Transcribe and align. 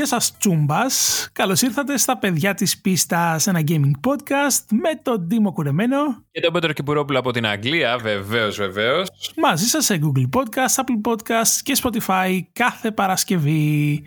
Γεια 0.00 0.08
σας 0.08 0.36
τσούμπας, 0.36 1.28
καλώς 1.32 1.62
ήρθατε 1.62 1.96
στα 1.98 2.18
παιδιά 2.18 2.54
της 2.54 2.80
πίστας, 2.80 3.46
ένα 3.46 3.60
gaming 3.68 4.08
podcast 4.08 4.64
με 4.70 5.00
τον 5.02 5.20
Ντίμο 5.20 5.52
Κουρεμένο 5.52 5.96
και 6.30 6.40
τον 6.40 6.52
Πέτρο 6.52 6.72
Κυπουρόπουλο 6.72 7.18
από 7.18 7.30
την 7.30 7.46
Αγγλία, 7.46 7.98
βεβαίως, 7.98 8.56
βεβαίως. 8.56 9.08
Μαζί 9.36 9.66
σας 9.66 9.84
σε 9.84 10.00
Google 10.02 10.38
Podcast, 10.38 10.82
Apple 10.84 11.10
Podcast 11.10 11.60
και 11.62 11.76
Spotify 11.82 12.40
κάθε 12.52 12.90
Παρασκευή. 12.90 14.02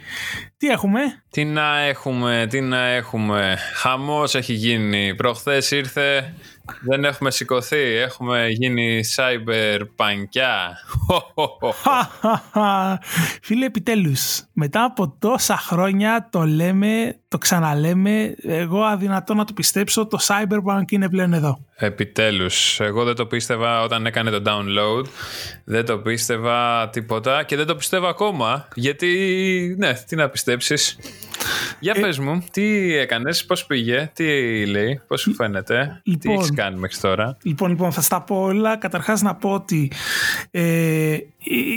Τι 0.58 0.68
έχουμε; 0.68 1.24
Τι 1.30 1.46
να 1.46 1.80
έχουμε, 1.80 2.48
τι 2.50 2.62
να 2.62 2.86
έχουμε. 2.86 3.58
Χαμός 3.76 4.36
έχει 4.36 4.54
γίνει. 4.54 5.16
Προχθές 5.16 5.72
ήρθε 5.72 6.34
δεν 6.82 7.04
έχουμε 7.04 7.32
σηκωθεί. 7.32 7.78
Έχουμε 7.78 8.48
γίνει 8.48 9.02
cyber 9.16 9.80
πανκιά. 9.96 10.78
Φίλε, 13.42 13.66
επιτέλους, 13.66 14.44
μετά 14.54 14.84
από 14.84 15.16
τόσα 15.20 15.58
χρόνια 15.58 16.28
το 16.32 16.42
λέμε, 16.42 17.16
το 17.28 17.38
ξαναλέμε, 17.38 18.36
εγώ 18.44 18.82
αδυνατό 18.82 19.34
να 19.34 19.46
το 19.46 19.54
πιστέψω, 19.54 20.06
το 20.06 20.18
cyberpunk 20.22 20.92
είναι 20.92 21.10
πλέον 21.10 21.34
εδώ. 21.34 21.60
Επιτέλους. 21.76 22.80
Εγώ 22.80 23.04
δεν 23.04 23.16
το 23.16 23.26
πίστευα 23.26 23.82
όταν 23.82 24.06
έκανε 24.06 24.30
το 24.30 24.42
download. 24.46 25.06
Δεν 25.64 25.86
το 25.86 25.98
πίστευα 25.98 26.90
τίποτα 26.90 27.44
και 27.44 27.56
δεν 27.56 27.66
το 27.66 27.76
πιστεύω 27.76 28.08
ακόμα. 28.08 28.68
Γιατί, 28.76 29.76
ναι, 29.78 29.94
τι 29.94 30.16
να 30.16 30.30
πιστέψεις. 30.30 30.98
Για 31.80 31.94
ε, 31.96 32.02
πες 32.02 32.20
μου, 32.20 32.44
τι 32.52 32.96
έκανες, 32.98 33.46
πώς 33.46 33.66
πήγε, 33.66 34.12
τι 34.14 34.26
λέει, 34.66 35.02
πώς 35.08 35.22
σου 35.22 35.34
φαίνεται, 35.34 36.02
τι 36.04 36.10
λοιπόν, 36.10 36.36
έχεις 36.36 36.52
κάνει 36.54 36.80
μέχρι 36.80 36.98
τώρα. 36.98 37.38
Λοιπόν, 37.44 37.70
λοιπόν, 37.70 37.92
θα 37.92 38.02
στα 38.02 38.22
πω 38.22 38.42
όλα. 38.42 38.78
Καταρχάς 38.78 39.22
να 39.22 39.36
πω 39.36 39.50
ότι 39.50 39.92
ε, 40.52 41.18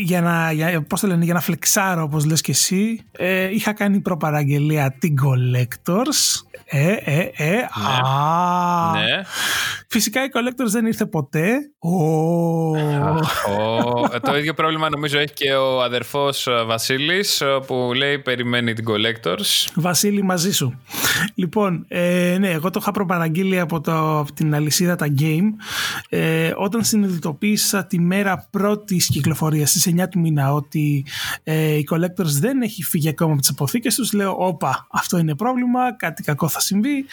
για, 0.02 0.20
να, 0.20 0.52
για, 0.52 0.82
πώς 0.82 1.00
το 1.00 1.06
λένε, 1.06 1.24
για 1.24 1.34
να 1.34 1.40
φλεξάρω 1.40 2.02
όπως 2.02 2.24
λες 2.24 2.40
και 2.40 2.50
εσύ, 2.50 2.66
ε, 3.12 3.55
είχα 3.55 3.72
κάνει 3.72 4.00
προπαραγγελία 4.00 4.97
την 4.98 5.14
Collectors 5.25 6.47
ε, 6.69 6.92
ε, 7.05 7.31
ε. 7.36 7.50
Ναι. 7.50 7.67
Α. 8.08 8.92
Ναι. 8.92 9.23
Φυσικά 9.89 10.25
η 10.25 10.28
Collectors 10.33 10.70
δεν 10.70 10.86
ήρθε 10.86 11.06
ποτέ. 11.06 11.56
Oh. 11.78 12.81
το 14.23 14.36
ίδιο 14.36 14.55
πρόβλημα 14.55 14.91
νομίζω 14.91 15.19
έχει 15.19 15.33
και 15.33 15.53
ο 15.55 15.83
αδερφός 15.83 16.47
ε, 16.47 16.64
Βασίλης 16.67 17.42
που 17.67 17.91
λέει 17.97 18.19
περιμένει 18.19 18.73
την 18.73 18.84
Collectors. 18.89 19.67
Βασίλη 19.75 20.23
μαζί 20.23 20.53
σου. 20.53 20.80
Λοιπόν, 21.34 21.84
ε, 21.88 22.36
ναι, 22.41 22.50
εγώ 22.50 22.70
το 22.70 22.78
είχα 22.82 22.91
προπαραγγείλει 22.91 23.60
από, 23.60 23.80
το, 23.80 24.19
από 24.19 24.32
την 24.32 24.55
αλυσίδα 24.55 24.96
τα 24.96 25.06
Game. 25.19 25.48
Ε, 26.08 26.52
όταν 26.56 26.84
συνειδητοποίησα 26.84 27.86
τη 27.86 28.00
μέρα 28.00 28.48
πρώτης 28.50 29.06
κυκλοφορίας 29.06 29.70
στις 29.70 29.94
9 29.96 30.08
του 30.10 30.20
μήνα 30.20 30.52
ότι 30.52 31.06
ε, 31.42 31.74
η 31.74 31.88
Collectors 31.91 32.38
δεν 32.41 32.62
έχει 32.62 32.83
φύγει 32.83 33.08
ακόμα 33.08 33.33
από 33.33 33.41
τις 33.41 33.50
αποθήκες 33.50 33.94
τους, 33.94 34.12
λέω 34.12 34.34
όπα, 34.38 34.86
αυτό 34.91 35.18
είναι 35.18 35.34
πρόβλημα, 35.34 35.96
κάτι 35.96 36.22
κακό 36.22 36.48
θα 36.48 36.60
συμβεί. 36.60 37.05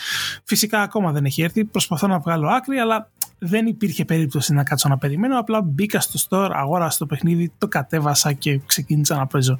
Φυσικά 0.43 0.81
ακόμα 0.81 1.11
δεν 1.11 1.25
έχει 1.25 1.41
έρθει. 1.41 1.63
Προσπαθώ 1.65 2.07
να 2.07 2.19
βγάλω 2.19 2.47
άκρη, 2.47 2.77
αλλά 2.77 3.09
δεν 3.43 3.65
υπήρχε 3.65 4.05
περίπτωση 4.05 4.53
να 4.53 4.63
κάτσω 4.63 4.89
να 4.89 4.97
περιμένω. 4.97 5.39
Απλά 5.39 5.61
μπήκα 5.61 5.99
στο 5.99 6.19
store, 6.29 6.49
αγόρασα 6.53 6.97
το 6.97 7.05
παιχνίδι, 7.05 7.51
το 7.57 7.67
κατέβασα 7.67 8.33
και 8.33 8.59
ξεκίνησα 8.65 9.15
να 9.15 9.27
παίζω. 9.27 9.59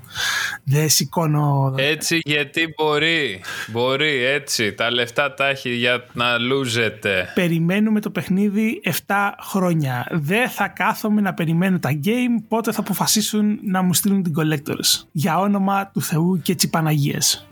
Δεν 0.64 0.90
σηκώνω. 0.90 1.74
Έτσι, 1.78 2.20
γιατί 2.24 2.74
μπορεί. 2.78 3.42
Μπορεί, 3.72 4.24
έτσι. 4.24 4.74
Τα 4.74 4.92
λεφτά 4.92 5.34
τα 5.34 5.48
έχει 5.48 5.76
για 5.76 6.06
να 6.14 6.38
λούζετε. 6.38 7.32
Περιμένουμε 7.34 8.00
το 8.00 8.10
παιχνίδι 8.10 8.82
7 9.08 9.14
χρόνια. 9.42 10.08
Δεν 10.12 10.50
θα 10.50 10.68
κάθομαι 10.68 11.22
να 11.22 11.34
περιμένω 11.34 11.80
τα 11.80 12.00
game 12.04 12.44
πότε 12.48 12.72
θα 12.72 12.80
αποφασίσουν 12.80 13.60
να 13.64 13.82
μου 13.82 13.94
στείλουν 13.94 14.24
την 14.24 14.34
Collectors. 14.38 15.08
Για 15.12 15.40
όνομα 15.40 15.88
του 15.94 16.02
Θεού 16.02 16.40
και 16.42 16.56
Τσιπαναγίες. 16.56 17.48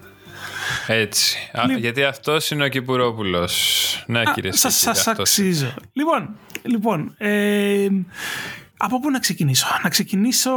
Έτσι. 0.88 1.38
γιατί 1.78 2.04
αυτός 2.04 2.52
είναι 2.52 2.64
ο 2.64 2.68
Κυπουρόπουλος. 2.68 4.04
Ναι, 4.08 4.22
κύριε 4.34 4.52
Σα 4.54 5.12
αξίζω. 5.12 5.74
Λοιπόν, 5.94 6.38
λοιπόν 6.64 7.16
ε, 7.18 7.88
από 8.78 9.00
πού 9.00 9.10
να 9.10 9.20
ξεκινήσω; 9.20 9.68
Να 9.84 9.90
ξεκινήσω... 9.90 10.52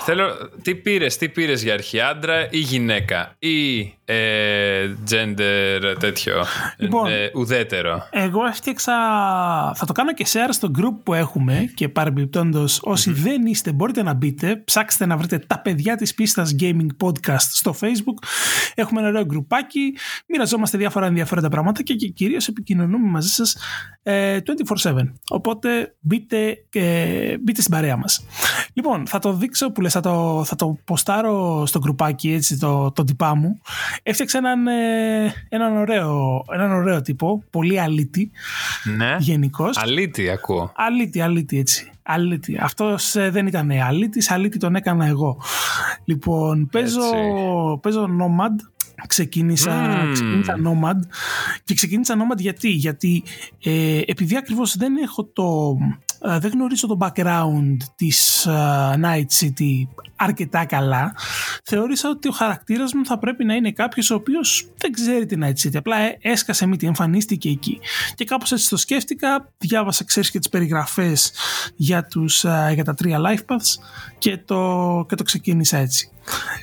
Θέλω... 0.00 0.50
Τι 0.62 0.74
πήρες, 0.74 1.16
τι 1.16 1.28
πήρες 1.28 1.62
για 1.62 1.72
αρχή, 1.72 2.00
άντρα 2.00 2.48
ή 2.50 2.58
γυναίκα; 2.58 3.36
Ή 3.38 3.92
ε, 4.10 4.94
gender 5.10 5.94
τέτοιο, 5.98 6.44
λοιπόν, 6.76 7.06
ε, 7.06 7.30
ουδέτερο. 7.34 8.06
Εγώ 8.10 8.44
έφτιαξα... 8.44 8.92
Θα 9.74 9.86
το 9.86 9.92
κάνω 9.92 10.12
και 10.12 10.26
share 10.32 10.48
στο 10.50 10.70
group 10.78 10.94
που 11.02 11.14
έχουμε 11.14 11.70
και 11.74 11.88
παρεμπιπτόντως 11.88 12.80
δεν 13.06 13.46
είστε 13.46 13.72
μπορείτε 13.72 14.02
να 14.02 14.14
μπείτε, 14.14 14.56
ψάξτε 14.56 15.06
να 15.06 15.16
βρείτε 15.16 15.38
τα 15.38 15.58
παιδιά 15.60 15.96
της 15.96 16.14
πίστας 16.14 16.54
gaming 16.60 16.86
podcast 17.04 17.36
στο 17.38 17.74
facebook. 17.80 18.26
Έχουμε 18.74 19.00
ένα 19.00 19.08
ωραίο 19.08 19.24
γκρουπάκι, 19.24 19.94
μοιραζόμαστε 20.26 20.78
διάφορα 20.78 21.06
ενδιαφέροντα 21.06 21.48
πράγματα 21.48 21.82
και, 21.82 21.94
και 21.94 22.08
κυρίως 22.08 22.48
επικοινωνούμε 22.48 23.08
μαζί 23.08 23.28
σας 23.28 23.56
ε, 24.02 24.38
24-7. 24.82 24.92
Οπότε 25.30 25.94
μπείτε, 26.00 26.56
ε, 26.72 27.38
μπείτε 27.38 27.60
στην 27.60 27.72
παρέα 27.72 27.96
μας. 27.96 28.24
Λοιπόν, 28.72 29.06
θα 29.06 29.18
το 29.18 29.32
δείξω 29.32 29.72
που 29.72 29.80
λες, 29.80 29.92
θα 29.92 30.00
το, 30.00 30.42
θα 30.44 30.56
το 30.56 30.78
ποστάρω 30.84 31.66
στο 31.66 31.78
γκρουπάκι 31.78 32.32
έτσι 32.32 32.58
το, 32.58 32.92
το 32.92 33.04
τυπά 33.04 33.34
μου. 33.34 33.60
Έφτιαξα 34.02 34.38
έναν, 34.38 34.66
ε, 34.66 35.34
έναν, 35.48 35.76
ωραίο, 35.76 36.44
έναν 36.52 36.72
ωραίο 36.72 37.02
τύπο, 37.02 37.42
πολύ 37.50 37.80
αλήτη 37.80 38.30
ναι. 38.96 39.16
γενικός. 39.18 39.76
Αλήτη 39.76 40.30
ακούω. 40.30 40.72
Αλήτη, 40.74 41.20
αλήτη 41.20 41.58
έτσι. 41.58 41.90
Αλήτη. 42.02 42.58
Αυτός 42.60 43.16
ε, 43.16 43.30
δεν 43.30 43.46
ήταν 43.46 43.70
αλήτης, 43.70 44.30
αλήτη 44.30 44.58
τον 44.58 44.74
έκανα 44.74 45.06
εγώ. 45.06 45.40
Λοιπόν, 46.04 46.68
παίζω, 46.72 47.10
παίζω 47.82 48.08
Nomad, 48.20 48.64
ξεκίνησα, 49.06 50.02
mm. 50.04 50.12
ξεκίνησα 50.12 50.54
Nomad 50.64 51.06
και 51.64 51.74
ξεκίνησα 51.74 52.14
Nomad 52.14 52.38
γιατί, 52.38 52.68
γιατί 52.68 53.22
ε, 53.62 54.00
επειδή 54.06 54.36
ακριβώς 54.36 54.76
δεν 54.76 54.96
έχω 54.96 55.24
το 55.24 55.76
ε, 55.80 55.98
δεν 56.20 56.50
γνωρίζω 56.50 56.86
το 56.86 56.98
background 57.00 57.76
της 57.96 58.46
uh, 58.48 58.92
Night 58.92 59.26
City 59.40 60.02
αρκετά 60.16 60.64
καλά. 60.64 61.14
Θεώρησα 61.64 62.08
ότι 62.08 62.28
ο 62.28 62.32
χαρακτήρας 62.32 62.92
μου 62.92 63.06
θα 63.06 63.18
πρέπει 63.18 63.44
να 63.44 63.54
είναι 63.54 63.72
κάποιος 63.72 64.10
ο 64.10 64.14
οποίος 64.14 64.68
δεν 64.76 64.92
ξέρει 64.92 65.26
τη 65.26 65.36
Night 65.40 65.66
City 65.66 65.76
απλά 65.76 65.96
έσκασε 66.20 66.66
μύτη, 66.66 66.86
εμφανίστηκε 66.86 67.48
εκεί. 67.48 67.80
Και 68.14 68.24
κάπως 68.24 68.52
έτσι 68.52 68.68
το 68.68 68.76
σκέφτηκα 68.76 69.52
διάβασα 69.58 70.04
ξέρεις 70.04 70.30
και 70.30 70.38
τις 70.38 70.48
περιγραφές 70.48 71.32
για, 71.76 72.06
τους, 72.06 72.44
uh, 72.46 72.74
για 72.74 72.84
τα 72.84 72.94
τρία 72.94 73.20
life 73.20 73.54
paths 73.54 73.82
και 74.18 74.38
το, 74.38 75.04
και 75.08 75.14
το 75.14 75.22
ξεκίνησα 75.22 75.76
έτσι. 75.76 76.10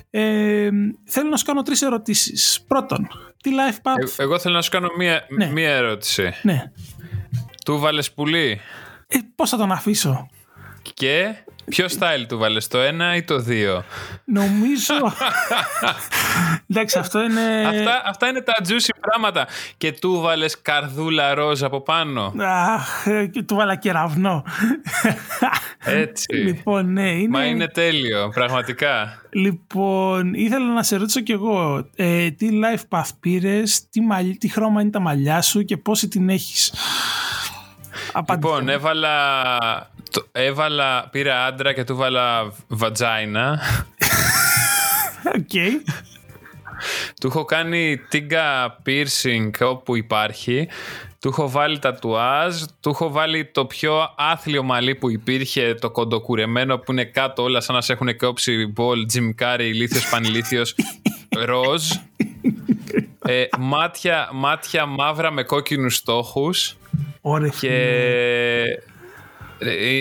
Ε, 0.10 0.70
θέλω 1.06 1.30
να 1.30 1.38
σου 1.38 1.46
κάνω 1.46 1.62
τρεις 1.62 1.82
ερωτήσεις. 1.82 2.64
Πρώτον, 2.68 3.08
τι 3.42 3.52
life 3.54 3.78
path 3.78 4.18
ε, 4.18 4.24
εγώ 4.24 4.40
θέλω 4.40 4.56
να 4.56 4.62
σου 4.62 4.70
κάνω 4.70 4.88
μία, 4.98 5.26
ναι. 5.30 5.52
μία 5.52 5.70
ερώτηση. 5.70 6.34
Ναι. 6.42 6.72
Του 7.66 7.80
βάλες 7.80 8.12
πουλί; 8.12 8.60
Ε, 9.08 9.18
πώς 9.36 9.50
θα 9.50 9.58
τον 9.58 9.72
αφήσω; 9.72 10.30
Και 10.94 11.36
ποιο 11.66 11.86
style 11.86 12.26
του 12.28 12.38
βάλες, 12.38 12.68
το 12.68 12.78
ένα 12.78 13.16
ή 13.16 13.24
το 13.24 13.40
δύο; 13.40 13.84
Νομίζω. 14.26 14.94
Εντάξει, 16.70 17.00
αυτό 17.00 17.22
είναι. 17.24 17.66
Αυτά, 17.68 18.02
αυτά 18.06 18.28
είναι 18.28 18.42
τα 18.42 18.54
juicy 18.68 18.96
πράγματα. 19.00 19.48
Και 19.78 19.92
του 19.92 20.20
βάλες 20.20 20.62
καρδούλα 20.62 21.34
ροζ 21.34 21.64
από 21.64 21.82
πάνω; 21.82 22.34
Αχ, 22.40 23.04
και 23.32 23.44
του 23.44 23.56
'βαλα 23.56 23.76
κεραυνό. 23.76 24.44
Έτσι. 25.86 26.34
Λοιπόν, 26.36 26.92
ναι, 26.92 27.12
είναι... 27.12 27.28
Μα 27.28 27.46
είναι 27.46 27.68
τέλειο, 27.68 28.30
πραγματικά. 28.34 29.22
Λοιπόν, 29.30 30.34
ήθελα 30.34 30.74
να 30.74 30.84
σε 30.84 30.96
ρωτήσω 30.98 31.20
κι 31.20 31.32
εγώ, 31.32 31.90
ε, 31.96 32.32
τι 32.32 32.50
life 32.52 32.98
path 32.98 33.10
πήρες, 33.20 33.90
τι, 33.90 34.02
τι 34.38 34.48
χρώμα 34.48 34.82
είναι 34.82 34.90
τα 34.90 35.00
μαλλιά 35.00 35.42
σου 35.42 35.64
και 35.64 35.78
πόση 35.78 36.08
την 36.08 36.30
έχεις; 36.30 36.74
Λοιπόν, 38.30 38.70
έβαλα, 38.70 39.58
το, 40.12 40.28
έβαλα, 40.32 41.08
πήρα 41.12 41.46
άντρα 41.46 41.74
και 41.74 41.84
του 41.84 41.96
'βαλα 41.96 42.54
vagina. 42.68 43.62
OK. 45.36 45.84
Του 47.22 47.28
έχω 47.28 47.46
κάνει 47.46 47.98
τίγκα 47.98 48.78
piercing 48.86 49.50
όπου 49.62 49.96
υπάρχει. 49.96 50.68
Του 51.20 51.28
έχω 51.28 51.50
βάλει 51.50 51.80
τα 51.80 51.94
τουάζ. 51.94 52.62
Του 52.80 52.90
έχω 52.90 53.10
βάλει 53.12 53.46
το 53.46 53.66
πιο 53.66 54.14
άθλιο 54.18 54.64
μαλλί 54.64 54.96
που 54.96 55.10
υπήρχε, 55.10 55.74
το 55.74 55.92
κοντοκουρεμένο 55.92 56.78
που 56.78 56.92
είναι 56.92 57.06
κάτω 57.06 57.44
όλα 57.44 57.62
σαν 57.62 57.76
να 57.76 57.82
σε 57.82 57.94
έχουν 57.94 58.18
κόψει 58.18 58.66
μπολ, 58.66 59.06
τζιμκάρι, 59.06 59.68
ηλίθιος, 59.68 60.10
πανηλήθιος, 60.10 60.76
ροζ. 61.46 61.92
Ε, 63.28 63.46
μάτια, 63.60 64.30
μάτια 64.34 64.86
μαύρα 64.86 65.32
με 65.32 65.44
κόκκινους 65.44 65.96
στόχους 65.96 66.78
Ωρε, 67.22 67.50
και 67.50 67.70
Ε, 67.70 68.64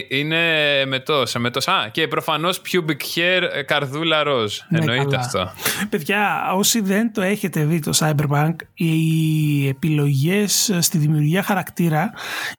είναι 0.09 0.39
μετό, 0.87 1.27
σε 1.27 1.39
μετός. 1.39 1.69
Α, 1.69 1.89
και 1.93 2.09
προφανώς 2.09 2.61
pubic 2.61 3.19
hair, 3.19 3.43
ε, 3.53 3.63
καρδούλα 3.63 4.23
ροζ. 4.23 4.59
Ναι, 4.69 4.79
Εννοείται 4.79 5.17
αυτό. 5.17 5.53
Παιδιά, 5.89 6.53
όσοι 6.55 6.81
δεν 6.81 7.13
το 7.13 7.23
έχετε 7.23 7.65
δει 7.65 7.79
το 7.79 7.93
Cyberpunk, 7.95 8.55
οι 8.75 9.69
επιλογές 9.69 10.77
στη 10.81 10.99
δημιουργία 10.99 11.43
χαρακτήρα 11.43 12.13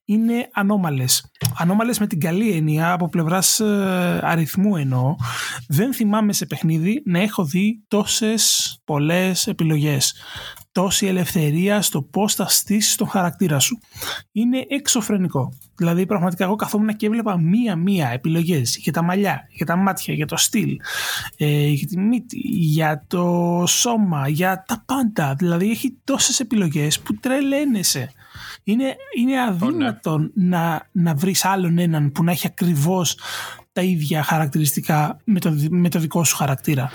είναι 0.06 0.50
ανώμαλες. 0.54 1.32
Ανώμαλες 1.58 2.00
με 2.00 2.08
την 2.08 2.20
καλή 2.20 2.52
έννοια, 2.52 2.92
από 2.92 3.10
πλευράς 3.10 3.60
ε, 3.60 4.20
αριθμού 4.24 4.76
εννοώ. 4.76 5.16
Δεν 5.68 5.94
θυμάμαι 5.94 6.34
σε 6.34 6.46
παιχνίδι 6.46 7.02
να 7.06 7.20
έχω 7.20 7.46
δει 7.46 7.84
τόσες 7.88 8.76
πολλές 8.86 9.48
επιλογές 9.48 10.14
τόση 10.76 11.06
ελευθερία 11.06 11.82
στο 11.82 12.02
πώς 12.02 12.34
θα 12.36 12.48
στήσεις 12.48 12.96
τον 12.96 13.08
χαρακτήρα 13.08 13.60
σου. 13.60 13.80
Είναι 14.32 14.66
εξωφρενικό. 14.68 15.54
Δηλαδή, 15.76 16.06
πραγματικά, 16.06 16.44
εγώ 16.44 16.56
καθόμουν 16.56 16.96
και 16.96 17.06
έβλεπα 17.06 17.40
μία-μία 17.40 18.10
επιλογές 18.10 18.78
για 18.78 18.92
τα 18.92 19.04
μαλλιά, 19.04 19.48
για 19.50 19.66
τα 19.66 19.76
μάτια, 19.76 20.14
για 20.14 20.26
το 20.26 20.38
στυλ, 20.38 20.78
ε, 21.38 21.68
για 21.68 21.88
τη 21.88 22.00
μύτη, 22.00 22.38
για 22.48 23.04
το 23.08 23.64
σώμα, 23.68 24.28
για 24.28 24.64
τα 24.68 24.84
πάντα. 24.86 25.36
Δηλαδή, 25.38 25.70
έχει 25.70 25.98
τόσες 26.04 26.40
επιλογές 26.40 27.00
που 27.00 27.16
τρελαίνεσαι. 27.16 28.12
Είναι, 28.64 28.96
είναι 29.18 29.42
αδύνατο 29.42 30.30
να, 30.34 30.88
να 30.92 31.16
βρεις 31.16 31.46
άλλον 31.46 31.78
έναν 31.78 32.12
που 32.12 32.24
να 32.24 32.32
έχει 32.32 32.48
ακριβώς 32.48 33.18
τα 33.74 33.82
ίδια 33.82 34.24
χαρακτηριστικά 34.24 35.18
με 35.24 35.40
το, 35.40 35.56
με 35.70 35.90
το 35.90 36.00
δικό 36.00 36.24
σου 36.24 36.36
χαρακτήρα. 36.36 36.92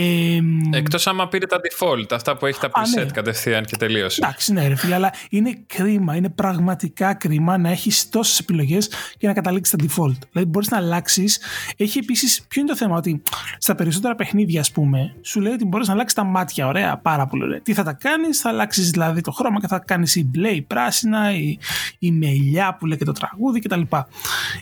Ε, 0.00 0.38
Εκτός 0.72 1.06
άμα 1.06 1.28
πήρε 1.28 1.46
τα 1.46 1.56
default, 1.56 2.12
αυτά 2.12 2.36
που 2.36 2.46
έχει 2.46 2.60
τα 2.60 2.68
preset 2.68 3.04
ναι. 3.04 3.10
κατευθείαν 3.10 3.64
και 3.64 3.76
τελείωσε. 3.76 4.20
Εντάξει, 4.24 4.52
ναι, 4.52 4.68
ρε 4.68 4.74
φίλε, 4.74 4.94
αλλά 4.94 5.12
είναι 5.30 5.62
κρίμα, 5.66 6.16
είναι 6.16 6.28
πραγματικά 6.28 7.14
κρίμα 7.14 7.58
να 7.58 7.70
έχεις 7.70 8.08
τόσες 8.08 8.38
επιλογές 8.38 8.90
και 9.18 9.26
να 9.26 9.32
καταλήξεις 9.32 9.76
τα 9.76 9.84
default. 9.84 10.18
Δηλαδή, 10.32 10.50
μπορείς 10.50 10.70
να 10.70 10.76
αλλάξεις. 10.76 11.40
Έχει 11.76 11.98
επίσης, 11.98 12.42
ποιο 12.48 12.60
είναι 12.60 12.70
το 12.70 12.76
θέμα, 12.76 12.96
ότι 12.96 13.22
στα 13.58 13.74
περισσότερα 13.74 14.14
παιχνίδια, 14.14 14.60
ας 14.60 14.70
πούμε, 14.70 15.14
σου 15.22 15.40
λέει 15.40 15.52
ότι 15.52 15.64
μπορείς 15.64 15.86
να 15.86 15.92
αλλάξεις 15.92 16.14
τα 16.14 16.24
μάτια. 16.24 16.66
Ωραία, 16.66 16.98
πάρα 16.98 17.26
πολύ 17.26 17.42
ωραία. 17.42 17.60
Τι 17.60 17.74
θα 17.74 17.82
τα 17.82 17.92
κάνεις, 17.92 18.40
θα 18.40 18.48
αλλάξεις 18.48 18.90
δηλαδή 18.90 19.20
το 19.20 19.30
χρώμα 19.30 19.60
και 19.60 19.66
θα 19.66 19.78
κάνεις 19.78 20.16
η 20.16 20.24
μπλε, 20.24 20.48
η 20.48 20.62
πράσινα, 20.62 21.34
η, 21.34 21.58
η 21.98 22.12
μελιά 22.12 22.76
που 22.78 22.86
λέει 22.86 22.98
και 22.98 23.04
το 23.04 23.12
τραγούδι 23.12 23.60
κτλ. 23.60 23.82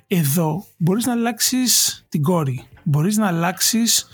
Εδώ 0.06 0.66
μπορείς 0.76 1.06
να 1.06 1.12
αλλάξεις 1.12 2.04
την 2.08 2.22
κόρη. 2.22 2.64
Μπορείς 2.82 3.16
να 3.16 3.26
αλλάξεις 3.26 4.08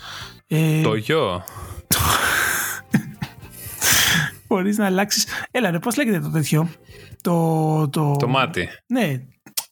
ε, 0.47 0.81
το 0.81 0.95
γιο. 0.95 1.43
Μπορείς 4.47 4.77
να 4.77 4.85
αλλάξεις... 4.85 5.25
Έλα 5.51 5.71
ρε, 5.71 5.79
πώς 5.79 5.97
λέγεται 5.97 6.19
το 6.19 6.29
τέτοιο; 6.29 6.69
Το, 7.21 7.89
το... 7.89 8.15
το 8.15 8.27
μάτι. 8.27 8.69
Ναι. 8.87 9.21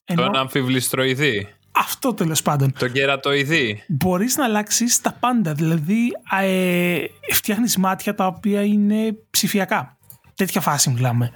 Ενώ... 0.05 0.23
Τον 0.23 0.35
αμφιβληστροειδή. 0.35 1.47
Αυτό 1.71 2.13
τέλος 2.13 2.41
πάντων. 2.41 2.73
Το 2.79 2.87
κερατοειδή. 2.87 3.83
Μπορείς 3.87 4.37
να 4.37 4.45
αλλάξεις 4.45 5.01
τα 5.01 5.17
πάντα. 5.19 5.53
Δηλαδή, 5.53 6.11
ε, 6.41 7.03
φτιάχνεις 7.33 7.77
μάτια 7.77 8.15
τα 8.15 8.25
οποία 8.25 8.63
είναι 8.63 9.15
ψηφιακά. 9.29 9.97
Τέτοια 10.35 10.61
φάση 10.61 10.89
μιλάμε. 10.89 11.31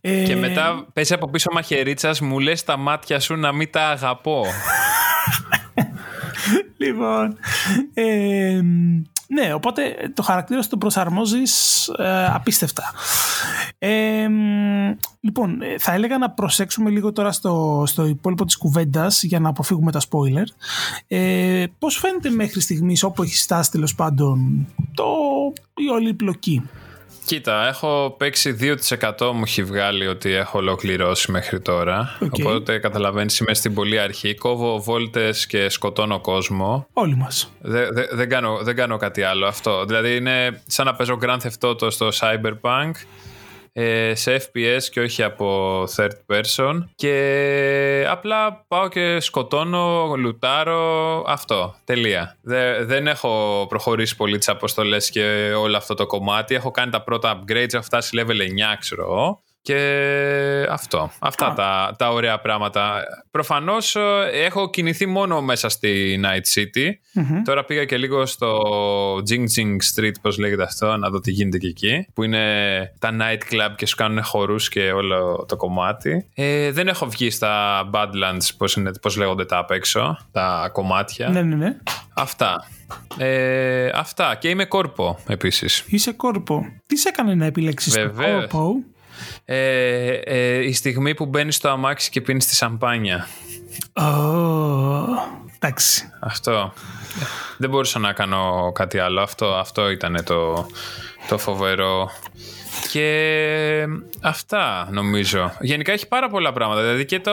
Ε, 0.00 0.22
Και 0.22 0.36
μετά 0.36 0.86
πέσει 0.92 1.14
από 1.14 1.30
πίσω 1.30 1.50
μαχαιρίτσα, 1.52 2.14
μου 2.20 2.38
λες 2.38 2.64
τα 2.64 2.76
μάτια 2.76 3.20
σου 3.20 3.36
να 3.36 3.52
μην 3.52 3.70
τα 3.70 3.88
αγαπώ. 3.88 4.44
λοιπόν. 6.76 7.38
Ε, 7.94 8.60
ναι, 9.32 9.54
οπότε 9.54 10.10
το 10.14 10.22
χαρακτήρα 10.22 10.62
σου 10.62 10.68
το 10.68 10.76
προσαρμόζεις 10.76 11.86
ε, 11.88 12.26
απίστευτα. 12.26 12.82
Ε, 13.78 14.28
λοιπόν, 15.20 15.58
θα 15.78 15.92
έλεγα 15.92 16.18
να 16.18 16.30
προσέξουμε 16.30 16.90
λίγο 16.90 17.12
τώρα 17.12 17.32
στο, 17.32 17.84
στο 17.86 18.06
υπόλοιπο 18.06 18.44
της 18.44 18.56
κουβέντας 18.56 19.22
για 19.22 19.40
να 19.40 19.48
αποφύγουμε 19.48 19.92
τα 19.92 20.00
spoiler. 20.00 20.44
Ε, 21.06 21.64
πώς 21.78 21.96
φαίνεται 21.96 22.30
μέχρι 22.30 22.60
στιγμής 22.60 23.02
όπου 23.02 23.22
έχει 23.22 23.36
στάσει 23.36 23.70
τέλος 23.70 23.94
πάντων 23.94 24.66
το, 24.94 25.04
η 25.74 25.88
όλη 25.88 26.14
πλοκή; 26.14 26.62
Κοίτα, 27.24 27.68
έχω 27.68 28.14
παίξει 28.18 28.56
2% 29.20 29.32
μου 29.34 29.42
έχει 29.44 29.64
βγάλει 29.64 30.06
ότι 30.06 30.32
έχω 30.32 30.58
ολοκληρώσει 30.58 31.30
μέχρι 31.30 31.60
τώρα. 31.60 32.18
Okay. 32.20 32.28
Οπότε 32.30 32.78
καταλαβαίνεις, 32.78 33.38
είμαι 33.38 33.54
στην 33.54 33.74
πολύ 33.74 33.98
αρχή. 33.98 34.34
Κόβω 34.34 34.80
βόλτες 34.80 35.46
και 35.46 35.68
σκοτώνω 35.68 36.20
κόσμο. 36.20 36.86
Όλοι 36.92 37.16
μας. 37.16 37.52
δεν, 38.12 38.28
κάνω, 38.28 38.58
δεν 38.62 38.76
κάνω 38.76 38.96
κάτι 38.96 39.22
άλλο 39.22 39.46
αυτό. 39.46 39.84
Δηλαδή 39.84 40.16
είναι 40.16 40.62
σαν 40.66 40.86
να 40.86 40.94
παίζω 40.94 41.18
Grand 41.22 41.38
Theft 41.38 41.68
Auto 41.68 41.92
στο 41.92 42.08
Cyberpunk 42.20 42.90
ε, 42.90 43.29
σε 44.12 44.36
FPS 44.36 44.82
και 44.90 45.00
όχι 45.00 45.22
από 45.22 45.82
third 45.96 46.34
person 46.34 46.84
και 46.94 48.06
απλά 48.08 48.64
πάω 48.68 48.88
και 48.88 49.20
σκοτώνω, 49.20 50.14
λουτάρω, 50.16 51.24
αυτό, 51.26 51.74
τελεία. 51.84 52.36
δεν 52.82 53.06
έχω 53.06 53.66
προχωρήσει 53.68 54.16
πολύ 54.16 54.38
τις 54.38 54.48
αποστολές 54.48 55.10
και 55.10 55.52
όλο 55.56 55.76
αυτό 55.76 55.94
το 55.94 56.06
κομμάτι. 56.06 56.54
Έχω 56.54 56.70
κάνει 56.70 56.90
τα 56.90 57.02
πρώτα 57.02 57.40
upgrades, 57.40 57.72
έχω 57.72 57.82
φτάσει 57.82 58.10
level 58.20 58.30
9 58.30 58.76
ξέρω 58.78 59.42
και 59.62 60.66
αυτό. 60.70 61.10
Αυτά 61.18 61.52
τα, 61.52 61.94
τα 61.98 62.08
ωραία 62.10 62.40
πράγματα. 62.40 63.02
Προφανώς 63.30 63.96
ε, 63.96 64.00
έχω 64.32 64.70
κινηθεί 64.70 65.06
μόνο 65.06 65.40
μέσα 65.40 65.68
στη 65.68 66.20
Night 66.24 66.58
City. 66.58 66.90
Τώρα 67.44 67.64
πήγα 67.64 67.84
και 67.84 67.96
λίγο 67.96 68.26
στο 68.26 68.62
Jing 69.28 69.44
Jing 69.56 69.76
Street, 69.94 70.14
πώς 70.22 70.38
λέγεται 70.38 70.62
αυτό, 70.62 70.96
να 70.96 71.10
δω 71.10 71.20
τι 71.20 71.30
γίνεται 71.30 71.58
και 71.58 71.66
εκεί. 71.66 72.06
Που 72.14 72.22
είναι 72.22 72.42
τα 72.98 73.10
night 73.20 73.54
club 73.54 73.74
και 73.76 73.86
σου 73.86 73.96
κάνουν 73.96 74.22
χορούς 74.22 74.68
και 74.68 74.92
όλο 74.92 75.44
το 75.48 75.56
κομμάτι. 75.56 76.28
Ε, 76.34 76.70
δεν 76.70 76.88
έχω 76.88 77.06
βγει 77.06 77.30
στα 77.30 77.82
Badlands, 77.92 78.48
πώς 78.56 78.78
πώς 79.00 79.16
λέγονται 79.16 79.44
τα 79.44 79.58
απ' 79.58 79.70
έξω, 79.70 80.18
τα 80.32 80.70
κομμάτια. 80.72 81.28
Ναι, 81.28 81.42
ναι, 81.42 81.54
ναι. 81.54 81.76
Αυτά. 82.14 82.68
Ε, 83.18 83.90
αυτά. 83.94 84.34
Και 84.34 84.48
είμαι 84.48 84.64
κόρπο 84.64 85.18
επίσης. 85.28 85.84
Είσαι 85.86 86.12
κόρπο. 86.12 86.66
Τι 86.86 86.96
σε 86.96 87.08
έκανε 87.08 87.34
να 87.34 87.44
επιλέξεις 87.44 87.94
το 87.94 88.10
κόρπο; 88.10 88.74
Ε, 89.44 90.10
ε, 90.12 90.66
η 90.66 90.72
στιγμή 90.72 91.14
που 91.14 91.26
μπαίνεις 91.26 91.56
στο 91.56 91.68
αμάξι 91.68 92.10
και 92.10 92.20
πίνεις 92.20 92.46
τη 92.46 92.54
σαμπάνια. 92.54 93.26
Oh, 93.92 95.06
εντάξει. 95.54 96.12
Αυτό. 96.20 96.72
Δεν 97.56 97.70
μπορούσα 97.70 97.98
να 97.98 98.12
κάνω 98.12 98.72
κάτι 98.74 98.98
άλλο. 98.98 99.20
Αυτό, 99.20 99.46
αυτό 99.46 99.90
ήταν 99.90 100.24
το, 100.24 100.66
το 101.28 101.38
φοβερό. 101.38 102.10
Και 102.90 103.86
αυτά 104.22 104.88
νομίζω. 104.90 105.52
Γενικά 105.60 105.92
έχει 105.92 106.08
πάρα 106.08 106.28
πολλά 106.28 106.52
πράγματα. 106.52 106.80
Δηλαδή 106.80 107.04
και 107.04 107.20
το, 107.20 107.32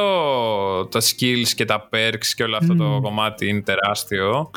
το 0.86 1.00
skills 1.04 1.48
και 1.56 1.66
τα 1.66 1.90
perks 1.94 2.26
και 2.36 2.44
όλο 2.44 2.58
αυτό 2.58 2.76
το 2.76 3.00
κομμάτι 3.02 3.48
είναι 3.48 3.62
τεράστιο. 3.62 4.52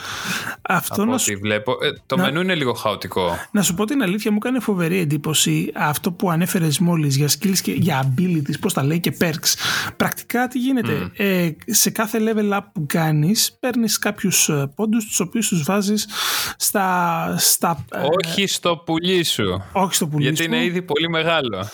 Αυτό 0.62 1.03
από 1.03 1.12
ό,τι 1.12 1.37
βλέπω. 1.37 1.73
Ε, 1.73 1.93
το 2.06 2.17
να... 2.17 2.23
μενού 2.23 2.41
είναι 2.41 2.55
λίγο 2.55 2.73
χαοτικό. 2.73 3.38
Να 3.50 3.62
σου 3.62 3.75
πω 3.75 3.85
την 3.85 4.03
αλήθεια, 4.03 4.32
μου 4.32 4.38
κάνει 4.38 4.61
φοβερή 4.61 4.99
εντύπωση 4.99 5.73
αυτό 5.75 6.12
που 6.12 6.31
ανέφερες 6.31 6.79
μόλις 6.79 7.17
για 7.17 7.29
skills 7.29 7.59
και 7.62 7.73
για 7.73 8.15
abilities, 8.15 8.61
πώς 8.61 8.73
τα 8.73 8.85
λέει 8.85 9.00
και 9.00 9.17
perks. 9.21 9.55
Πρακτικά 9.97 10.49
τι 10.49 10.59
γίνεται; 10.59 11.11
Ε, 11.17 11.50
σε 11.67 11.91
κάθε 11.91 12.19
level 12.21 12.56
up 12.56 12.65
που 12.73 12.87
κάνεις, 12.87 13.56
παίρνεις 13.61 13.99
κάποιους 13.99 14.49
ε, 14.49 14.73
πόντους, 14.75 15.05
τους 15.05 15.21
οποίους 15.21 15.49
τους 15.49 15.62
βάζεις 15.62 16.09
στα. 16.57 17.35
στα 17.38 17.85
όχι 18.26 18.47
στο 18.47 18.76
πουλί 18.76 19.25
σου. 19.25 19.62
Όχι 19.73 19.95
στο 19.95 20.07
πουλί 20.07 20.25
Γιατί 20.25 20.45
είναι 20.45 20.64
ήδη 20.64 20.83
πολύ 20.83 21.09
μεγάλο. 21.09 21.69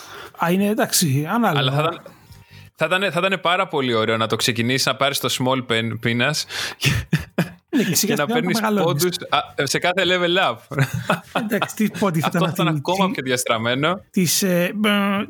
Α, 0.47 0.51
είναι 0.51 0.65
εντάξει, 0.65 1.25
ανάλογα. 1.29 1.59
Αλλά 1.59 1.71
θα 1.71 1.81
ήταν, 1.81 2.01
θα 2.75 2.85
ήταν, 2.85 3.11
θα 3.11 3.21
ήταν 3.25 3.39
πάρα 3.41 3.67
πολύ 3.67 3.93
ωραίο 3.93 4.17
να 4.17 4.27
το 4.27 4.35
ξεκινήσεις 4.35 4.85
να 4.85 4.95
πάρεις 4.95 5.19
το 5.19 5.35
small 5.39 5.65
penis 6.03 6.15
ναι, 6.15 6.29
και, 7.83 8.13
να 8.13 8.25
παίρνεις 8.25 8.59
πόντους 8.83 9.15
σε 9.63 9.79
κάθε 9.79 10.03
level 10.05 10.51
up. 10.51 10.77
Εντάξει, 11.33 11.75
τι 11.75 11.89
πόντι 11.99 12.19
θα 12.19 12.27
ήταν. 12.29 12.43
Αυτό 12.43 12.55
θα 12.55 12.63
ήταν 12.63 12.75
ακόμα 12.75 13.11
πιο 13.11 13.23
διαστραμμένο. 13.23 14.01
Της 14.09 14.43
ε, 14.43 14.71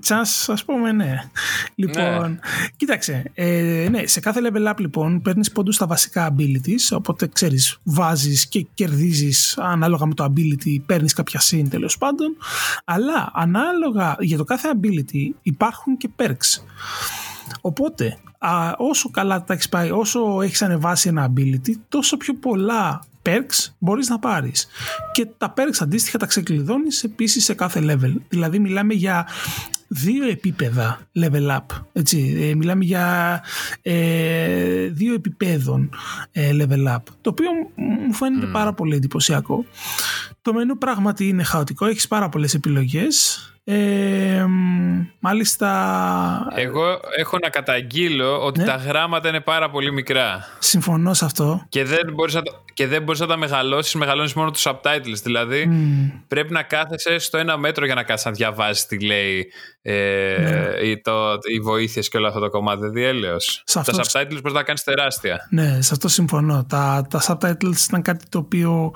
chance, 0.08 0.46
ας 0.48 0.66
πούμε, 0.66 0.92
ναι. 0.92 1.30
Λοιπόν, 1.76 2.30
ναι. 2.30 2.38
κοίταξε. 2.76 3.24
Ε, 3.34 3.88
ναι, 3.90 4.08
σε 4.08 4.20
κάθε 4.20 4.40
level 4.44 4.72
up 4.72 4.78
λοιπόν 4.78 5.22
παίρνεις 5.22 5.52
πόντους 5.52 5.76
στα 5.76 5.88
βασικά 5.88 6.36
abilities. 6.36 6.96
Οπότε 6.98 7.28
ξέρεις, 7.28 7.80
βάζεις 7.84 8.48
και 8.48 8.68
κερδίζεις 8.74 9.58
ανάλογα 9.58 10.06
με 10.06 10.14
το 10.14 10.24
ability, 10.24 10.78
παίρνεις 10.86 11.14
κάποια 11.14 11.40
συν 11.40 11.70
τέλος 11.70 11.98
πάντων. 11.98 12.38
Αλλά 12.86 13.32
ανάλογα 13.34 14.16
για 14.20 14.38
το 14.38 14.44
κάθε 14.44 14.70
ability 14.74 15.36
υπάρχουν 15.42 15.98
και 15.98 16.10
perks. 16.18 16.62
Οπότε, 17.62 18.18
α, 18.38 18.74
όσο 18.78 19.10
καλά 19.10 19.44
τα 19.44 19.54
έχεις 19.54 19.70
πάει, 19.70 19.92
όσο 19.92 20.42
έχεις 20.42 20.62
ανεβάσει 20.62 21.10
ένα 21.10 21.34
ability, 21.34 21.72
τόσο 21.90 22.18
πιο 22.18 22.34
πολλά 22.34 23.04
perks 23.28 23.74
μπορείς 23.78 24.10
να 24.10 24.20
πάρεις. 24.20 24.68
Και 25.12 25.28
τα 25.38 25.54
perks 25.58 25.78
αντίστοιχα 25.80 26.18
τα 26.18 26.26
ξεκλειδώνεις 26.26 27.04
επίσης 27.04 27.44
σε 27.44 27.54
κάθε 27.54 27.82
level. 27.84 28.14
Δηλαδή 28.30 28.60
μιλάμε 28.60 28.94
για 28.94 29.28
δύο 29.88 30.28
επίπεδα 30.30 31.00
level 31.20 31.48
up. 31.58 31.66
Έτσι. 31.94 32.38
Ε, 32.40 32.56
μιλάμε 32.56 32.84
για 32.84 33.44
ε, 33.82 34.88
δύο 34.88 35.14
επιπέδων 35.14 35.90
ε, 36.32 36.52
level 36.54 36.96
up. 36.96 37.02
Το 37.22 37.30
οποίο 37.30 37.50
μου 37.76 38.14
φαίνεται 38.14 38.46
πάρα 38.46 38.74
πολύ 38.74 38.96
εντυπωσιακό. 38.96 39.66
Το 40.42 40.54
μενού 40.54 40.78
πράγματι 40.78 41.28
είναι 41.28 41.44
χαοτικό, 41.44 41.86
έχεις 41.86 42.08
πάρα 42.08 42.30
πολλές 42.30 42.54
επιλογές. 42.54 43.42
Ε, 43.70 44.46
μάλιστα... 45.20 46.52
Εγώ 46.56 47.00
έχω 47.18 47.38
να 47.42 47.50
καταγγείλω 47.50 48.46
ότι 48.46 48.60
ναι. 48.60 48.66
τα 48.66 48.76
γράμματα 48.76 49.30
είναι 49.30 49.40
πάρα 49.40 49.70
πολύ 49.70 49.92
μικρά. 49.92 50.48
Συμφωνώ 50.60 51.14
σε 51.14 51.26
αυτό. 51.26 51.66
Και 51.70 51.84
δεν 51.84 52.14
μπορείς 52.14 52.34
να, 52.34 52.42
και 52.74 52.88
δεν 52.88 53.04
μπορείς 53.04 53.20
να 53.20 53.28
τα 53.28 53.38
μεγαλώσεις, 53.38 53.94
μεγαλώνεις 53.94 54.34
μόνο 54.34 54.52
τους 54.52 54.68
subtitles. 54.68 55.20
Δηλαδή 55.24 55.70
πρέπει 56.28 56.54
να 56.54 56.64
κάθεσαι 56.64 57.18
στο 57.18 57.38
ένα 57.38 57.58
μέτρο 57.58 57.86
για 57.86 57.96
να 57.96 58.04
κάθεσαι 58.04 58.30
να 58.30 58.36
διαβάζεις 58.36 58.86
τι 58.86 59.00
λέει 59.00 59.52
ε, 59.90 60.38
ναι. 60.40 60.88
ή 60.88 61.02
το, 61.02 61.34
οι 61.54 61.60
βοήθειες 61.60 62.10
και 62.10 62.18
όλο 62.18 62.28
αυτό 62.28 62.40
το 62.40 62.50
κομμάτι. 62.50 62.80
Δηλαδή 62.80 63.04
έλεος. 63.04 63.64
Τα 63.74 63.84
subtitles 63.84 64.40
μπορείς 64.42 64.54
να 64.54 64.64
κάνεις 64.64 64.84
τεράστια. 64.84 65.48
Ναι, 65.50 65.82
σε 65.82 65.94
αυτό 65.94 66.08
συμφωνώ. 66.08 66.66
Τα, 66.70 67.08
τα 67.10 67.22
subtitles 67.28 67.86
ήταν 67.88 68.02
κάτι 68.02 68.26
το 68.30 68.38
οποίο 68.38 68.94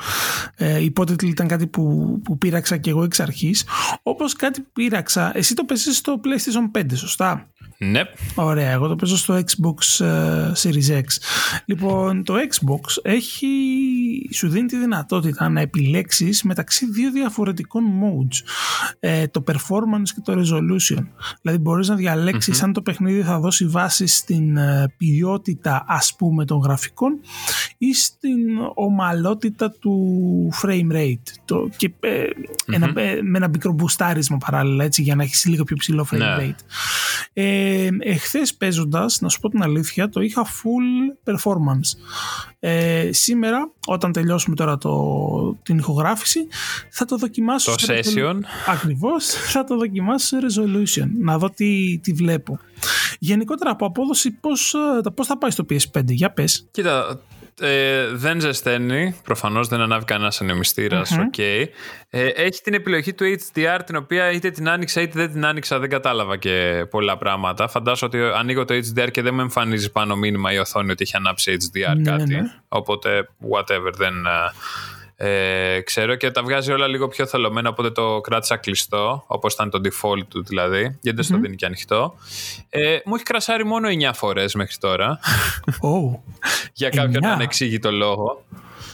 ε, 0.55 0.79
οι 0.79 0.85
υπότιτλοι 0.85 1.29
ήταν 1.29 1.47
κάτι 1.47 1.67
που, 1.67 2.15
που 2.23 2.37
πείραξα 2.37 2.77
και 2.77 2.89
εγώ 2.89 3.03
εξ 3.03 3.19
αρχής. 3.19 3.65
Όπως 4.03 4.33
κάτι 4.33 4.61
που 4.61 4.69
πείραξα, 4.73 5.31
εσύ 5.33 5.53
το 5.55 5.63
παίζεις 5.63 5.97
στο 5.97 6.19
PlayStation 6.23 6.79
5, 6.79 6.85
σωστά; 6.93 7.47
Ναι. 7.83 8.01
Ωραία, 8.35 8.71
εγώ 8.71 8.87
το 8.87 8.95
παίζω 8.95 9.17
στο 9.17 9.35
Xbox 9.35 10.05
uh, 10.05 10.51
Series 10.51 10.99
X. 10.99 11.05
Λοιπόν, 11.65 12.23
το 12.23 12.33
Xbox 12.33 12.97
έχει, 13.01 13.47
σου 14.33 14.49
δίνει 14.49 14.67
τη 14.67 14.77
δυνατότητα 14.77 15.49
να 15.49 15.61
επιλέξεις 15.61 16.43
μεταξύ 16.43 16.91
δύο 16.91 17.11
διαφορετικών 17.11 17.83
modes. 17.83 18.37
Ε, 18.99 19.27
το 19.27 19.43
performance 19.47 20.09
και 20.15 20.21
το 20.23 20.33
resolution. 20.33 21.05
Δηλαδή 21.41 21.59
μπορείς 21.59 21.87
να 21.87 21.95
διαλέξεις 21.95 22.63
αν 22.63 22.73
το 22.73 22.81
παιχνίδι 22.81 23.21
θα 23.21 23.39
δώσει 23.39 23.65
βάση 23.65 24.07
στην 24.07 24.57
ε, 24.57 24.93
ποιότητα 24.97 25.85
ας 25.87 26.15
πούμε 26.17 26.45
των 26.45 26.59
γραφικών 26.59 27.19
ή 27.77 27.93
στην 27.93 28.39
ομαλότητα 28.73 29.71
του 29.71 30.49
frame 30.61 30.91
rate. 30.95 31.33
Το, 31.45 31.69
και, 31.75 31.91
ε, 31.99 32.23
ένα, 32.71 32.91
με 33.21 33.37
ένα 33.37 33.47
μικρό 33.47 33.71
μπουστάρισμα 33.71 34.37
παράλληλα 34.37 34.83
έτσι 34.83 35.01
για 35.01 35.15
να 35.15 35.23
έχεις 35.23 35.45
λίγο 35.45 35.63
πιο 35.63 35.75
ψηλό 35.75 36.07
frame 36.11 36.17
ναι. 36.17 36.35
rate. 36.39 36.63
Ε, 37.33 37.70
ε, 37.71 37.89
εχθές 37.99 38.55
παίζοντας, 38.55 39.21
να 39.21 39.29
σου 39.29 39.39
πω 39.39 39.49
την 39.49 39.61
αλήθεια, 39.61 40.09
το 40.09 40.21
είχα 40.21 40.45
full 40.45 41.31
performance. 41.31 41.97
Ε, 42.59 43.09
σήμερα, 43.11 43.71
όταν 43.87 44.11
τελειώσουμε 44.11 44.55
τώρα 44.55 44.77
το, 44.77 45.57
την 45.63 45.77
ηχογράφηση, 45.77 46.47
θα 46.89 47.05
το 47.05 47.17
δοκιμάσω. 47.17 47.75
Το 47.75 47.85
session. 47.87 48.39
Ακριβώς, 48.67 49.25
θα 49.25 49.63
το 49.63 49.77
δοκιμάσω 49.77 50.25
σε 50.25 50.37
resolution, 50.47 51.07
να 51.19 51.37
δω 51.37 51.49
τι, 51.49 51.99
τι 51.99 52.13
βλέπω. 52.13 52.59
Γενικότερα 53.19 53.71
από 53.71 53.85
απόδοση, 53.85 54.31
πώς, 54.31 54.73
ε, 54.73 55.09
πώς 55.09 55.27
θα 55.27 55.37
πάει 55.37 55.51
στο 55.51 55.65
PS5, 55.69 56.03
για 56.05 56.31
πες. 56.31 56.67
Κοίτα, 56.71 57.21
ε, 57.59 58.07
δεν 58.13 58.39
ζεσταίνει, 58.39 59.15
προφανώς 59.23 59.67
δεν 59.67 59.81
ανάβει 59.81 60.05
κανένας 60.05 60.41
ανεμιστήρας, 60.41 61.11
OK. 61.11 61.33
Okay. 61.37 61.65
Ε, 62.09 62.25
έχει 62.25 62.61
την 62.61 62.73
επιλογή 62.73 63.13
του 63.13 63.25
HDR, 63.25 63.79
την 63.85 63.95
οποία 63.95 64.31
είτε 64.31 64.49
την 64.49 64.69
άνοιξα 64.69 65.01
είτε 65.01 65.19
δεν 65.19 65.31
την 65.31 65.45
άνοιξα, 65.45 65.79
δεν 65.79 65.89
κατάλαβα 65.89 66.37
και 66.37 66.85
πολλά 66.89 67.17
πράγματα. 67.17 67.67
Φαντάζομαι 67.67 68.11
ότι 68.15 68.37
ανοίγω 68.37 68.65
το 68.65 68.73
HDR 68.73 69.11
και 69.11 69.21
δεν 69.21 69.33
με 69.33 69.41
εμφανίζει 69.41 69.91
πάνω 69.91 70.15
μήνυμα 70.15 70.53
η 70.53 70.57
οθόνη 70.57 70.91
ότι 70.91 71.03
έχει 71.03 71.15
ανάψει 71.15 71.57
HDR 71.59 71.95
ναι, 71.95 72.11
κάτι. 72.11 72.35
Ναι. 72.35 72.41
Οπότε, 72.67 73.29
whatever, 73.51 73.91
δεν... 73.95 74.13
Ε, 75.23 75.81
ξέρω 75.81 76.15
και 76.15 76.31
τα 76.31 76.43
βγάζει 76.43 76.71
όλα 76.71 76.87
λίγο 76.87 77.07
πιο 77.07 77.25
θολωμένα 77.25 77.69
οπότε 77.69 77.91
το 77.91 78.21
κράτησα 78.21 78.57
κλειστό 78.57 79.23
όπως 79.27 79.53
ήταν 79.53 79.69
το 79.69 79.81
default 79.83 80.23
του 80.29 80.43
δηλαδή 80.43 80.81
γιατί 80.81 81.11
δεν 81.11 81.23
στο 81.23 81.37
δίνει 81.37 81.55
και 81.55 81.65
ανοιχτό 81.65 82.15
ε, 82.69 82.97
μου 83.05 83.15
έχει 83.15 83.23
κρασάρει 83.23 83.65
μόνο 83.65 83.87
9 83.89 84.11
φορές 84.13 84.53
μέχρι 84.53 84.75
τώρα 84.79 85.19
oh. 85.67 86.19
για 86.73 86.89
κάποιον 86.89 87.25
ανεξήγητο 87.25 87.91
λόγο 87.91 88.43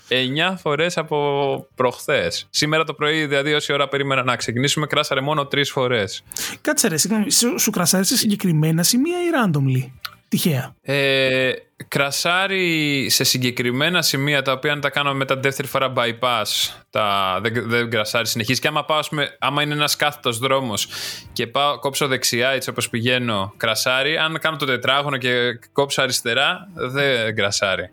9 0.10 0.56
φορές 0.58 0.98
από 0.98 1.68
προχθές. 1.76 2.48
Σήμερα 2.50 2.84
το 2.84 2.94
πρωί, 2.94 3.26
δηλαδή 3.26 3.54
όση 3.54 3.74
ώρα 3.74 3.88
περίμενα 3.88 4.24
να 4.24 4.36
ξεκινήσουμε, 4.36 4.88
κράσαρε 4.88 5.22
μόνο 5.22 5.42
3 5.42 5.62
φορές. 5.66 6.24
Κάτσε 6.62 6.88
ρε, 6.88 6.98
σου, 7.30 7.60
σου 7.60 7.72
κρασάρει 7.72 8.06
σε 8.06 8.18
συγκεκριμένα 8.18 8.84
σημεία 8.84 9.18
ή 9.18 9.28
randomly; 9.36 9.92
Τυχαία. 10.28 10.76
Ε, 10.82 11.52
κρασάρει 11.88 13.10
σε 13.10 13.24
συγκεκριμένα 13.24 14.02
σημεία 14.02 14.42
τα 14.42 14.52
οποία 14.52 14.72
αν 14.72 14.82
τα 14.82 14.90
κάνω 14.90 15.14
μετά 15.14 15.34
τη 15.36 15.42
δεύτερη 15.42 15.68
φορά 15.68 15.94
bypass 15.96 16.74
τα, 16.90 17.40
δεν, 17.42 17.70
δεν 17.70 17.90
κρασάρει 17.90 18.28
συνεχίζει. 18.28 18.60
Και 18.60 18.68
άμα, 18.68 18.86
πάω, 18.86 19.00
άμα 19.40 19.62
είναι 19.62 19.74
ένας 19.74 19.96
κάθετος 19.96 20.38
δρόμος 20.38 20.88
και 21.34 21.48
πάω, 21.48 21.80
κόψω 21.80 22.08
δεξιά 22.08 22.50
έτσι 22.50 22.70
όπως 22.70 22.90
πηγαίνω 22.90 23.54
κρασάρει 23.58 24.18
αν 24.18 24.40
κάνω 24.40 24.58
το 24.58 24.66
τετράγωνο 24.66 25.18
και 25.18 25.60
κόψω 25.72 26.02
αριστερά 26.02 26.68
δεν 26.74 27.36
κρασάρει 27.36 27.92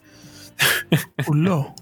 Κουλό 1.24 1.74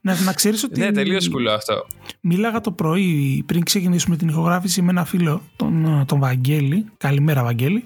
να, 0.00 0.20
να 0.20 0.32
ξέρεις 0.32 0.64
ότι... 0.64 0.80
Ναι, 0.80 0.92
τελείως 0.92 1.28
κουλό 1.28 1.52
αυτό. 1.52 1.86
Μίλαγα 2.20 2.60
το 2.60 2.72
πρωί 2.72 3.42
πριν 3.46 3.64
ξεκινήσουμε 3.64 4.16
την 4.16 4.28
ηχογράφηση 4.28 4.82
με 4.82 4.90
ένα 4.90 5.04
φίλο, 5.04 5.42
τον, 5.56 6.04
τον 6.06 6.18
Βαγγέλη. 6.18 6.86
Καλημέρα, 6.96 7.42
Βαγγέλη. 7.42 7.84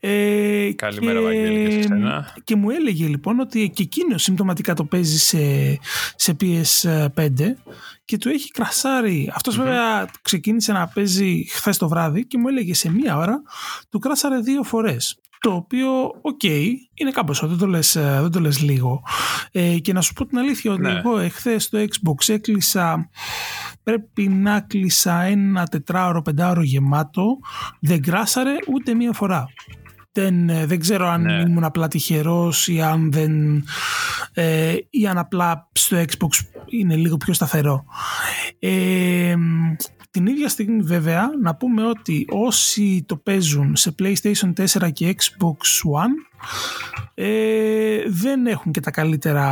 Ε, 0.00 0.72
Καλημέρα, 0.76 1.18
και, 1.18 1.24
Βαγγέλη, 1.24 1.76
και 1.76 1.82
σε 1.82 2.24
Και 2.44 2.56
μου 2.56 2.70
έλεγε 2.70 3.06
λοιπόν 3.06 3.40
ότι 3.40 3.70
και 3.74 3.82
εκείνο 3.82 4.18
συμπτωματικά 4.18 4.74
το 4.74 4.84
παίζει 4.84 5.18
σε, 5.18 5.38
σε 6.16 6.36
PS5 6.40 7.28
και 8.04 8.18
του 8.18 8.28
έχει 8.28 8.50
κρασάρει. 8.50 9.32
βέβαια 9.50 10.08
ξεκίνησε 10.22 10.72
να 10.72 10.88
παίζει 10.88 11.44
χθες 11.50 11.76
το 11.78 11.88
βράδυ 11.88 12.26
και 12.26 12.38
μου 12.38 12.48
έλεγε 12.48 12.74
σε 12.74 12.90
μία 12.90 13.16
ώρα 13.16 13.42
του 13.90 13.98
κράσαρε 13.98 14.38
δύο 14.38 14.62
φορές 14.62 15.18
το 15.40 15.50
οποίο, 15.50 15.90
οκ, 16.22 16.42
είναι 16.94 17.10
κάπως, 17.12 17.46
δεν 17.48 17.58
το 17.58 17.66
λες, 17.66 17.96
ε, 17.96 18.18
δεν 18.20 18.30
το 18.30 18.40
λες 18.40 18.60
λίγο. 18.60 19.02
Ε, 19.52 19.78
και 19.78 19.92
να 19.92 20.00
σου 20.00 20.12
πω 20.12 20.26
την 20.26 20.38
αλήθεια 20.38 20.72
ότι 20.72 20.80
ναι. 20.80 20.92
εγώ 20.92 21.18
εχθές 21.18 21.64
στο 21.64 21.78
Xbox 21.78 22.28
έκλεισα, 22.28 23.10
πρέπει 23.82 24.28
να 24.28 24.60
κλείσα 24.60 25.22
ένα 25.22 25.66
τετράωρο, 25.66 26.22
πεντάωρο 26.22 26.62
γεμάτο, 26.62 27.38
δεν 27.80 28.02
κράσαρε 28.02 28.54
ούτε 28.74 28.94
μία 28.94 29.12
φορά. 29.12 29.46
Δεν, 30.12 30.48
ε, 30.48 30.66
δεν 30.66 30.80
ξέρω 30.80 31.08
αν 31.08 31.22
ναι. 31.22 31.42
ήμουν 31.46 31.64
απλά 31.64 31.88
τυχερός 31.88 32.68
ή 32.68 32.80
αν 32.80 33.12
δεν 33.12 33.64
ε, 34.32 34.76
ή 34.90 35.06
αν 35.06 35.18
απλά 35.18 35.68
στο 35.72 35.96
Xbox 35.96 36.60
είναι 36.66 36.96
λίγο 36.96 37.16
πιο 37.16 37.32
σταθερό. 37.32 37.84
Ε, 38.58 39.34
την 40.10 40.26
ίδια 40.26 40.48
στιγμή 40.48 40.82
βέβαια 40.82 41.30
να 41.42 41.54
πούμε 41.54 41.86
ότι 41.86 42.26
όσοι 42.30 43.04
το 43.06 43.16
παίζουν 43.16 43.76
σε 43.76 43.94
PlayStation 43.98 44.52
4 44.82 44.92
και 44.92 45.16
Xbox 45.18 45.90
One 46.02 46.37
ε, 47.14 48.02
δεν 48.08 48.46
έχουν 48.46 48.72
και 48.72 48.80
τα 48.80 48.90
καλύτερα, 48.90 49.46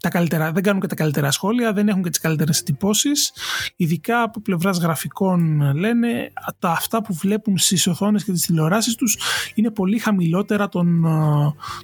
τα 0.00 0.08
καλύτερα, 0.08 0.52
δεν 0.52 0.62
κάνουν 0.62 0.80
και 0.80 0.86
τα 0.86 0.94
καλύτερα 0.94 1.30
σχόλια, 1.30 1.72
δεν 1.72 1.88
έχουν 1.88 2.02
και 2.02 2.08
τις 2.08 2.20
καλύτερες 2.20 2.60
εντυπώσεις. 2.60 3.32
Ειδικά 3.76 4.22
από 4.22 4.40
πλευράς 4.40 4.78
γραφικών 4.78 5.72
λένε 5.74 6.32
τα 6.58 6.70
αυτά 6.70 7.02
που 7.02 7.14
βλέπουν 7.14 7.58
στις 7.58 7.86
οθόνες 7.86 8.24
και 8.24 8.32
τις 8.32 8.46
τηλεοράσεις 8.46 8.94
τους 8.94 9.18
είναι 9.54 9.70
πολύ 9.70 9.98
χαμηλότερα 9.98 10.68
των, 10.68 11.04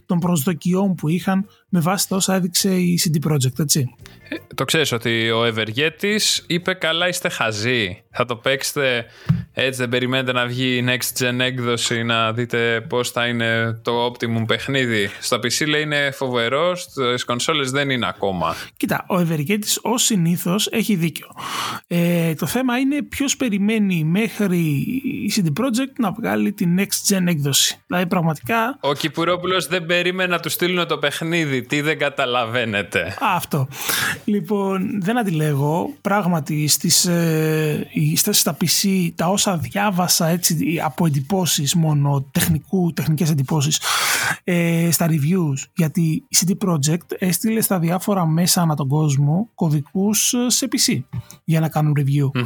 των 0.07 0.19
προσδοκιών 0.19 0.95
που 0.95 1.09
είχαν 1.09 1.47
με 1.69 1.81
βάση 1.81 2.09
τα 2.09 2.17
όσα 2.17 2.35
έδειξε 2.35 2.75
η 2.75 3.01
CD 3.05 3.31
Projekt, 3.31 3.59
έτσι. 3.59 3.95
Ε, 4.29 4.37
το 4.55 4.65
ξέρεις 4.65 4.93
ότι 4.93 5.31
ο 5.31 5.45
Ευεργέτης 5.45 6.45
είπε 6.47 6.75
καλά 6.75 7.09
είστε 7.09 7.29
χαζοί. 7.29 8.03
Θα 8.11 8.25
το 8.25 8.37
παίξετε 8.37 9.07
έτσι 9.53 9.81
δεν 9.81 9.89
περιμένετε 9.89 10.33
να 10.33 10.47
βγει 10.47 10.77
η 10.77 10.85
next 10.89 11.23
gen 11.23 11.39
έκδοση 11.39 12.03
να 12.03 12.33
δείτε 12.33 12.87
πώς 12.89 13.11
θα 13.11 13.27
είναι 13.27 13.81
το 13.83 14.02
optimum 14.07 14.45
παιχνίδι. 14.47 15.11
Στα 15.21 15.37
PC 15.37 15.67
λέει 15.67 15.83
είναι 15.83 16.11
φοβερός, 16.11 16.81
στις 16.81 17.25
κονσόλες 17.25 17.71
δεν 17.71 17.91
είναι 17.91 18.07
ακόμα. 18.07 18.55
Κοίτα, 18.77 19.05
ο 19.09 19.21
Ευεργέτης 19.21 19.79
ως 19.83 20.03
συνήθως 20.03 20.67
έχει 20.67 20.95
δίκιο. 20.95 21.27
Ε, 21.87 22.35
το 22.35 22.47
θέμα 22.47 22.79
είναι 22.79 23.03
ποιος 23.03 23.37
περιμένει 23.37 24.05
μέχρι 24.05 24.59
η 24.59 25.33
CD 25.37 25.61
Projekt 25.61 25.95
να 25.99 26.13
βγάλει 26.13 26.53
τη 26.53 26.67
next 26.79 27.15
gen 27.15 27.27
έκδοση. 27.27 27.83
Δηλαδή 27.87 28.07
πραγματικά... 28.07 28.79
Ο 28.81 28.93
Κυπουρόπουλος 28.93 29.67
δεν 29.67 29.87
περίμενε 29.87 30.31
να 30.35 30.41
του 30.41 30.49
στείλουν 30.49 30.87
το 30.87 30.99
παιχνίδι. 30.99 31.63
Τι 31.63 31.81
δεν 31.81 31.99
καταλαβαίνετε. 31.99 33.17
αυτό. 33.21 33.69
Λοιπόν, 34.25 35.03
δεν 35.03 35.19
αντιλέγω. 35.19 35.95
Πράγματι 36.01 36.69
στις, 36.69 37.05
ε, 37.05 37.89
στα 38.31 38.57
PC 38.61 39.09
τα 39.15 39.27
όσα 39.27 39.57
διάβασα 39.57 40.29
έτσι 40.29 40.81
από 40.85 41.07
εντυπώσεις 41.07 41.75
μόνο, 41.75 42.27
τεχνικού, 42.31 42.93
τεχνικές 42.93 43.31
εντυπώσεις 43.31 43.81
ε, 44.45 44.89
στα 44.91 45.07
reviews 45.09 45.69
γιατί 45.75 46.25
η 46.29 46.37
CD 46.41 46.69
Projekt 46.69 47.07
έστειλε 47.19 47.61
στα 47.61 47.79
διάφορα 47.79 48.27
μέσα 48.27 48.63
ανά 48.63 48.75
τον 48.75 48.89
κόσμο 48.89 49.51
κωδικούς 49.55 50.35
σε 50.47 50.69
PC 50.71 51.03
για 51.45 51.61
να 51.61 51.69
κάνουν 51.69 51.95
review. 51.99 52.43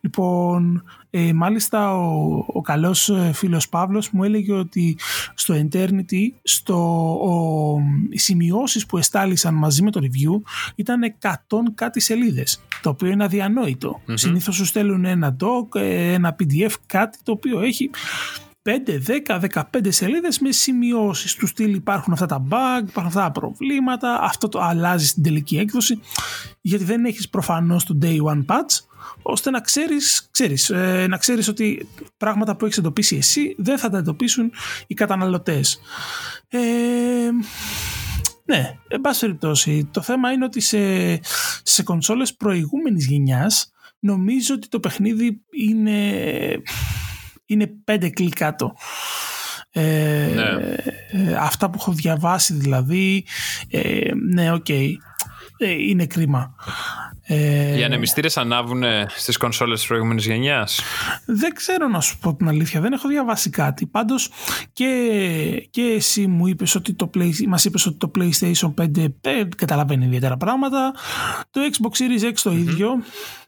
Λοιπόν, 0.00 0.84
ε, 1.10 1.32
μάλιστα 1.32 1.96
ο, 1.96 2.44
ο 2.46 2.60
καλός 2.60 3.08
ε, 3.08 3.30
φίλος 3.34 3.68
Παύλος 3.68 4.10
μου 4.10 4.24
έλεγε 4.24 4.52
ότι 4.52 4.98
στο 5.34 5.54
Eternity 5.54 6.26
στο, 6.42 6.76
ο, 7.14 7.78
οι 8.10 8.18
σημειώσεις 8.18 8.86
που 8.86 8.98
εστάλησαν 8.98 9.54
μαζί 9.54 9.82
με 9.82 9.90
το 9.90 10.00
review 10.02 10.40
ήταν 10.74 11.00
100 11.20 11.30
κάτι 11.74 12.00
σελίδες 12.00 12.60
το 12.82 12.88
οποίο 12.88 13.08
είναι 13.08 13.24
αδιανόητο. 13.24 14.00
Mm-hmm. 14.00 14.12
Συνήθως 14.14 14.54
σου 14.54 14.64
στέλνουν 14.64 15.04
ένα 15.04 15.36
doc, 15.40 15.80
ε, 15.80 16.12
ένα 16.12 16.36
pdf, 16.38 16.72
κάτι 16.86 17.18
το 17.22 17.32
οποίο 17.32 17.60
έχει 17.60 17.90
5, 18.62 18.98
10, 19.26 19.40
15 19.72 19.88
σελίδες 19.88 20.38
με 20.38 20.52
σημειώσεις 20.52 21.34
τους 21.34 21.50
στυλ 21.50 21.74
υπάρχουν 21.74 22.12
αυτά 22.12 22.26
τα 22.26 22.42
bug, 22.50 22.88
υπάρχουν 22.88 23.06
αυτά 23.06 23.22
τα 23.22 23.30
προβλήματα, 23.30 24.18
αυτό 24.22 24.48
το 24.48 24.60
αλλάζει 24.60 25.06
στην 25.06 25.22
τελική 25.22 25.58
έκδοση 25.58 26.00
γιατί 26.60 26.84
δεν 26.84 27.04
έχεις 27.04 27.28
προφανώς 27.28 27.84
το 27.84 27.98
day 28.02 28.16
one 28.16 28.44
patch 28.46 28.84
ώστε 29.22 29.50
να 29.50 29.60
ξέρεις, 29.60 30.28
ξέρεις 30.30 30.70
ε, 30.70 31.06
να 31.08 31.16
ξέρεις 31.16 31.48
ότι 31.48 31.88
πράγματα 32.16 32.56
που 32.56 32.64
έχεις 32.64 32.78
εντοπίσει 32.78 33.16
εσύ 33.16 33.54
δεν 33.58 33.78
θα 33.78 33.90
τα 33.90 33.98
εντοπίσουν 33.98 34.52
οι 34.86 34.94
καταναλωτές. 34.94 35.80
Ε, 36.48 36.58
ναι, 38.44 38.78
εν 38.88 39.00
πάση 39.00 39.20
περιπτώσει, 39.20 39.88
το 39.90 40.00
θέμα 40.00 40.32
είναι 40.32 40.44
ότι 40.44 40.60
σε, 40.60 40.78
σε 41.62 41.82
κονσόλες 41.82 42.34
προηγούμενης 42.34 43.06
γενιάς 43.06 43.72
νομίζω 43.98 44.54
ότι 44.54 44.68
το 44.68 44.80
παιχνίδι 44.80 45.42
είναι, 45.50 46.00
είναι 47.52 47.66
πέντε 47.84 48.08
κλικ 48.08 48.34
κάτω. 48.34 48.74
Ε, 49.74 50.32
ναι. 50.34 50.74
ε, 51.10 51.34
αυτά 51.40 51.70
που 51.70 51.78
έχω 51.80 51.92
διαβάσει 51.92 52.54
δηλαδή 52.54 53.24
ε, 53.70 54.10
ναι 54.32 54.52
OK 54.52 54.64
okay, 54.68 54.90
ε, 55.56 55.70
είναι 55.70 56.06
κρίμα 56.06 56.54
ε, 57.26 57.78
Οι 57.78 57.84
ανεμιστήρες 57.84 58.36
ανάβουν 58.36 58.82
στις 59.16 59.36
κονσόλες 59.36 59.78
της 59.78 59.88
προηγούμενης 59.88 60.26
γενιάς; 60.26 60.80
Δεν 61.26 61.54
ξέρω 61.54 61.88
να 61.88 62.00
σου 62.00 62.18
πω 62.18 62.34
την 62.34 62.48
αλήθεια. 62.48 62.80
Δεν 62.80 62.92
έχω 62.92 63.08
διαβάσει 63.08 63.50
κάτι. 63.50 63.86
Πάντως 63.86 64.30
και, 64.72 65.68
και 65.70 65.82
εσύ 65.82 66.26
μου 66.26 66.46
είπες 66.46 66.74
ότι 66.74 66.94
το 66.94 67.10
Play, 67.14 67.30
μας 67.48 67.64
είπες 67.64 67.86
ότι 67.86 67.96
το 67.96 68.10
PlayStation 68.18 68.74
5 68.80 68.86
δεν 69.20 69.48
καταλαβαίνει 69.56 70.04
ιδιαίτερα 70.04 70.36
πράγματα. 70.36 70.94
Το 71.50 71.60
Xbox 71.72 72.02
Series 72.02 72.32
X 72.32 72.34
το 72.42 72.52
ίδιο. 72.52 72.90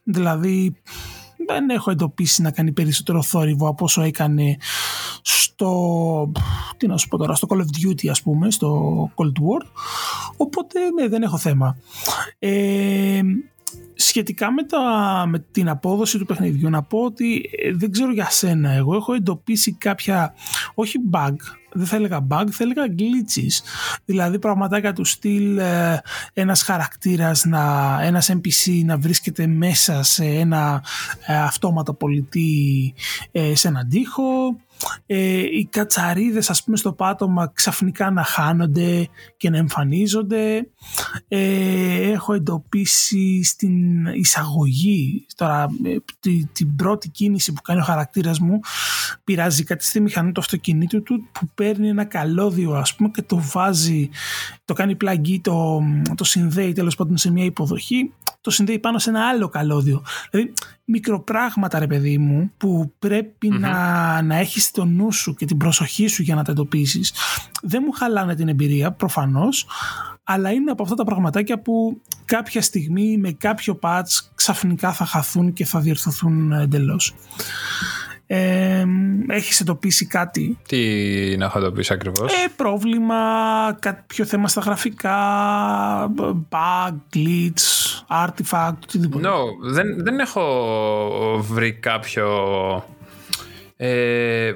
Δηλαδή 0.02 0.82
δεν 1.46 1.70
έχω 1.70 1.90
εντοπίσει 1.90 2.42
να 2.42 2.50
κάνει 2.50 2.72
περισσότερο 2.72 3.22
θόρυβο 3.22 3.68
από 3.68 3.84
όσο 3.84 4.02
έκανε 4.02 4.56
στο, 5.22 6.32
τι 6.76 6.86
να 6.86 6.96
σου 6.96 7.08
πω 7.08 7.16
τώρα, 7.16 7.34
στο 7.34 7.46
Call 7.50 7.56
of 7.56 7.88
Duty 7.88 8.08
ας 8.10 8.22
πούμε, 8.22 8.50
στο 8.50 9.10
Cold 9.14 9.42
War. 9.42 9.66
Οπότε 10.36 10.78
ναι, 10.90 11.08
δεν 11.08 11.22
έχω 11.22 11.38
θέμα. 11.38 11.76
Ε, 12.38 13.20
σχετικά 13.94 14.52
με, 14.52 14.62
τα, 14.62 14.80
με 15.28 15.44
την 15.50 15.68
απόδοση 15.68 16.18
του 16.18 16.26
παιχνιδιού 16.26 16.70
να 16.70 16.82
πω 16.82 16.98
ότι 16.98 17.50
ε, 17.62 17.72
δεν 17.72 17.90
ξέρω 17.90 18.12
για 18.12 18.30
σένα 18.30 18.70
εγώ 18.70 18.94
έχω 18.96 19.14
εντοπίσει 19.14 19.72
κάποια 19.72 20.34
όχι 20.74 20.98
bug 21.12 21.34
δεν 21.74 21.86
θα 21.86 21.96
έλεγα 21.96 22.26
bug, 22.28 22.46
θα 22.50 22.64
έλεγα 22.64 22.82
glitches. 22.98 23.66
Δηλαδή 24.04 24.38
πραγματάκια 24.38 24.92
του 24.92 25.04
στυλ 25.04 25.58
ε, 25.58 26.00
ένας 26.32 26.62
χαρακτήρας, 26.62 27.44
να, 27.44 27.98
ένας 28.02 28.30
NPC 28.32 28.82
να 28.84 28.98
βρίσκεται 28.98 29.46
μέσα 29.46 30.02
σε 30.02 30.24
ένα 30.24 30.84
ε, 31.26 31.36
αυτόματο 31.36 31.94
πολιτή 31.94 32.94
ε, 33.32 33.54
σε 33.54 33.68
έναν 33.68 33.88
τοίχο 33.88 34.56
ε, 35.06 35.38
οι 35.38 35.68
κατσαρίδες 35.70 36.50
ας 36.50 36.64
πούμε 36.64 36.76
στο 36.76 36.92
πάτωμα 36.92 37.50
ξαφνικά 37.54 38.10
να 38.10 38.22
χάνονται 38.22 39.08
και 39.36 39.50
να 39.50 39.56
εμφανίζονται 39.56 40.68
ε, 41.28 42.10
έχω 42.10 42.34
εντοπίσει 42.34 43.44
στην 43.44 44.06
εισαγωγή 44.06 45.26
τώρα 45.36 45.68
ε, 45.84 45.96
την, 46.52 46.76
πρώτη 46.76 47.08
κίνηση 47.08 47.52
που 47.52 47.62
κάνει 47.62 47.80
ο 47.80 47.84
χαρακτήρας 47.84 48.38
μου 48.38 48.60
πειράζει 49.24 49.64
κάτι 49.64 49.84
στη 49.84 50.00
μηχανή 50.00 50.32
του 50.32 50.40
αυτοκινήτου 50.40 51.02
του 51.02 51.28
που 51.32 51.48
παίρνει 51.64 51.88
ένα 51.88 52.04
καλώδιο 52.04 52.72
ας 52.72 52.94
πούμε 52.94 53.08
και 53.08 53.22
το 53.22 53.40
βάζει 53.52 54.10
το 54.64 54.74
κάνει 54.74 54.96
πλαγγί 54.96 55.40
το, 55.40 55.82
το 56.14 56.24
συνδέει 56.24 56.72
τέλος 56.72 56.96
πάντων 56.96 57.16
σε 57.16 57.30
μια 57.30 57.44
υποδοχή 57.44 58.12
το 58.40 58.50
συνδέει 58.50 58.78
πάνω 58.78 58.98
σε 58.98 59.10
ένα 59.10 59.28
άλλο 59.28 59.48
καλώδιο. 59.48 60.02
Δηλαδή 60.30 60.52
μικροπράγματα 60.84 61.78
ρε 61.78 61.86
παιδί 61.86 62.18
μου 62.18 62.52
που 62.56 62.92
πρεπει 62.98 63.48
να, 63.48 64.22
να 64.22 64.36
έχεις 64.36 64.70
το 64.70 64.84
νου 64.84 65.12
σου 65.12 65.34
και 65.34 65.46
την 65.46 65.56
προσοχή 65.56 66.06
σου 66.06 66.22
για 66.22 66.34
να 66.34 66.44
τα 66.44 66.52
εντοπίσεις 66.52 67.12
δεν 67.62 67.82
μου 67.86 67.92
χαλάνε 67.92 68.34
την 68.34 68.48
εμπειρία 68.48 68.92
προφανώς 68.92 69.66
αλλά 70.24 70.50
είναι 70.50 70.70
από 70.70 70.82
αυτά 70.82 70.94
τα 70.94 71.04
πραγματάκια 71.04 71.58
που 71.58 72.00
κάποια 72.24 72.62
στιγμή 72.62 73.18
με 73.18 73.32
κάποιο 73.32 73.78
patch 73.82 74.20
ξαφνικά 74.34 74.92
θα 74.92 75.04
χαθούν 75.04 75.52
και 75.52 75.64
θα 75.64 75.80
διορθωθούν 75.80 76.52
εντελώς 76.52 77.14
ε, 78.36 78.84
έχεις 79.28 79.60
εντοπίσει 79.60 80.06
κάτι; 80.06 80.58
Τι 80.68 80.78
να 81.36 81.44
έχω 81.44 81.58
εντοπίσει 81.58 81.92
ακριβώς; 81.92 82.32
Ε, 82.32 82.48
Πρόβλημα, 82.56 83.14
κάποιο 83.80 84.24
θέμα 84.24 84.48
στα 84.48 84.60
γραφικά 84.60 85.16
Bug, 86.50 86.94
glitch, 87.14 88.24
artifact 88.24 88.74
οτιδήποτε. 88.82 89.28
No, 89.28 89.70
δεν, 89.72 89.86
δεν 90.04 90.18
έχω 90.18 90.42
βρει 91.40 91.72
κάποιο 91.72 92.26
ε, 93.76 94.48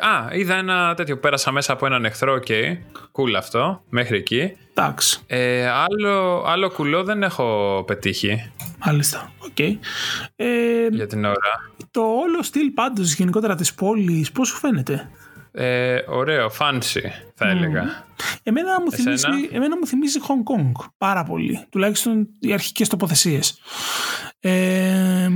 α, 0.00 0.28
είδα 0.32 0.54
ένα 0.54 0.94
τέτοιο. 0.94 1.18
Πέρασα 1.18 1.50
μέσα 1.50 1.72
από 1.72 1.86
έναν 1.86 2.04
εχθρό. 2.04 2.32
OK. 2.32 2.44
Okay. 2.48 2.76
Cool 3.12 3.34
αυτό. 3.36 3.82
Μέχρι 3.88 4.16
εκεί. 4.16 4.56
Εντάξει. 4.74 5.20
Ε, 5.26 5.68
άλλο, 5.68 6.44
άλλο 6.46 6.70
κουλό 6.70 7.04
δεν 7.04 7.22
έχω 7.22 7.82
πετύχει. 7.86 8.50
Μάλιστα. 8.86 9.32
OK. 9.38 9.50
Okay. 9.56 9.76
Ε, 10.36 10.86
Για 10.90 11.06
την 11.06 11.24
ώρα. 11.24 11.72
Το 11.90 12.00
όλο 12.00 12.42
στυλ 12.42 12.70
πάντως 12.70 13.14
γενικότερα 13.14 13.54
της 13.54 13.74
πόλης 13.74 14.32
πώς 14.32 14.48
σου 14.48 14.56
φαίνεται; 14.56 15.10
Ε, 15.52 15.98
ωραίο, 16.06 16.50
fancy 16.58 17.00
θα 17.34 17.48
έλεγα. 17.48 18.06
Εμένα 18.42 18.80
μου, 18.80 18.92
θυμίζει, 18.92 19.26
εμένα 19.52 19.76
μου 19.78 19.86
θυμίζει 19.86 20.18
Hong 20.22 20.52
Kong 20.52 20.84
πάρα 20.98 21.24
πολύ. 21.24 21.66
Τουλάχιστον 21.70 22.28
οι 22.40 22.52
αρχικές 22.52 22.88
τοποθεσίες. 22.88 23.58
Ε, 24.46 25.28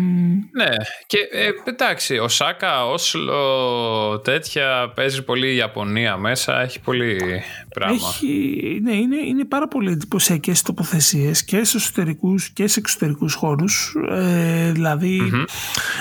ναι, 0.53 0.69
και 1.07 1.19
ε, 1.33 1.51
εντάξει, 1.65 2.19
ο 2.19 2.29
Σάκα, 2.29 2.87
Όσλο, 2.87 4.21
τέτοια 4.25 4.93
παίζει 4.95 5.23
πολύ 5.23 5.53
η 5.53 5.57
Ιαπωνία 5.57 6.17
μέσα, 6.17 6.61
έχει 6.61 6.81
πολύ 6.81 7.43
πράγμα. 7.69 7.95
Έχει, 7.95 8.81
ναι, 8.83 8.93
είναι, 8.93 9.17
είναι 9.17 9.45
πάρα 9.45 9.69
πολύ 9.69 9.91
εντυπωσιακές 9.91 10.63
τοποθεσίες 10.63 11.45
και 11.45 11.65
σε 11.65 11.77
εσωτερικούς 11.77 12.51
και 12.51 12.67
σε 12.67 12.79
εξωτερικούς 12.79 13.35
χώρους. 13.35 13.95
Ε, 14.11 14.73
δηλαδη 14.73 15.47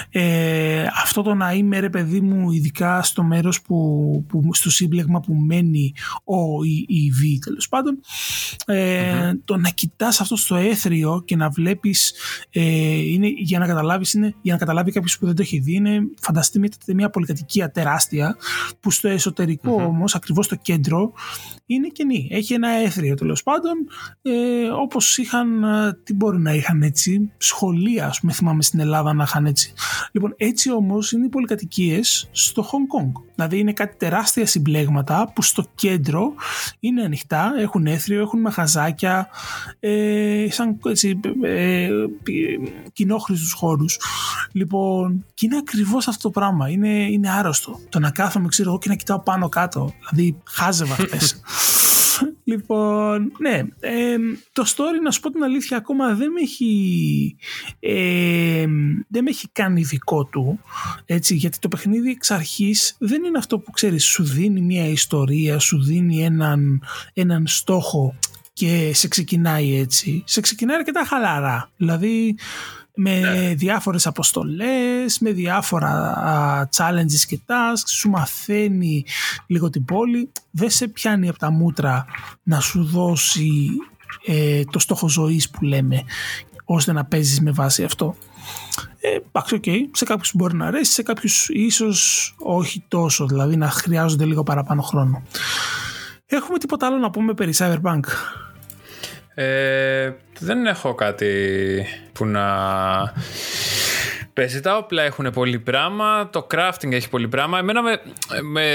ε, 0.09 0.85
αυτό 1.01 1.21
το 1.21 1.33
να 1.33 1.51
είμαι 1.51 1.79
ρε 1.79 1.89
παιδί 1.89 2.21
μου, 2.21 2.51
ειδικά 2.51 3.03
στο 3.03 3.23
μέρος 3.23 3.61
που, 3.61 4.25
που, 4.27 4.49
στο 4.53 4.69
σύμπλεγμα 4.69 5.19
που 5.19 5.33
μένει 5.33 5.93
ο 6.23 6.63
ή 6.63 6.85
η 6.87 7.11
Β 7.11 7.45
τέλος 7.45 7.67
πάντων, 7.69 7.99
ε, 8.65 9.33
το 9.45 9.57
να 9.57 9.69
κοιτάς 9.69 10.21
αυτό 10.21 10.35
στο 10.35 10.55
έθριο 10.55 11.23
και 11.25 11.35
να 11.35 11.49
βλέπεις. 11.49 12.13
Ε, 12.49 12.95
είναι, 12.97 13.27
για 13.27 13.59
να 13.59 13.67
καταλάβεις, 13.67 14.13
είναι, 14.13 14.35
για 14.41 14.53
να 14.53 14.59
καταλάβει 14.59 14.91
κάποιος 14.91 15.17
που 15.17 15.25
δεν 15.25 15.35
το 15.35 15.41
έχει 15.41 15.59
δει, 15.59 15.73
είναι 15.73 15.99
φανταστείτε 16.19 16.93
μια 16.93 17.09
πολυκατοικία 17.09 17.71
τεράστια 17.71 18.37
που 18.79 18.91
στο 18.91 19.07
εσωτερικό 19.07 19.75
mm-hmm. 19.75 19.87
όμως, 19.87 20.15
ακριβώς 20.15 20.45
στο 20.45 20.55
κέντρο, 20.55 21.13
είναι 21.65 21.87
κενή. 21.87 22.27
Έχει 22.31 22.53
ένα 22.53 22.69
έθριο 22.69 23.15
τέλος 23.15 23.43
πάντων, 23.43 23.73
ε, 24.21 24.69
όπως 24.69 25.17
είχαν, 25.17 25.63
ε, 25.63 25.99
τι 26.03 26.13
μπορεί 26.13 26.39
να 26.39 26.53
είχαν 26.53 26.81
έτσι, 26.81 27.31
σχολεία, 27.37 28.07
ας 28.07 28.19
πούμε, 28.19 28.31
θυμάμαι 28.31 28.61
στην 28.63 28.79
Ελλάδα 28.79 29.13
να 29.13 29.23
είχαν 29.23 29.45
έτσι. 29.45 29.73
Λοιπόν, 30.11 30.33
έτσι 30.37 30.71
όμως 30.71 31.11
είναι 31.11 31.25
οι 31.25 31.29
πολυκατοικίες 31.29 32.29
στο 32.31 32.63
Hong 32.63 33.03
Kong. 33.03 33.26
Δηλαδή 33.37 33.59
είναι 33.59 33.73
κάτι 33.73 33.95
τεράστια 33.97 34.45
συμπλέγματα 34.45 35.31
που 35.35 35.41
στο 35.41 35.65
κέντρο 35.75 36.33
είναι 36.79 37.03
ανοιχτά, 37.03 37.53
έχουν 37.59 37.87
έθριο, 37.87 38.21
έχουν 38.21 38.39
μαχαζάκια, 38.39 39.29
ε, 39.79 40.47
σαν 40.49 40.79
έτσι, 40.85 41.19
ε, 41.43 41.89
κοινόχρηστους 42.93 43.51
χώρους. 43.51 43.99
Λοιπόν, 44.51 45.25
και 45.33 45.45
είναι 45.45 45.57
ακριβώς 45.57 46.07
αυτό 46.07 46.21
το 46.21 46.39
πράγμα. 46.39 46.69
Είναι, 46.69 46.89
είναι 46.89 47.31
άρρωστο. 47.31 47.79
Το 47.89 47.99
να 47.99 48.11
κάθομαι, 48.11 48.47
ξέρω 48.47 48.69
εγώ, 48.69 48.77
και 48.77 48.89
να 48.89 48.95
κοιτάω 48.95 49.19
πάνω 49.19 49.49
κάτω. 49.49 49.93
Δηλαδή, 50.09 50.37
χάζευα 50.43 50.95
χτες. 50.95 51.41
λοιπόν, 52.43 53.31
ναι. 53.39 53.61
το 54.51 54.63
story, 54.67 55.01
να 55.03 55.11
σου 55.11 55.19
πω 55.19 55.31
την 55.31 55.43
αλήθεια, 55.43 55.77
ακόμα 55.77 56.13
δεν 56.13 56.31
με 56.31 56.41
έχει, 56.41 57.35
δεν 59.07 59.23
με 59.23 59.29
έχει 59.29 59.47
κάνει 59.51 59.81
δικό 59.81 60.25
του. 60.25 60.59
Έτσι, 61.05 61.35
γιατί 61.35 61.59
το 61.59 61.67
παιχνίδι 61.67 62.09
εξ 62.09 62.31
αρχής 62.31 62.95
δεν 62.99 63.23
είναι 63.23 63.37
αυτό 63.37 63.59
που 63.59 63.71
ξέρεις, 63.71 64.05
σου 64.05 64.23
δίνει 64.23 64.61
μια 64.61 64.87
ιστορία, 64.87 65.59
σου 65.59 65.83
δίνει 65.83 66.23
έναν, 66.23 66.83
έναν 67.13 67.47
στόχο 67.47 68.15
και 68.53 68.91
σε 68.93 69.07
ξεκινάει 69.07 69.77
έτσι. 69.77 70.23
Σε 70.25 70.41
ξεκινάει 70.41 70.77
αρκετά 70.77 71.03
χαλαρά. 71.05 71.69
Δηλαδή 71.77 72.37
με 72.99 73.19
ναι. 73.19 73.53
διάφορες 73.53 74.07
αποστολές, 74.07 75.19
με 75.19 75.31
διάφορα 75.31 76.69
challenges 76.75 77.25
και 77.27 77.39
tasks, 77.45 77.87
σου 77.87 78.09
μαθαίνει 78.09 79.05
λίγο 79.47 79.69
την 79.69 79.85
πόλη, 79.85 80.31
δεν 80.51 80.69
σε 80.69 80.87
πιάνει 80.87 81.29
από 81.29 81.37
τα 81.37 81.51
μούτρα 81.51 82.05
να 82.43 82.59
σου 82.59 82.83
δώσει 82.83 83.67
ε, 84.25 84.63
το 84.63 84.79
στόχο 84.79 85.09
ζωής 85.09 85.49
που 85.49 85.63
λέμε, 85.63 86.03
ώστε 86.65 86.91
να 86.91 87.05
παίζεις 87.05 87.41
με 87.41 87.51
βάση 87.51 87.83
αυτό. 87.83 88.15
Ε, 88.99 89.17
εντάξει, 89.27 89.55
οκ. 89.55 89.63
Σε 89.91 90.05
κάποιους 90.05 90.31
μπορεί 90.35 90.55
να 90.55 90.65
αρέσει, 90.65 90.91
σε 90.91 91.03
κάποιους 91.03 91.49
ίσως 91.49 92.33
όχι 92.37 92.83
τόσο, 92.87 93.25
δηλαδή 93.25 93.55
να 93.55 93.69
χρειάζονται 93.69 94.25
λίγο 94.25 94.43
παραπάνω 94.43 94.81
χρόνο. 94.81 95.23
Έχουμε 96.25 96.57
τίποτα 96.57 96.87
άλλο 96.87 96.97
να 96.97 97.09
πούμε 97.09 97.33
περί 97.33 97.53
Cyberpunk; 97.57 98.03
Ε, 99.39 100.13
δεν 100.39 100.65
έχω 100.65 100.95
κάτι 100.95 101.85
που 102.13 102.25
να 102.25 102.45
Παίζει 104.37 104.59
τα 104.59 104.77
όπλα 104.77 105.03
έχουν 105.03 105.29
πολύ 105.33 105.59
πράγμα, 105.59 106.29
το 106.29 106.47
crafting 106.51 106.91
έχει 106.91 107.09
πολύ 107.09 107.27
πράγμα. 107.27 107.57
Εμένα 107.57 107.81
με, 107.81 108.01
με 108.51 108.65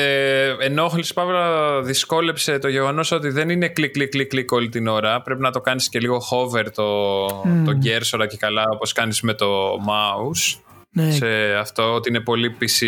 ενόχλησε, 0.61 1.13
παύλα, 1.13 1.81
δυσκόλεψε 1.83 2.59
το 2.59 2.69
γεγονός 2.69 3.11
ότι 3.11 3.29
δεν 3.29 3.51
είναι 3.51 3.69
κλικ, 3.69 3.93
κλικ, 3.93 4.09
κλικ, 4.09 4.29
κλικ 4.29 4.53
όλη 4.53 4.69
την 4.69 4.87
ώρα. 4.87 5.23
Πρέπει 5.23 5.41
να 5.41 5.51
το 5.51 5.61
κάνεις 5.61 5.89
και 5.89 5.99
λίγο 5.99 6.17
hover 6.31 6.65
το, 6.75 7.27
mm. 7.27 7.63
το 7.65 7.73
κέρσορα 7.73 8.27
και 8.27 8.37
καλά, 8.37 8.65
όπως 8.75 8.93
κάνεις 8.93 9.21
με 9.21 9.35
το 9.35 9.71
mouse. 9.73 10.61
Ναι. 10.91 11.11
Σε 11.11 11.55
αυτό 11.59 11.95
ότι 11.95 12.09
είναι 12.09 12.21
πολύ 12.21 12.57
PC 12.61 12.85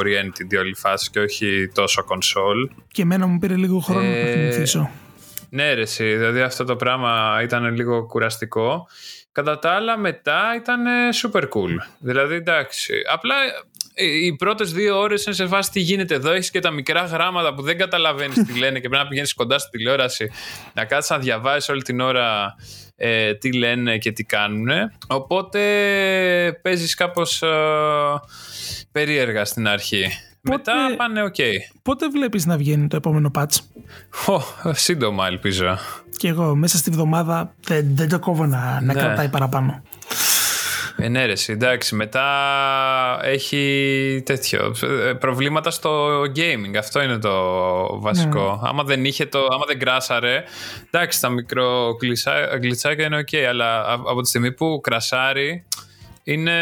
oriented 0.00 0.52
η 0.52 0.56
όλη 0.56 0.74
φάση 0.74 1.10
και 1.10 1.20
όχι 1.20 1.70
τόσο 1.74 2.04
console. 2.08 2.76
Και 2.88 3.02
εμένα 3.02 3.26
μου 3.26 3.38
πήρε 3.38 3.56
λίγο 3.56 3.78
χρόνο 3.78 4.06
ε, 4.06 4.18
να 4.18 4.26
το 4.26 4.32
θυμηθήσω. 4.32 4.90
Ναι, 5.54 5.74
ρε, 5.74 5.82
δηλαδή 5.82 6.40
αυτό 6.40 6.64
το 6.64 6.76
πράγμα 6.76 7.40
ήταν 7.42 7.74
λίγο 7.74 8.06
κουραστικό. 8.06 8.86
Κατά 9.32 9.58
τα 9.58 9.70
άλλα 9.70 9.98
μετά 9.98 10.42
ήταν 10.56 10.84
super 11.22 11.42
cool. 11.42 11.76
Δηλαδή 11.98 12.34
εντάξει, 12.34 12.94
απλά 13.12 13.34
ε, 13.94 14.04
οι 14.04 14.36
πρώτες 14.36 14.72
δύο 14.72 14.98
ώρες 14.98 15.24
είναι 15.24 15.34
σε 15.34 15.46
φάση 15.46 15.70
τι 15.70 15.80
γίνεται 15.80 16.14
εδώ. 16.14 16.30
Έχεις 16.30 16.50
και 16.50 16.60
τα 16.60 16.70
μικρά 16.70 17.04
γράμματα 17.04 17.54
που 17.54 17.62
δεν 17.62 17.78
καταλαβαίνεις 17.78 18.42
τι 18.42 18.58
λένε 18.58 18.80
και 18.80 18.88
πρέπει 18.88 19.02
να 19.02 19.08
πηγαίνεις 19.08 19.34
κοντά 19.34 19.58
στη 19.58 19.70
τηλεόραση 19.70 20.30
να 20.74 20.84
κάτσει 20.84 21.12
να 21.12 21.18
διαβάζει 21.18 21.72
όλη 21.72 21.82
την 21.82 22.00
ώρα 22.00 22.54
ε, 22.96 23.34
τι 23.34 23.52
λένε 23.52 23.98
και 23.98 24.12
τι 24.12 24.24
κάνουν. 24.24 24.68
Οπότε 25.06 25.60
παίζεις 26.62 26.94
κάπως 26.94 27.42
ε, 27.42 27.48
περίεργα 28.92 29.44
στην 29.44 29.68
αρχή. 29.68 30.06
Μετά 30.42 30.72
πάνε 30.96 31.22
οκ. 31.22 31.34
Πότε 31.82 32.08
βλέπεις 32.08 32.46
να 32.46 32.56
βγαίνει 32.56 32.88
το 32.88 32.96
επόμενο 32.96 33.30
patch? 33.34 33.56
Oh, 34.26 34.70
σύντομα 34.72 35.26
ελπίζω. 35.26 35.78
Και 36.16 36.28
εγώ 36.28 36.54
μέσα 36.54 36.76
στη 36.76 36.90
βδομάδα 36.90 37.54
δεν, 37.64 37.96
δεν 37.96 38.08
το 38.08 38.18
κόβω 38.18 38.46
να, 38.46 38.58
να 38.58 38.80
ναι. 38.80 38.92
κρατάει 38.92 39.28
παραπάνω. 39.28 39.82
Ενέρεση, 40.96 41.52
εντάξει. 41.52 41.94
Μετά 41.94 42.26
έχει 43.22 44.22
τέτοιο. 44.24 44.74
Ε, 44.82 45.12
προβλήματα 45.12 45.70
στο 45.70 46.20
gaming. 46.20 46.76
Αυτό 46.78 47.02
είναι 47.02 47.18
το 47.18 47.32
βασικό. 48.00 48.60
Ναι. 48.62 48.68
Άμα 48.68 48.82
δεν 48.82 49.04
είχε 49.04 49.26
το. 49.26 49.38
Άμα 49.50 49.64
δεν 49.66 49.78
κράσαρε. 49.78 50.44
Εντάξει, 50.90 51.20
τα 51.20 51.28
μικρό 51.28 51.96
γλιτσάκια 52.60 53.06
είναι 53.06 53.24
ok, 53.30 53.36
αλλά 53.36 53.92
από 53.92 54.20
τη 54.20 54.28
στιγμή 54.28 54.52
που 54.52 54.80
κρασάρει 54.82 55.64
είναι 56.24 56.52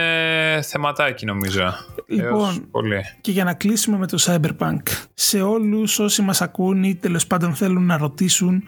θεματάκι 0.62 1.24
νομίζω. 1.24 1.74
Λοιπόν, 2.06 2.68
πολύ. 2.70 3.00
και 3.20 3.30
για 3.30 3.44
να 3.44 3.54
κλείσουμε 3.54 3.98
με 3.98 4.06
το 4.06 4.18
Cyberpunk, 4.26 4.82
σε 5.14 5.42
όλους 5.42 5.98
όσοι 5.98 6.22
μας 6.22 6.40
ακούν 6.42 6.82
ή 6.82 6.94
τέλος 6.94 7.26
πάντων 7.26 7.54
θέλουν 7.54 7.86
να 7.86 7.96
ρωτήσουν 7.96 8.64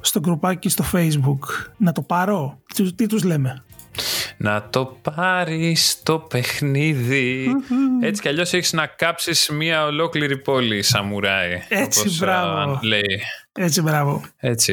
στο 0.00 0.20
γκρουπάκι 0.20 0.68
στο 0.68 0.84
Facebook, 0.92 1.38
να 1.76 1.92
το 1.92 2.02
πάρω, 2.02 2.58
τι 2.96 3.06
τους 3.06 3.22
λέμε; 3.24 3.64
Να 4.36 4.68
το 4.70 4.98
πάρεις 5.02 6.02
το 6.02 6.18
παιχνιδι 6.18 7.50
Έτσι 8.00 8.22
κι 8.22 8.28
αλλιώς 8.28 8.52
έχεις 8.52 8.72
να 8.72 8.86
κάψεις 8.86 9.48
μια 9.48 9.84
ολόκληρη 9.84 10.38
πόλη 10.38 10.82
σαμουράι. 10.82 11.62
Έτσι 11.68 12.00
όπως, 12.00 12.18
μπράβο. 12.18 12.78
λέει. 12.82 13.20
Έτσι 13.60 13.82
μπράβο. 13.82 14.22
Έτσι. 14.36 14.72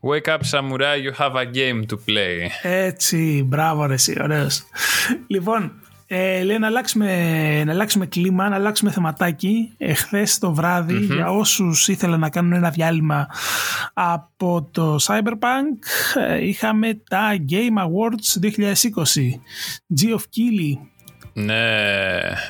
Wake 0.00 0.32
up 0.32 0.38
samurai, 0.50 0.96
you 1.04 1.12
have 1.18 1.34
a 1.34 1.44
game 1.44 1.86
to 1.86 1.94
play. 1.94 2.48
Έτσι, 2.62 3.44
μπράβο 3.46 3.86
ρε 3.86 3.94
εσύ, 3.94 4.16
ωραίος. 4.22 4.62
λοιπόν, 5.26 5.72
ε, 6.06 6.42
λέει 6.42 6.58
να 6.58 6.66
αλλάξουμε, 6.66 7.64
να 7.64 7.72
αλλάξουμε 7.72 8.06
κλίμα, 8.06 8.48
να 8.48 8.54
αλλάξουμε 8.54 8.90
θεματάκι. 8.90 9.72
Εχθές 9.78 10.38
το 10.38 10.54
βραδυ 10.54 10.98
για 10.98 11.30
όσους 11.30 11.88
ήθελαν 11.88 12.20
να 12.20 12.30
κάνουν 12.30 12.52
ένα 12.52 12.70
διάλειμμα 12.70 13.26
από 13.94 14.68
το 14.70 14.96
Cyberpunk, 15.02 16.16
ε, 16.28 16.46
είχαμε 16.46 17.00
τα 17.08 17.36
Game 17.50 17.78
Awards 17.84 18.38
2020. 18.40 19.40
G 20.00 20.14
of 20.14 20.22
Keighley. 20.34 20.89
Ναι, 21.32 21.70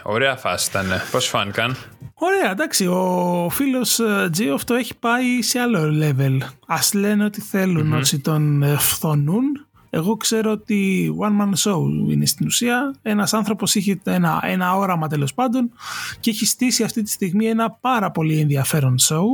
ωραία 0.02 0.36
φάση 0.36 0.68
ήταν. 0.70 0.86
Πώς 1.10 1.26
φάνηκαν; 1.26 1.76
Ωραία, 2.14 2.50
εντάξει, 2.50 2.86
ο 2.86 3.48
φίλος 3.50 3.98
ε, 3.98 4.30
Geoff 4.38 4.60
το 4.64 4.74
έχει 4.74 4.96
πάει 4.98 5.42
σε 5.42 5.58
άλλο 5.58 5.90
level. 6.02 6.38
Ας 6.66 6.92
λένε 6.94 7.24
ότι 7.24 7.40
θέλουν 7.40 7.92
όσοι 7.92 8.18
τον 8.18 8.62
ε, 8.62 8.76
φθονούν 8.76 9.64
εγώ 9.90 10.16
ξέρω 10.16 10.50
ότι 10.50 11.10
one 11.18 11.42
man 11.42 11.52
show 11.62 11.80
είναι 12.10 12.26
στην 12.26 12.46
ουσία. 12.46 12.94
Ένας 13.02 13.34
άνθρωπος 13.34 13.74
είχε 13.74 14.00
ένα, 14.04 14.40
ένα 14.42 14.76
όραμα 14.76 15.08
τέλος 15.08 15.34
πάντων 15.34 15.70
και 16.20 16.30
έχει 16.30 16.46
στήσει 16.46 16.82
αυτή 16.82 17.02
τη 17.02 17.10
στιγμή 17.10 17.46
ένα 17.46 17.70
πάρα 17.70 18.10
πολύ 18.10 18.40
ενδιαφέρον 18.40 18.94
show. 19.00 19.24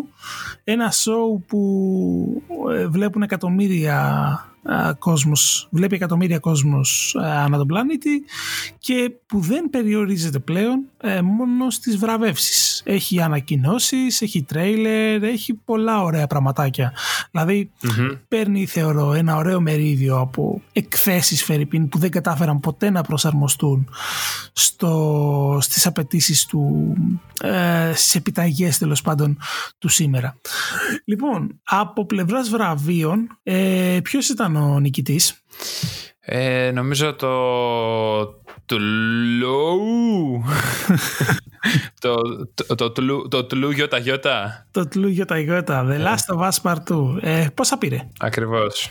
Ένα 0.65 0.93
show 0.93 1.41
που 1.47 2.43
ε, 2.73 2.87
βλέπουν 2.87 3.23
εκατομμύρια 3.23 4.56
κόσμος, 4.99 5.69
βλέπει 5.71 5.95
εκατομμύρια 5.95 6.39
κόσμος 6.39 7.17
ανά 7.19 7.57
τον 7.57 7.67
πλανήτη 7.67 8.25
και 8.79 9.13
που 9.27 9.41
δεν 9.41 9.71
περιορίζεται 9.71 10.39
πλέον 10.39 10.85
ε, 11.01 11.21
μόνο 11.21 11.71
στις 11.71 11.97
βραβεύσεις. 11.97 12.83
Έχει 12.85 13.21
ανακοινώσεις, 13.21 14.23
έχει 14.23 14.43
τρέιλερ, 14.43 15.23
έχει 15.23 15.55
πολλά 15.55 16.03
ωραία 16.03 16.27
πραγματάκια. 16.27 16.93
Δηλαδή 17.31 17.71
παίρνει 18.29 18.67
θεωρώ 18.67 19.13
ένα 19.13 19.37
ωραίο 19.37 19.61
μερίδιο 19.61 20.19
από 20.19 20.63
εκθέσεις 20.73 21.45
Φερρυπίν 21.45 21.89
που 21.89 21.99
δεν 21.99 22.11
κατάφεραν 22.11 22.61
ποτέ 22.61 22.91
να 22.91 23.03
προσαρμοστούν 23.03 23.89
στο, 24.53 25.59
στις 25.61 25.87
απαιτήσεις 25.87 26.47
του, 26.47 26.93
ε, 27.41 27.93
στις 27.95 28.15
επιταγές 28.15 28.79
τέλος 28.79 29.03
πάντων 29.03 29.39
του 29.79 29.89
σήμερα. 29.89 30.37
Λοιπόν, 31.05 31.61
από 31.65 32.07
πλευράς 32.07 32.49
βραβείων, 32.49 33.39
ε, 33.43 33.99
ποιος 34.03 34.29
ήταν 34.29 34.56
ο 34.57 34.81
νικητής. 34.81 35.43
Ε, 36.21 36.71
νομίζω 36.75 37.15
το 37.15 37.35
το 38.67 38.77
Low. 39.43 40.43
το, 42.01 42.15
το, 42.55 42.75
το, 42.75 42.93
το, 42.93 43.29
το 43.29 43.45
Τλου 43.45 43.71
Γιώτα 43.71 43.99
Γιώτα. 43.99 44.67
Το 44.71 44.89
Τλου 44.89 45.09
Γιώτα 45.09 45.39
Γιώτα. 45.39 45.87
The 45.89 46.07
Last 46.07 46.37
of 46.37 46.49
Us 46.49 46.73
Part 46.73 46.95
2. 46.95 47.23
Ε, 47.23 47.47
πόσα 47.55 47.79
πήρε; 47.79 48.09
Ακριβώς. 48.19 48.91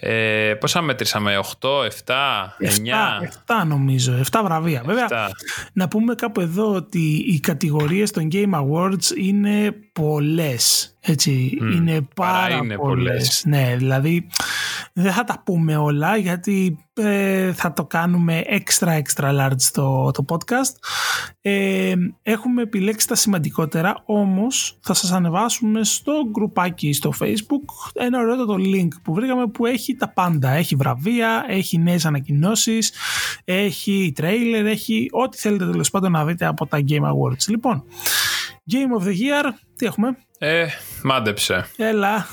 Ε, 0.00 0.54
πόσα 0.60 0.82
μέτρησαμε, 0.82 1.38
8, 1.60 1.68
7, 1.68 1.86
9. 1.88 2.68
7, 3.46 3.62
7 3.62 3.66
νομίζω, 3.66 4.20
7 4.30 4.40
βραβεία. 4.44 4.82
Βέβαια, 4.86 5.08
να 5.72 5.88
πούμε 5.88 6.14
κάπου 6.14 6.40
εδώ 6.40 6.74
ότι 6.74 7.24
οι 7.26 7.40
κατηγορίες 7.40 8.10
των 8.10 8.28
Game 8.32 8.52
Awards 8.54 9.16
είναι 9.16 9.74
πολλές. 9.92 10.96
Έτσι, 11.04 11.58
mm, 11.60 11.74
είναι 11.74 12.08
πάρα 12.14 12.54
είναι 12.54 12.76
πολλές. 12.76 13.42
Ναι, 13.46 13.74
δηλαδή 13.76 14.26
δεν 14.92 15.12
θα 15.12 15.24
τα 15.24 15.42
πούμε 15.44 15.76
όλα 15.76 16.16
γιατί 16.16 16.78
ε, 16.94 17.52
θα 17.52 17.72
το 17.72 17.84
κάνουμε 17.84 18.42
extra 18.48 18.88
extra 18.88 19.38
large 19.40 19.62
το, 19.72 20.10
το 20.10 20.24
podcast. 20.28 20.74
Ε, 21.40 21.94
έχουμε 22.22 22.62
επιλέξει 22.62 23.06
τα 23.06 23.14
σημαντικότερα 23.14 24.02
όμως 24.04 24.78
θα 24.80 24.94
σας 24.94 25.12
ανεβάσουμε 25.12 25.84
στο 25.84 26.12
γκρουπάκι 26.30 26.92
στο 26.92 27.12
facebook 27.20 27.92
ένα 27.94 28.20
ωραίο 28.20 28.44
το 28.44 28.54
link 28.58 28.88
που 29.02 29.14
βρήκαμε 29.14 29.46
που 29.46 29.66
έχει 29.66 29.94
τα 29.94 30.08
πάντα. 30.08 30.50
Έχει 30.50 30.76
βραβεία, 30.76 31.44
έχει 31.48 31.78
νέες 31.78 32.04
ανακοινώσεις, 32.04 32.92
έχει 33.44 34.12
trailer, 34.20 34.64
έχει 34.64 35.08
ό,τι 35.10 35.38
θέλετε 35.38 35.66
τέλος 35.70 35.90
πάντων 35.90 36.12
να 36.12 36.24
δείτε 36.24 36.46
από 36.46 36.66
τα 36.66 36.78
Game 36.88 37.02
Awards. 37.02 37.46
Λοιπόν, 37.48 37.84
Game 38.70 39.00
of 39.00 39.04
the 39.04 39.10
Year, 39.10 39.50
τι 39.76 39.86
έχουμε; 39.86 40.16
Ε, 40.44 40.66
μάντεψε. 41.02 41.66
Έλα. 41.76 42.26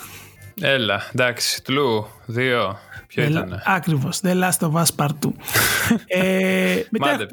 Έλα, 0.62 1.02
εντάξει, 1.13 1.63
τλου, 1.63 2.08
δύο. 2.26 2.80
Ποιο 3.08 3.24
ήταν. 3.24 3.62
Ακριβώς, 3.65 4.19
The 4.24 4.34
Last 4.43 4.60
of 4.60 4.72
Us 4.72 4.86
Part 4.95 5.10
2. 5.26 5.32
ε, 6.08 6.82
μετά, 6.89 7.28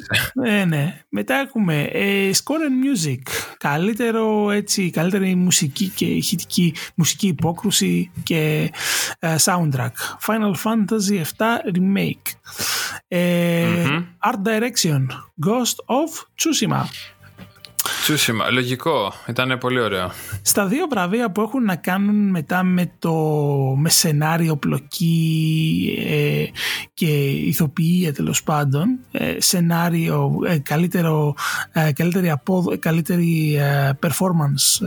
ε, 0.45 0.65
ναι. 0.65 1.01
μετά 1.09 1.35
έχουμε 1.35 1.83
ε, 1.83 2.31
Score 2.33 2.62
and 2.69 3.09
Music. 3.09 3.21
Καλύτερο, 3.59 4.51
έτσι, 4.51 4.91
καλύτερη 4.91 5.35
μουσική 5.35 5.89
και 5.89 6.05
ηχητική 6.05 6.75
μουσική 6.95 7.27
υπόκρουση 7.27 8.11
και 8.23 8.73
ε, 9.19 9.35
soundtrack. 9.45 9.93
Final 10.27 10.55
Fantasy 10.65 11.23
7 11.39 11.45
Remake. 11.75 12.33
Ε, 13.09 13.67
Art 14.27 14.49
Direction. 14.49 15.07
Ghost 15.47 15.97
of 15.97 16.11
Tsushima. 16.39 16.85
Τσούσιμα, 18.07 18.51
λογικό. 18.51 19.12
Ήταν 19.29 19.59
πολύ 19.59 19.81
ωραίο. 19.81 20.11
Στα 20.42 20.66
δύο 20.66 20.87
βραβεία 20.90 21.31
που 21.31 21.40
έχουν 21.40 21.64
να 21.64 21.77
κάνουν 21.77 22.31
μετά 22.31 22.62
με 22.62 22.92
το 22.99 23.12
με 23.77 23.88
σενάριο, 23.88 24.57
πλοκή 24.57 25.97
ε, 26.07 26.45
και 26.95 27.07
ηθοποιία 27.31 28.14
τέλος 28.14 28.42
πάντων, 28.42 28.99
ε, 29.11 29.35
σενάριο, 29.38 30.38
ε, 30.47 30.59
καλύτερο, 30.59 31.35
ε, 31.73 31.92
καλύτερη, 31.92 32.31
απόδο, 32.31 32.79
καλύτερη 32.79 33.59
performance 34.01 34.87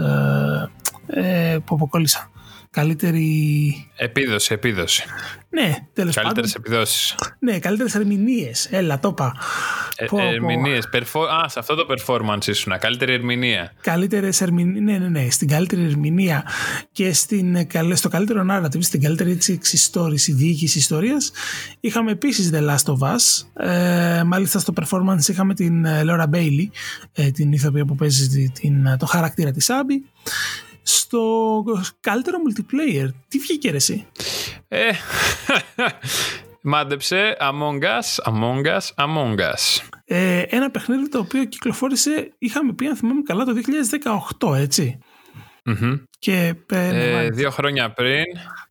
που 1.65 1.75
αποκόλλησα. 1.75 2.29
Καλύτερη. 2.71 3.91
Επίδοση, 3.95 4.53
επίδοση. 4.53 5.03
Ναι, 5.49 5.75
τέλος 5.93 6.15
πάντων. 6.15 6.33
Καλύτερε 6.33 6.47
επιδόσεις. 6.57 7.15
Ναι, 7.39 7.59
καλύτερες 7.59 7.95
ερμηνείες. 7.95 8.67
Έλα, 8.71 8.99
το 8.99 9.09
είπα. 9.09 9.35
Ε, 9.95 10.33
ερμηνείες. 10.33 10.85
Α, 11.43 11.49
σε 11.49 11.59
αυτό 11.59 11.75
το 11.75 11.85
performance 11.89 12.47
ήσουν. 12.47 12.73
Καλύτερη 12.79 13.13
ερμηνεία. 13.13 13.73
Καλύτερες 13.81 14.41
ερμηνείε. 14.41 14.81
Ναι, 14.81 14.97
ναι, 14.97 15.07
ναι. 15.07 15.29
Στην 15.29 15.47
καλύτερη 15.47 15.83
ερμηνεία 15.83 16.43
και 16.91 17.13
στην, 17.13 17.67
στο 17.93 18.09
καλύτερο 18.09 18.45
narrative, 18.51 18.83
στην 18.83 19.01
καλύτερη 19.01 19.31
έτσι 19.31 19.53
εξιστόρηση, 19.53 20.31
διοίκηση 20.31 20.77
ιστορίας, 20.77 21.31
είχαμε 21.79 22.11
επίσης 22.11 22.51
The 22.53 22.69
Last 22.69 22.93
of 22.93 22.97
Us. 22.97 23.65
Ε, 23.67 24.23
μάλιστα 24.23 24.59
στο 24.59 24.73
performance 24.81 25.29
είχαμε 25.29 25.53
την 25.53 25.85
ε, 25.85 26.03
Laura 26.05 26.25
Bailey, 26.35 26.67
ε, 27.13 27.31
την 27.31 27.51
ηθοποιία 27.51 27.85
που 27.85 27.95
παίζει 27.95 28.49
την, 28.49 28.97
το 28.97 29.05
χαρακτήρα 29.05 29.51
της 29.51 29.69
Άμπη 29.69 30.05
στο 30.93 31.63
καλύτερο 31.99 32.37
multiplayer. 32.47 33.07
Τι 33.27 33.37
βγήκε 33.39 33.69
ρε 33.69 33.75
εσύ; 33.75 34.07
Ε, 34.67 34.89
μάντεψε 36.61 37.37
Among 37.39 37.83
Us, 37.83 38.31
Among 38.33 38.65
Us, 38.65 39.05
Among 39.05 39.39
Us. 39.39 39.87
Ε, 40.05 40.41
ένα 40.41 40.71
παιχνίδι 40.71 41.09
το 41.09 41.19
οποίο 41.19 41.45
κυκλοφόρησε, 41.45 42.33
είχαμε 42.37 42.73
πει 42.73 42.85
αν 42.85 42.95
θυμάμαι 42.95 43.21
καλά, 43.21 43.43
το 43.43 43.53
2018, 44.39 44.55
ετσι 44.57 44.99
Και, 46.19 46.55
ε, 46.69 47.29
δύο 47.29 47.49
χρόνια 47.51 47.91
πριν. 47.91 48.23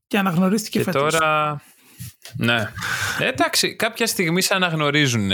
Και 0.06 0.18
αναγνωρίστηκε 0.18 0.78
και 0.78 0.84
φέτος. 0.84 1.12
τώρα 1.12 1.62
ναι. 2.36 2.70
Ε, 3.18 3.28
εντάξει, 3.28 3.76
κάποια 3.76 4.06
στιγμή 4.06 4.42
σε 4.42 4.54
αναγνωρίζουν. 4.54 5.30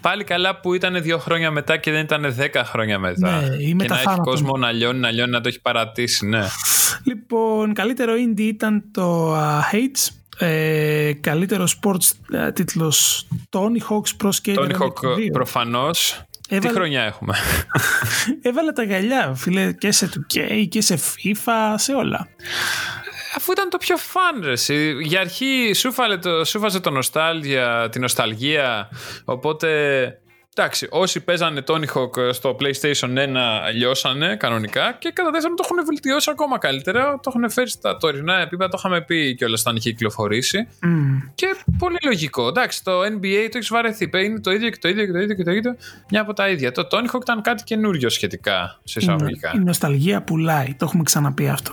Πάλι 0.00 0.24
καλά 0.24 0.60
που 0.60 0.74
ήταν 0.74 1.02
δύο 1.02 1.18
χρόνια 1.18 1.50
μετά 1.50 1.76
και 1.76 1.90
δεν 1.90 2.02
ήταν 2.02 2.32
δέκα 2.32 2.64
χρόνια 2.64 2.98
μετά. 2.98 3.40
Ναι, 3.40 3.56
ή 3.56 3.76
και 3.76 3.88
να 3.88 3.98
έχει 3.98 4.20
κόσμο 4.22 4.56
να 4.56 4.72
λιώνει, 4.72 4.98
να 4.98 5.10
λιώνει, 5.10 5.30
να 5.30 5.40
το 5.40 5.48
έχει 5.48 5.60
παρατήσει, 5.60 6.26
ναι. 6.26 6.46
Λοιπόν, 7.04 7.72
καλύτερο 7.72 8.12
indie 8.14 8.40
ήταν 8.40 8.84
το 8.92 9.36
uh, 9.36 9.60
Hates. 9.72 10.12
Ε, 10.40 11.12
καλύτερο 11.20 11.66
sports 11.82 12.36
uh, 12.46 12.54
τίτλος 12.54 13.28
Tony 13.50 13.90
Hawk's 13.90 14.24
Pro 14.24 14.30
Skater 14.42 14.58
Tony 14.58 14.78
Hawk 14.78 15.30
προφανώς 15.32 16.22
Έβαλε... 16.48 16.68
Τι 16.68 16.74
χρονιά 16.74 17.02
έχουμε; 17.02 17.34
Έβαλε 18.42 18.72
τα 18.72 18.82
γυαλιά, 18.82 19.34
φίλε, 19.34 19.72
και 19.72 19.92
σε 19.92 20.10
2K 20.14 20.66
και 20.68 20.80
σε 20.80 20.98
FIFA, 20.98 21.74
σε 21.76 21.92
όλα 21.92 22.28
αφού 23.34 23.52
ήταν 23.52 23.68
το 23.68 23.78
πιο 23.78 23.96
φαν 23.96 24.40
ρε 24.42 24.52
Για 25.00 25.20
αρχή 25.20 25.72
σου, 25.74 25.94
το, 26.20 26.44
σου 26.44 26.58
φάζε 26.58 26.80
το 26.80 26.90
νοστάλγια, 26.90 27.88
την 27.90 28.00
νοσταλγία, 28.00 28.88
οπότε 29.24 29.68
Εντάξει, 30.60 30.86
όσοι 30.90 31.20
παίζανε 31.20 31.62
Tony 31.66 31.84
Hawk 31.94 32.32
στο 32.32 32.56
PlayStation 32.60 33.08
1 33.08 33.26
λιώσανε 33.74 34.36
κανονικά 34.36 34.96
και 34.98 35.10
κατά 35.10 35.30
δεύτερον 35.30 35.56
το 35.56 35.62
έχουν 35.64 35.84
βελτιώσει 35.84 36.30
ακόμα 36.30 36.58
καλύτερα. 36.58 37.20
Το 37.22 37.32
έχουν 37.34 37.50
φέρει 37.50 37.70
στα 37.70 37.96
τωρινά 37.96 38.40
επίπεδα, 38.40 38.70
το 38.70 38.76
είχαμε 38.78 39.00
πει 39.00 39.34
κιόλας 39.34 39.60
όταν 39.60 39.76
είχε 39.76 39.90
κυκλοφορήσει. 39.90 40.68
Mm. 40.82 41.30
Και 41.34 41.46
πολύ 41.78 41.96
λογικό. 42.04 42.48
Εντάξει, 42.48 42.84
το 42.84 43.00
NBA 43.00 43.48
το 43.50 43.56
έχεις 43.58 43.68
βαρεθεί. 43.68 44.10
Είναι 44.24 44.40
το 44.40 44.50
ίδιο 44.50 44.70
και 44.70 44.78
το 44.80 44.88
ίδιο 44.88 45.06
και 45.06 45.12
το 45.12 45.18
ίδιο 45.18 45.34
και 45.34 45.44
το 45.44 45.50
ίδιο. 45.50 45.76
Μια 46.10 46.20
από 46.20 46.32
τα 46.32 46.48
ίδια. 46.48 46.72
Το 46.72 46.88
Tony 46.90 47.14
Hawk 47.14 47.20
ήταν 47.20 47.42
κάτι 47.42 47.62
καινούριο 47.64 48.08
σχετικά 48.08 48.80
σε 48.84 48.98
εισαγωγικά. 48.98 49.52
Η, 49.54 49.58
η 49.60 49.64
νοσταλγία 49.64 50.22
πουλάει. 50.22 50.74
Το 50.78 50.84
έχουμε 50.84 51.02
ξαναπεί 51.02 51.48
αυτό. 51.48 51.72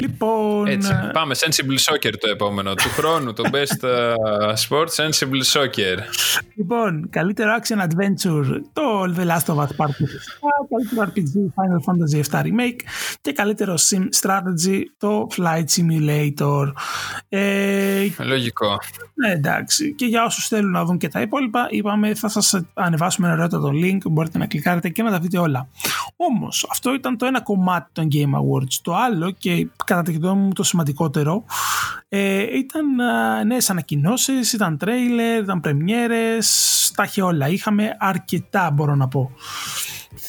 Λοιπόν. 0.00 0.66
Έτσι. 0.66 0.90
Ε, 0.92 1.10
πάμε. 1.12 1.34
Sensible 1.38 1.92
Soccer 1.92 2.12
το 2.20 2.30
επόμενο. 2.30 2.74
του 2.74 2.88
χρόνου. 2.88 3.32
Το 3.32 3.44
Best 3.52 3.84
uh, 3.84 4.54
Sport 4.68 4.88
Sensible 4.96 5.42
Soccer. 5.52 5.96
Λοιπόν, 6.54 7.08
καλύτερο 7.10 7.56
action 7.60 7.87
Adventure, 7.88 8.60
το 8.72 9.04
The 9.16 9.26
Last 9.26 9.46
of 9.46 9.56
Us 9.56 9.76
Part 9.76 9.90
2 9.90 10.04
καλύτερο 10.68 11.02
RPG 11.02 11.34
Final 11.56 11.80
Fantasy 11.86 12.32
VII 12.32 12.42
Remake 12.42 12.80
και 13.20 13.32
καλύτερο 13.32 13.74
Sim 13.74 14.08
Strategy 14.20 14.82
το 14.98 15.26
Flight 15.36 15.64
Simulator. 15.76 16.72
Ε, 17.28 18.06
Λογικό. 18.18 18.78
Ναι, 19.20 19.32
εντάξει. 19.32 19.94
Και 19.94 20.06
για 20.06 20.24
όσους 20.24 20.48
θέλουν 20.48 20.70
να 20.70 20.84
δουν 20.84 20.98
και 20.98 21.08
τα 21.08 21.20
υπόλοιπα, 21.20 21.66
είπαμε 21.70 22.14
θα 22.14 22.28
σας 22.28 22.60
ανεβάσουμε 22.74 23.28
ένα 23.28 23.48
το 23.48 23.70
link, 23.84 23.98
μπορείτε 24.10 24.38
να 24.38 24.46
κλικάρετε 24.46 24.88
και 24.88 25.02
να 25.02 25.10
τα 25.10 25.18
δείτε 25.18 25.38
όλα. 25.38 25.68
Όμως, 26.16 26.66
αυτό 26.70 26.94
ήταν 26.94 27.16
το 27.16 27.26
ένα 27.26 27.40
κομμάτι 27.40 27.90
των 27.92 28.08
Game 28.12 28.34
Awards. 28.34 28.74
Το 28.82 28.94
άλλο 28.94 29.30
και 29.30 29.68
κατά 29.84 30.02
τη 30.02 30.12
γνώμη 30.12 30.42
μου 30.42 30.52
το 30.52 30.62
σημαντικότερο 30.62 31.44
ε, 32.08 32.58
ήταν 32.58 32.94
νέε 32.94 33.44
νέες 33.44 33.70
ανακοινώσεις, 33.70 34.52
ήταν 34.52 34.78
τρέιλερ, 34.78 35.42
ήταν 35.42 35.60
πρεμιέρες, 35.60 36.92
τα 36.94 37.02
είχε 37.02 37.22
όλα. 37.22 37.48
Είχαμε 37.48 37.96
αρκετά 37.98 38.70
μπορώ 38.70 38.94
να 38.94 39.08
πω. 39.08 39.30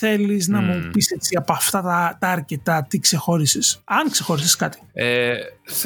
Θέλεις 0.02 0.48
να 0.48 0.62
μου 0.62 0.90
πεις 0.92 1.12
έτσι 1.12 1.36
από 1.36 1.54
αυτά 1.54 1.82
τα, 1.82 2.18
τα 2.20 2.28
αρκετά 2.28 2.86
τι 2.90 3.00
ξεχώρισες. 3.00 3.82
Αν 3.84 4.12
ξεχώρισες 4.12 4.56
κάτι. 4.56 4.78
Ε, 4.94 5.34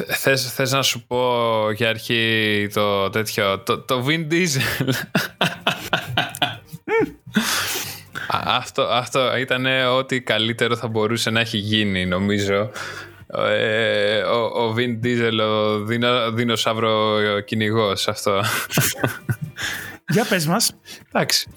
θες, 0.06 0.52
θες 0.52 0.72
να 0.72 0.82
σου 0.82 1.06
πω 1.06 1.70
για 1.70 1.88
αρχή 1.88 2.68
το 2.72 3.10
τέτοιο, 3.10 3.58
το, 3.58 3.78
το 3.78 4.04
Vin 4.08 4.32
Diesel. 4.32 4.90
αυτό, 8.28 8.82
αυτό 8.82 9.36
ήταν 9.36 9.66
ό,τι 9.96 10.20
καλύτερο 10.20 10.76
θα 10.76 10.88
μπορούσε 10.88 11.30
να 11.30 11.40
έχει 11.40 11.58
γίνει 11.58 12.06
νομίζω. 12.06 12.70
Ε, 13.48 14.18
ο, 14.18 14.66
ο 14.66 14.74
Vin 14.76 15.04
Diesel, 15.04 15.38
ο 15.40 15.78
δυνο, 15.84 16.32
δεινοσαύρο 16.32 17.18
κυνηγός 17.40 18.08
αυτό. 18.08 18.42
Για 20.08 20.24
πες 20.28 20.46
μας. 20.46 20.72
Εντάξει. 21.08 21.50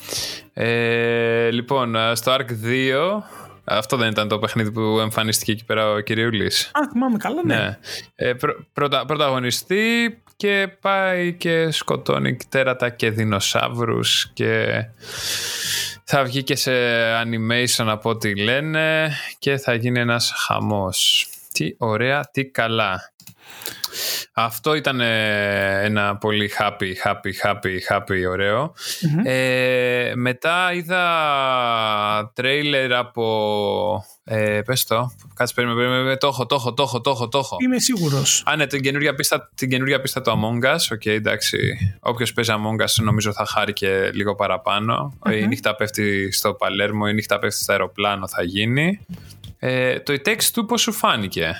Ε, 0.53 1.49
λοιπόν, 1.51 1.95
στο 2.15 2.35
Ark 2.35 2.65
2... 2.65 3.23
Αυτό 3.69 3.97
δεν 3.97 4.09
ήταν 4.09 4.27
το 4.27 4.39
παιχνίδι 4.39 4.71
που 4.71 4.81
εμφανίστηκε 4.81 5.51
εκεί 5.51 5.65
πέρα 5.65 5.91
ο 5.91 5.99
Κυριούλης. 5.99 6.65
Α, 6.65 6.79
θυμάμαι 6.91 7.17
καλά, 7.17 7.41
ναι. 7.45 7.55
ναι. 7.55 7.77
Ε, 8.15 8.33
πρωτα, 8.73 9.05
πρωταγωνιστή 9.05 10.17
και 10.35 10.67
πάει 10.81 11.33
και 11.33 11.71
σκοτώνει 11.71 12.37
τέρατα 12.49 12.89
και 12.89 13.11
δεινοσαύρους 13.11 14.31
και 14.33 14.83
θα 16.03 16.23
βγει 16.23 16.43
και 16.43 16.55
σε 16.55 16.71
animation 17.23 17.85
από 17.87 18.09
ό,τι 18.09 18.35
λένε 18.35 19.11
και 19.39 19.57
θα 19.57 19.73
γίνει 19.73 19.99
ένας 19.99 20.33
χαμός. 20.35 21.27
Τι 21.51 21.75
ωραία, 21.77 22.29
τι 22.31 22.45
καλά. 22.45 23.11
Αυτό 24.39 24.75
ήταν 24.75 25.01
ε, 25.01 25.83
ένα 25.83 26.17
πολύ 26.17 26.51
happy, 26.59 26.91
happy, 27.05 27.31
happy, 27.43 27.97
happy 27.97 28.29
ωραίο 28.29 28.73
Ε, 29.23 30.11
μετά 30.15 30.73
είδα 30.73 32.31
τρέιλερ 32.35 32.93
από... 32.93 34.05
Ε, 34.29 34.61
πες 34.65 34.83
το, 34.83 35.11
κάτσε 35.33 35.53
περίμενε, 35.53 35.79
περίμενε, 35.79 36.17
το 36.17 36.27
έχω, 36.27 36.45
το 36.45 36.55
έχω, 36.55 36.73
το 36.73 36.83
έχω, 36.83 37.01
το 37.01 37.09
έχω, 37.09 37.27
το 37.27 37.37
έχω. 37.37 37.57
Είμαι 37.59 37.79
σίγουρος. 37.79 38.43
Α, 38.45 38.55
ναι, 38.55 38.67
την 38.67 38.81
καινούργια 38.81 39.15
πίστα, 39.15 39.51
την 39.55 39.69
καινούργια 39.69 40.01
πίστα 40.01 40.21
του 40.21 40.31
Among 40.31 40.65
Us, 40.65 40.77
OK, 40.91 41.01
okay, 41.03 41.09
εντάξει. 41.09 41.57
Όποιος 41.99 42.33
παίζει 42.33 42.51
Among 42.53 42.83
Us 42.83 43.03
νομίζω 43.03 43.33
θα 43.33 43.45
χάρει 43.45 43.73
και 43.73 44.11
λίγο 44.13 44.35
Η 45.31 45.47
νύχτα 45.47 45.75
πέφτει 45.75 46.31
στο 46.31 46.53
Παλέρμο, 46.53 47.05
η 47.09 47.13
νύχτα 47.13 47.39
πέφτει 47.39 47.63
στο 47.63 47.71
αεροπλάνο 47.71 48.27
θα 48.27 48.43
γίνει. 48.43 49.05
Ε, 49.59 49.99
το 49.99 50.13
It 50.13 50.27
Takes 50.27 50.51
Two 50.53 50.67
πώς 50.67 50.81
σου 50.81 50.91
φάνηκε; 50.91 51.53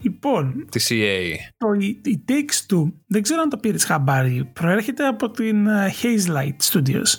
Λοιπόν 0.00 0.66
Τη 0.70 0.84
CA 0.88 1.34
Το 1.56 1.66
It 2.04 2.30
Takes 2.32 2.72
Two 2.72 2.92
Δεν 3.06 3.22
ξέρω 3.22 3.40
αν 3.40 3.48
το 3.48 3.56
πήρες 3.56 3.84
χαμπάρι 3.84 4.50
Προέρχεται 4.52 5.06
από 5.06 5.30
την 5.30 5.66
ε, 5.66 5.94
Hazelight 6.02 6.72
Studios 6.72 7.18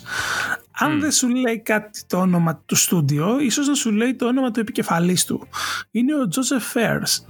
αν 0.78 1.00
δεν 1.00 1.12
σου 1.12 1.28
λέει 1.28 1.60
κάτι 1.60 2.00
το 2.06 2.18
όνομα 2.18 2.62
του 2.66 2.74
στούντιο, 2.74 3.40
ίσως 3.40 3.66
να 3.66 3.74
σου 3.74 3.92
λέει 3.92 4.14
το 4.14 4.26
όνομα 4.26 4.50
του 4.50 4.60
επικεφαλής 4.60 5.24
του. 5.24 5.48
Είναι 5.90 6.14
ο 6.14 6.28
Joseph 6.34 6.76
Fairs 6.76 7.24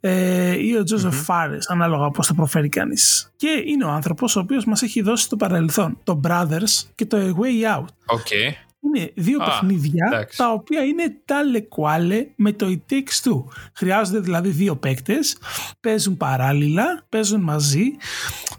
ε, 0.00 0.56
ή 0.56 0.74
ο 0.76 0.84
Joseph 0.90 1.26
mm 1.26 1.58
ανάλογα 1.68 2.10
πώς 2.10 2.26
το 2.26 2.34
προφέρει 2.34 2.68
κανείς. 2.68 3.32
Και 3.36 3.62
είναι 3.66 3.84
ο 3.84 3.88
άνθρωπος 3.88 4.36
ο 4.36 4.40
οποίος 4.40 4.64
μας 4.64 4.82
έχει 4.82 5.02
δώσει 5.02 5.28
το 5.28 5.36
παρελθόν, 5.36 5.98
το 6.04 6.20
Brothers 6.24 6.88
και 6.94 7.06
το 7.06 7.16
A 7.16 7.30
Way 7.30 7.76
Out. 7.76 7.86
Okay. 8.16 8.71
Είναι 8.84 9.12
δύο 9.14 9.38
παιχνίδια 9.38 10.28
τα 10.36 10.52
οποία 10.52 10.84
είναι 10.84 11.16
τάλε 11.24 12.26
με 12.36 12.52
το 12.52 12.66
It 12.68 12.92
Takes 12.92 13.28
Two. 13.28 13.44
Χρειάζονται 13.72 14.20
δηλαδή 14.20 14.48
δύο 14.48 14.76
παίκτες, 14.76 15.36
παίζουν 15.80 16.16
παράλληλα, 16.16 17.04
παίζουν 17.08 17.40
μαζί, 17.40 17.84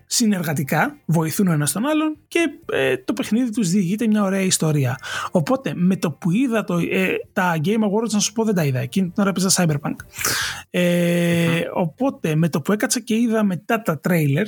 συνεργατικά, 0.05 0.97
βοηθούν 1.05 1.47
ο 1.47 1.51
ένας 1.51 1.71
τον 1.71 1.85
άλλον 1.85 2.17
και 2.27 2.49
ε, 2.71 2.97
το 2.97 3.13
παιχνίδι 3.13 3.51
τους 3.51 3.69
διηγείται 3.69 4.07
μια 4.07 4.23
ωραία 4.23 4.39
ιστορία. 4.39 4.99
Οπότε 5.31 5.73
με 5.75 5.95
το 5.95 6.11
που 6.11 6.31
είδα 6.31 6.63
το, 6.63 6.77
ε, 6.77 7.15
τα 7.33 7.59
Game 7.63 7.83
Awards, 7.83 8.09
να 8.11 8.19
σου 8.19 8.33
πω 8.33 8.43
δεν 8.43 8.55
τα 8.55 8.65
είδα, 8.65 8.79
εκείνη 8.79 9.09
την 9.09 9.21
ώρα 9.21 9.29
έπαιζα 9.29 9.49
Cyberpunk. 9.55 9.95
Ε, 10.69 11.61
οπότε 11.73 12.35
με 12.35 12.49
το 12.49 12.61
που 12.61 12.71
έκατσα 12.71 12.99
και 12.99 13.15
είδα 13.15 13.43
μετά 13.43 13.81
τα 13.81 13.99
τρέιλερ, 13.99 14.45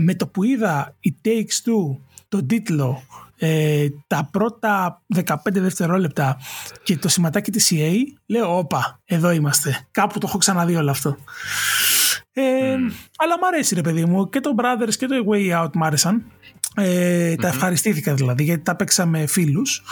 με 0.00 0.14
το 0.16 0.26
που 0.26 0.44
είδα 0.44 0.96
It 1.08 1.28
Takes 1.28 1.68
Two, 1.70 1.96
τον 2.28 2.46
τίτλο 2.46 3.02
ε, 3.38 3.86
τα 4.06 4.28
πρώτα 4.32 5.02
15 5.14 5.24
δευτερόλεπτα 5.52 6.38
και 6.82 6.96
το 6.96 7.08
σηματάκι 7.08 7.50
της 7.50 7.72
EA 7.74 7.94
λέω 8.26 8.58
όπα 8.58 9.00
εδώ 9.04 9.30
είμαστε. 9.30 9.86
Κάπου 9.90 10.18
το 10.18 10.26
έχω 10.28 10.38
ξαναδεί 10.38 10.76
όλο 10.76 10.90
αυτό 10.90 11.16
ε, 12.40 12.76
αλλά 13.16 13.38
μ' 13.40 13.44
αρέσει 13.44 13.74
ρε 13.74 13.80
παιδί 13.80 14.04
μου. 14.04 14.28
Και 14.28 14.40
το 14.40 14.54
Brothers 14.58 14.94
και 14.98 15.06
το 15.06 15.14
Way 15.30 15.64
Out 15.64 15.70
μ' 15.74 15.84
άρεσαν. 15.84 16.24
Ε, 16.74 17.34
Τα 17.34 17.48
ευχαριστήθηκα 17.48 18.14
δηλαδή 18.14 18.42
γιατί 18.42 18.62
τα 18.62 18.76
παίξα 18.76 19.06
με 19.06 19.26
φίλους. 19.26 19.82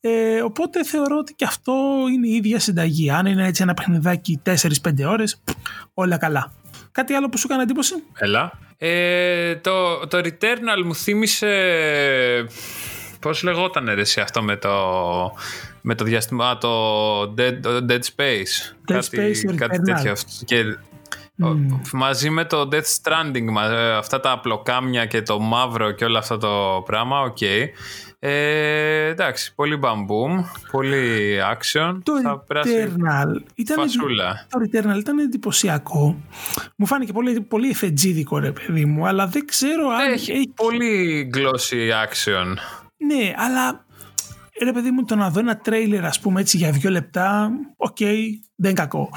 Ε, 0.00 0.40
οπότε 0.40 0.84
θεωρώ 0.84 1.18
ότι 1.18 1.34
και 1.34 1.44
αυτό 1.44 1.72
είναι 2.12 2.26
η 2.28 2.34
ίδια 2.34 2.58
συνταγή. 2.58 3.10
Αν 3.10 3.26
είναι 3.26 3.46
έτσι 3.46 3.62
ένα 3.62 3.74
παιχνιδάκι 3.74 4.40
4-5 4.46 4.52
ώρες 5.06 5.42
όλα 5.94 6.16
καλά. 6.16 6.52
Κάτι 6.92 7.14
άλλο 7.14 7.28
που 7.28 7.38
σου 7.38 7.46
έκανε 7.48 7.62
εντύπωση; 7.62 7.94
Έλα. 8.18 8.52
Ε, 8.78 9.56
το, 9.56 10.06
το 10.06 10.18
Returnal 10.18 10.82
μου 10.84 10.94
θύμισε 10.94 11.48
πώς 13.22 13.42
λεγόταν 13.42 13.84
ρε, 13.94 14.00
εσύ 14.00 14.20
αυτό 14.20 14.42
με 14.42 14.56
το 14.56 14.70
με 15.80 15.94
το 15.94 16.04
διάστημα 16.04 16.58
το 16.58 17.20
Dead, 17.22 17.58
το 17.62 17.84
Dead 17.88 17.98
Space 17.98 18.74
Dead 18.90 18.92
κάτι, 18.92 19.08
Space, 19.12 19.54
κάτι 19.56 19.78
Returnal. 19.80 19.84
τέτοιο 19.94 20.12
και 20.44 20.64
Μαζί 21.92 22.30
με 22.30 22.44
το 22.44 22.68
Death 22.72 23.00
Stranding, 23.02 23.44
μα- 23.50 23.64
ε, 23.70 23.96
αυτά 23.96 24.20
τα 24.20 24.30
απλοκάμια 24.30 25.06
και 25.06 25.22
το 25.22 25.38
μαύρο 25.40 25.90
και 25.90 26.04
όλο 26.04 26.18
αυτό 26.18 26.38
το 26.38 26.82
πράγμα, 26.86 27.20
οκ. 27.20 27.40
Ε, 28.18 29.06
εντάξει, 29.06 29.54
πολύ 29.54 29.76
μπαμπούμ, 29.76 30.42
πολύ 30.70 31.36
action. 31.52 31.98
το 32.02 32.20
θα 32.20 32.38
περάσει 32.38 32.70
Returnal 32.86 33.40
ήταν, 33.54 33.76
φασούλα. 33.76 34.46
το 34.50 34.58
Returnal 34.62 34.98
ήταν 34.98 35.18
εντυπωσιακό 35.18 36.20
μου 36.76 36.86
φάνηκε 36.86 37.12
πολύ, 37.12 37.40
πολύ 37.40 37.68
εφετζίδικο 37.68 38.38
ρε 38.38 38.52
παιδί 38.52 38.84
μου 38.84 39.06
αλλά 39.06 39.26
δεν 39.26 39.46
ξέρω 39.46 39.88
αν 39.88 40.12
Έχει 40.12 40.52
πολύ 40.54 41.30
glossy 41.34 41.90
action. 42.06 42.54
Ναι, 43.06 43.32
αλλά 43.36 43.84
ρε 44.64 44.72
παιδί 44.72 44.90
μου 44.90 45.04
το 45.04 45.16
να 45.16 45.30
δω 45.30 45.40
ένα 45.40 45.56
τρέιλερ 45.56 46.04
ας 46.04 46.20
πούμε 46.20 46.40
έτσι 46.40 46.56
για 46.56 46.70
δύο 46.70 46.90
λεπτά, 46.90 47.50
οκ, 47.76 47.96
δεν 47.98 48.20
είναι 48.56 48.72
κακό. 48.72 49.10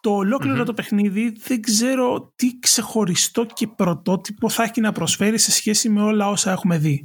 Το 0.00 0.10
ολόκληρο 0.10 0.64
το 0.64 0.74
παιχνίδι 0.74 1.36
δεν 1.46 1.60
ξέρω 1.62 2.32
τι 2.36 2.58
ξεχωριστό 2.58 3.46
και 3.54 3.66
πρωτότυπο 3.66 4.48
θα 4.48 4.62
έχει 4.62 4.80
να 4.80 4.92
προσφέρει 4.92 5.38
σε 5.38 5.50
σχέση 5.52 5.88
με 5.88 6.02
όλα 6.02 6.28
όσα 6.28 6.50
έχουμε 6.52 6.78
δει. 6.78 7.04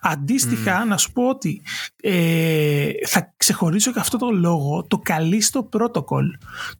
Αντίστοιχα, 0.00 0.84
να 0.84 0.96
σου 0.96 1.12
πω 1.12 1.28
ότι 1.28 1.62
ε, 2.02 2.88
θα 3.06 3.34
ξεχωρίσω 3.36 3.92
και 3.92 3.98
αυτό 4.00 4.18
το 4.18 4.30
λόγο 4.30 4.86
το 4.88 5.02
Callisto 5.08 5.60
Protocol. 5.78 6.24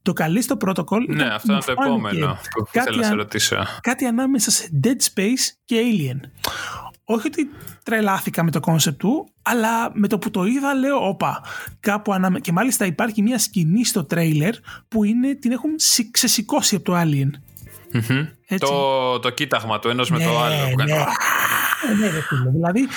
Το 0.03 0.13
Callisto 0.17 0.69
Protocol 0.69 1.01
Ναι, 1.09 1.15
ήταν- 1.15 1.31
αυτό 1.33 1.53
μου 1.53 1.59
είναι 1.59 1.65
το 1.67 1.75
φάνηκε 1.75 1.83
επόμενο 1.83 2.39
που 2.57 2.69
κάτι 2.73 2.85
θέλω 2.87 2.97
να 2.97 3.03
σε 3.05 3.11
αν- 3.11 3.17
ρωτήσω. 3.17 3.57
κάτι 3.81 4.05
ανάμεσα 4.05 4.51
σε 4.51 4.71
Dead 4.85 5.15
Space 5.15 5.55
και 5.65 5.77
Alien. 5.93 6.21
Όχι 7.11 7.27
ότι 7.27 7.51
τρελάθηκα 7.83 8.43
με 8.43 8.51
το 8.51 8.61
κόνσεπτ 8.61 8.99
του, 8.99 9.29
αλλά 9.43 9.91
με 9.93 10.09
το 10.09 10.19
που 10.19 10.31
το 10.31 10.45
είδα 10.45 10.75
λέω 10.75 11.09
όπα, 11.09 11.43
κάπου 11.81 12.13
ανάμε... 12.13 12.41
Και 12.41 12.53
μάλιστα 12.53 12.87
υπάρχει 12.87 13.23
μια 13.23 13.39
σκηνή 13.39 13.85
στο 13.85 14.05
τρέιλερ 14.05 14.55
που 14.89 15.05
είναι, 15.05 15.35
την 15.35 15.53
έχουν 15.53 15.71
σι- 15.77 16.11
ξεσηκώσει 16.11 16.75
από 16.75 16.85
το 16.85 17.01
Alien. 17.01 17.31
Μμμ. 17.93 18.19
Έτσι. 18.47 18.67
Το, 18.71 19.19
το 19.19 19.31
κοίταγμα 19.31 19.79
του 19.79 19.89
ενός 19.89 20.11
με 20.11 20.19
το 20.19 20.39
άλλο. 20.41 20.69
που 20.71 20.75
κάνει. 20.77 20.93
ναι. 20.93 20.99
Ε, 21.91 21.95
ναι, 21.95 22.11
ρε 22.11 22.21
φίλε. 22.21 22.51
Δηλαδή, 22.51 22.89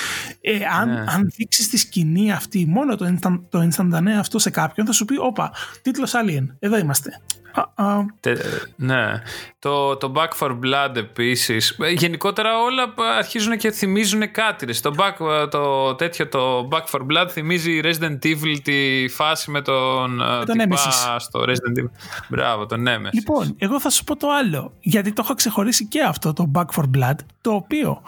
ε, 0.41 0.58
αν, 0.80 0.89
Ναι. 0.89 1.00
αν 1.08 1.30
δείξεις 1.36 1.69
τη 1.69 1.78
σκηνή 1.78 2.32
αυτή, 2.32 2.65
μόνο 2.67 2.95
το, 2.95 3.06
instant, 3.06 3.39
το 3.50 3.60
instantanea 3.71 4.17
αυτό 4.19 4.39
σε 4.39 4.50
κάποιον, 4.50 4.86
θα 4.86 4.91
σου 4.91 5.06
πει: 5.06 5.17
Όπα, 5.19 5.52
τίτλος 5.82 6.12
Alien. 6.15 6.45
Εδώ 6.60 6.78
είμαστε. 6.78 7.21
Α, 7.54 7.84
α, 7.84 8.06
Τε- 8.20 8.46
ναι. 8.76 9.22
Το, 9.60 9.98
το 9.98 10.14
Back 10.16 10.30
for 10.40 10.50
Blood 10.60 10.96
επίσης. 10.96 11.78
Γενικότερα 11.96 12.58
όλα 12.62 12.94
αρχίζουν 13.18 13.58
και 13.58 13.72
θυμίζουν 13.72 14.32
κάτι. 14.32 14.66
ρε. 14.66 14.74
Το, 14.82 14.94
back, 14.98 15.48
το 15.52 15.96
τέτοιο 15.96 16.28
το 16.28 16.68
Back 16.72 16.84
for 16.92 17.00
Blood 17.00 17.28
θυμίζει 17.30 17.80
Resident 17.84 18.20
Evil 18.26 18.58
τη 18.64 19.08
φάση 19.10 19.52
με 19.52 19.62
τον, 19.62 20.16
με 20.16 20.44
τον 20.46 20.56
Nemesis. 20.60 21.16
στο 21.18 21.44
Resident 21.48 21.80
Evil. 21.80 21.90
Μπράβο, 22.30 22.66
τον 22.66 22.86
Nemesis. 22.88 23.12
Λοιπόν, 23.12 23.56
εγώ 23.58 23.80
θα 23.80 23.90
σου 23.90 24.04
πω 24.04 24.16
το 24.18 24.28
άλλο, 24.32 24.74
γιατί 24.80 25.14
το 25.14 25.22
έχω 25.26 25.34
ξεχωρίσει 25.34 25.86
και 25.86 26.02
αυτό 26.02 26.34
το 26.34 26.52
Back 26.56 26.66
for 26.76 26.84
Blood, 26.98 27.16
το 27.42 27.52
οποίο 27.52 28.02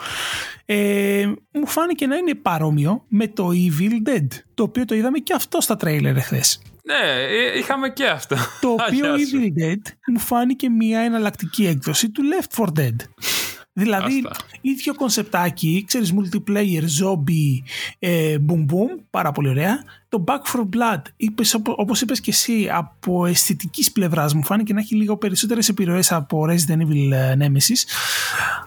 ε, 0.65 1.25
μου 1.51 1.67
φάνηκε 1.67 2.07
να 2.07 2.15
είναι 2.15 2.35
παρόμοιο 2.35 3.03
με 3.07 3.27
το 3.27 3.49
Evil 3.49 4.09
Dead, 4.09 4.27
το 4.53 4.63
οποίο 4.63 4.85
το 4.85 4.95
είδαμε 4.95 5.17
και 5.17 5.33
αυτό 5.33 5.61
στα 5.61 5.75
τρέιλερ 5.75 6.17
εχθές. 6.17 6.61
Ναι, 6.85 7.11
ε, 7.21 7.57
είχαμε 7.57 7.89
και 7.89 8.05
αυτό. 8.07 8.35
Το 8.61 8.69
οποίο 8.87 9.13
Αγιά 9.13 9.25
σου. 9.27 9.37
Evil 9.41 9.61
Dead 9.63 9.91
μου 10.07 10.19
φάνηκε 10.19 10.69
μια 10.69 10.99
εναλλακτική 10.99 11.65
έκδοση 11.65 12.09
του 12.09 12.21
Left 12.23 12.63
4 12.63 12.67
Dead. 12.79 12.95
Δηλαδή, 13.75 14.23
Άστα. 14.29 14.45
ίδιο 14.61 14.95
κονσεπτάκι, 14.95 15.83
ξέρεις, 15.87 16.13
multiplayer, 16.13 16.81
zombie, 16.81 17.61
ε, 17.99 18.35
boom 18.49 18.59
boom, 18.65 18.99
πάρα 19.09 19.31
πολύ 19.31 19.49
ωραία. 19.49 19.83
Το 20.09 20.23
Back 20.27 20.41
for 20.53 20.59
Blood, 20.61 21.01
είπες, 21.17 21.53
οπο- 21.53 21.75
όπως 21.77 22.01
είπες 22.01 22.19
και 22.21 22.31
εσύ, 22.31 22.69
από 22.71 23.25
αισθητικής 23.25 23.91
πλευράς 23.91 24.33
μου 24.33 24.43
φάνηκε 24.43 24.73
να 24.73 24.79
έχει 24.79 24.95
λίγο 24.95 25.17
περισσότερες 25.17 25.69
επιρροές 25.69 26.11
από 26.11 26.45
Resident 26.49 26.81
Evil 26.87 27.11
ε, 27.11 27.35
Nemesis. 27.39 27.83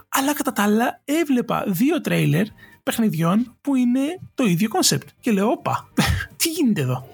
Αλλά 0.08 0.34
κατά 0.34 0.52
τα 0.52 0.62
άλλα 0.62 1.00
έβλεπα 1.04 1.64
δύο 1.66 2.00
τρέιλερ 2.00 2.46
παιχνιδιών 2.82 3.56
που 3.60 3.74
είναι 3.74 4.00
το 4.34 4.44
ίδιο 4.44 4.68
κόνσεπτ. 4.68 5.08
Και 5.20 5.30
λέω, 5.30 5.50
όπα, 5.50 5.88
τι 6.36 6.48
γίνεται 6.48 6.80
εδώ; 6.80 7.08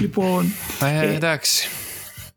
Λοιπόν, 0.00 0.52
Ε, 0.80 1.14
εντάξει. 1.14 1.68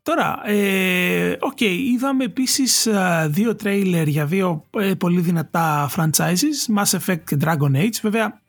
Τώρα, 0.02 0.40
ε, 0.44 1.36
οκ, 1.40 1.60
είδαμε 1.60 2.24
επίσης 2.24 2.86
α, 2.86 3.28
δύο 3.28 3.56
τρέιλερ 3.56 4.08
για 4.08 4.26
δύο 4.26 4.64
ε, 4.78 4.94
πολύ 4.94 5.20
δυνατά 5.20 5.90
franchises, 5.96 6.76
Mass 6.76 6.98
Effect 6.98 7.20
και 7.26 7.36
Dragon 7.44 7.76
Age. 7.76 7.98
Βέβαια, 8.02 8.40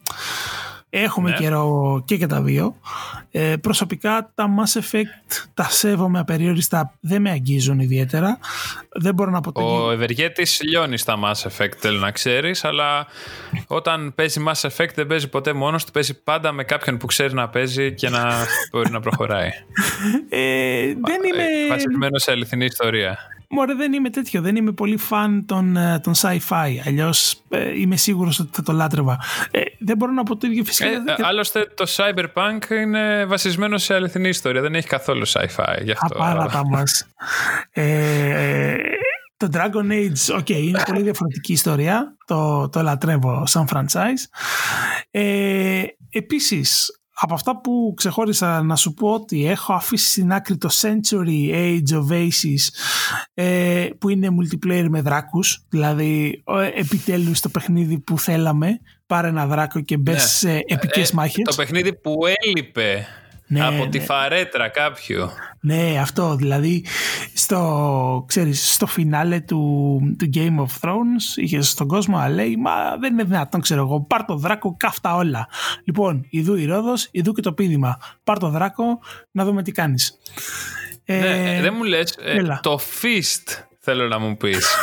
έχουμε 0.95 1.29
Ναι. 1.29 1.36
καιρό 1.36 2.01
και 2.06 2.15
για 2.15 2.27
τα 2.27 2.41
δύο. 2.41 2.75
Ε, 3.32 3.56
προσωπικά 3.62 4.32
τα 4.36 4.45
Mass 4.58 4.79
Effect 4.82 5.45
τα 5.53 5.63
σέβομαι 5.63 6.19
απεριόριστα, 6.19 6.93
δεν 6.99 7.21
με 7.21 7.29
αγγίζουν 7.29 7.79
ιδιαίτερα. 7.79 8.38
Δεν 8.91 9.13
μπορώ 9.13 9.32
να 9.32 9.41
πω 9.41 9.51
το 9.51 9.62
Ο 9.86 9.91
Ευεργέτης 9.91 10.62
λιώνει 10.63 10.97
στα 10.97 11.19
Mass 11.23 11.49
Effect, 11.49 11.71
θέλω 11.77 11.99
να 11.99 12.12
ξέρεις, 12.12 12.63
αλλά 12.63 13.08
όταν 13.67 14.13
παίζει 14.15 14.43
Mass 14.47 14.69
Effect 14.69 14.93
δεν 14.95 15.08
παίζει 15.08 15.29
ποτέ 15.29 15.53
μόνος 15.53 15.86
του, 15.86 15.91
παίζει 15.91 16.23
πάντα 16.23 16.51
με 16.51 16.63
κάποιον 16.63 16.97
που 16.97 17.06
ξέρει 17.06 17.34
να 17.34 17.49
παίζει 17.49 17.93
και 17.93 18.10
να 18.10 18.34
μπορεί 18.71 18.91
να 18.91 18.99
προχωράει. 18.99 19.49
Ε, 20.29 20.86
δεν 20.86 21.21
είμαι... 21.34 21.43
Ε, 21.65 21.67
Βασισμένος 21.69 22.21
σε 22.23 22.32
αληθινή 22.32 22.65
ιστορία. 22.65 23.17
Μωρέ, 23.54 23.74
δεν 23.76 23.94
είμαι 23.94 24.10
τέτοιο. 24.10 24.42
Δεν 24.42 24.56
είμαι 24.56 24.72
πολύ 24.72 24.98
φαν 24.98 25.46
των, 25.46 25.78
ε, 25.78 26.00
των 26.04 26.13
sci-fi. 26.16 26.72
Αλλιώς 26.86 27.42
ε, 27.50 27.80
είμαι 27.80 27.96
σίγουρος 27.96 28.39
ότι 28.39 28.50
θα 28.54 28.62
το 28.63 28.72
λάτρευα. 28.72 29.18
Ε, 29.52 29.62
δεν 29.80 29.98
μπορώ 29.98 30.12
να 30.12 30.24
πω 30.24 30.38
το 30.38 30.48
ίδιο 30.48 30.63
φυσικά. 30.63 30.88
Ε, 30.89 30.92
γιατί- 30.92 31.22
ε, 31.22 31.26
άλλωστε 31.26 31.68
το 31.76 31.86
Cyberpunk 31.96 32.70
είναι 32.70 33.26
βασισμένο 33.26 33.78
σε 33.78 33.94
αληθινή 33.94 34.28
ιστορία, 34.28 34.62
δεν 34.62 34.76
έχει 34.76 34.88
καθόλου 34.88 35.28
sci-fi 35.28 35.82
γι' 35.84 35.92
αυτό. 35.92 36.16
Α, 36.15 36.29
παράτα 36.29 36.67
μας. 36.68 37.08
Ε, 37.72 38.76
το 39.38 39.48
Dragon 39.54 39.92
Age, 39.92 40.38
OK, 40.38 40.50
είναι 40.50 40.84
πολύ 40.86 41.02
διαφορετική 41.02 41.52
ιστορία. 41.54 42.16
Το, 42.26 42.70
το 42.70 42.82
λατρεύω 42.82 43.44
σαν 43.46 43.68
franchise. 43.74 44.38
Ε, 45.12 45.82
επίσης, 46.10 47.00
από 47.15 47.34
αυτά 47.34 47.62
που 47.62 47.93
ξεχώρισα 47.97 48.62
να 48.62 48.76
σου 48.76 48.93
πω 48.93 49.10
ότι 49.13 49.45
έχω 49.47 49.73
αφήσει 49.73 50.10
στην 50.12 50.32
άκρη 50.32 50.58
το 50.58 50.69
Century 50.82 51.52
Age 51.54 51.93
of 51.93 52.12
Ashes 52.12 52.67
ε, 53.34 53.88
που 53.99 54.10
είναι 54.10 54.28
multiplayer 54.41 54.86
με 54.89 55.02
δράκους 55.02 55.65
δηλαδή 55.69 56.43
ε, 56.47 56.80
επιτέλους 56.80 57.39
το 57.39 57.49
παιχνίδι 57.49 57.99
που 57.99 58.19
θέλαμε 58.19 58.80
πάρε 59.06 59.28
ένα 59.28 59.47
δράκο 59.47 59.80
και 59.82 59.97
μπες 59.97 60.13
Ναι. 60.15 60.19
σε 60.52 60.60
επικές 60.67 61.10
Ε, 61.12 61.15
μάχες 61.15 61.43
Το 61.43 61.56
παιχνίδι 61.56 61.93
που 61.95 62.13
έλειπε 62.45 63.08
Ναι, 63.60 63.66
από 63.66 63.88
τη 63.88 63.98
ναι. 63.98 64.04
φαρέτρα 64.04 64.68
κάποιου. 64.68 65.30
Ναι, 65.60 65.98
αυτό 66.02 66.36
δηλαδή 66.36 66.86
στο, 67.34 68.26
ξέρεις, 68.28 68.74
στο 68.74 68.86
φινάλε 68.86 69.39
του, 69.39 70.00
του 70.18 70.30
Game 70.34 70.60
of 70.60 70.89
Thrones 70.89 71.36
είχες 71.36 71.70
στον 71.70 71.88
κόσμο 71.88 72.18
να 72.18 72.30
λέει 72.30 72.56
μα 72.56 72.98
δεν 73.00 73.13
είναι 73.13 73.24
δυνατόν 73.24 73.62
ξέρω 73.62 73.82
εγώ 73.82 74.02
πάρ 74.02 74.26
το 74.26 74.36
δράκο 74.36 74.76
καύτα 74.78 75.16
όλα 75.16 75.48
λοιπόν 75.84 76.26
ειδού 76.30 76.56
η 76.56 76.66
Ρόδος, 76.66 77.08
ειδού 77.12 77.32
και 77.32 77.42
το 77.42 77.54
πείδημα 77.54 77.98
πάρ 78.24 78.39
το 78.39 78.50
δράκο 78.50 78.84
να 79.32 79.46
δούμε 79.46 79.63
τι 79.63 79.72
κάνεις 79.72 80.20
ε, 81.06 81.20
ναι, 81.20 81.62
δεν 81.62 81.74
μου 81.78 81.84
λες, 81.84 82.18
ε, 82.22 82.32
έλα. 82.32 82.60
το 82.63 82.80
Fist 83.02 83.63
θέλω 83.80 84.08
να 84.08 84.20
μου 84.20 84.38
πεις. 84.38 84.68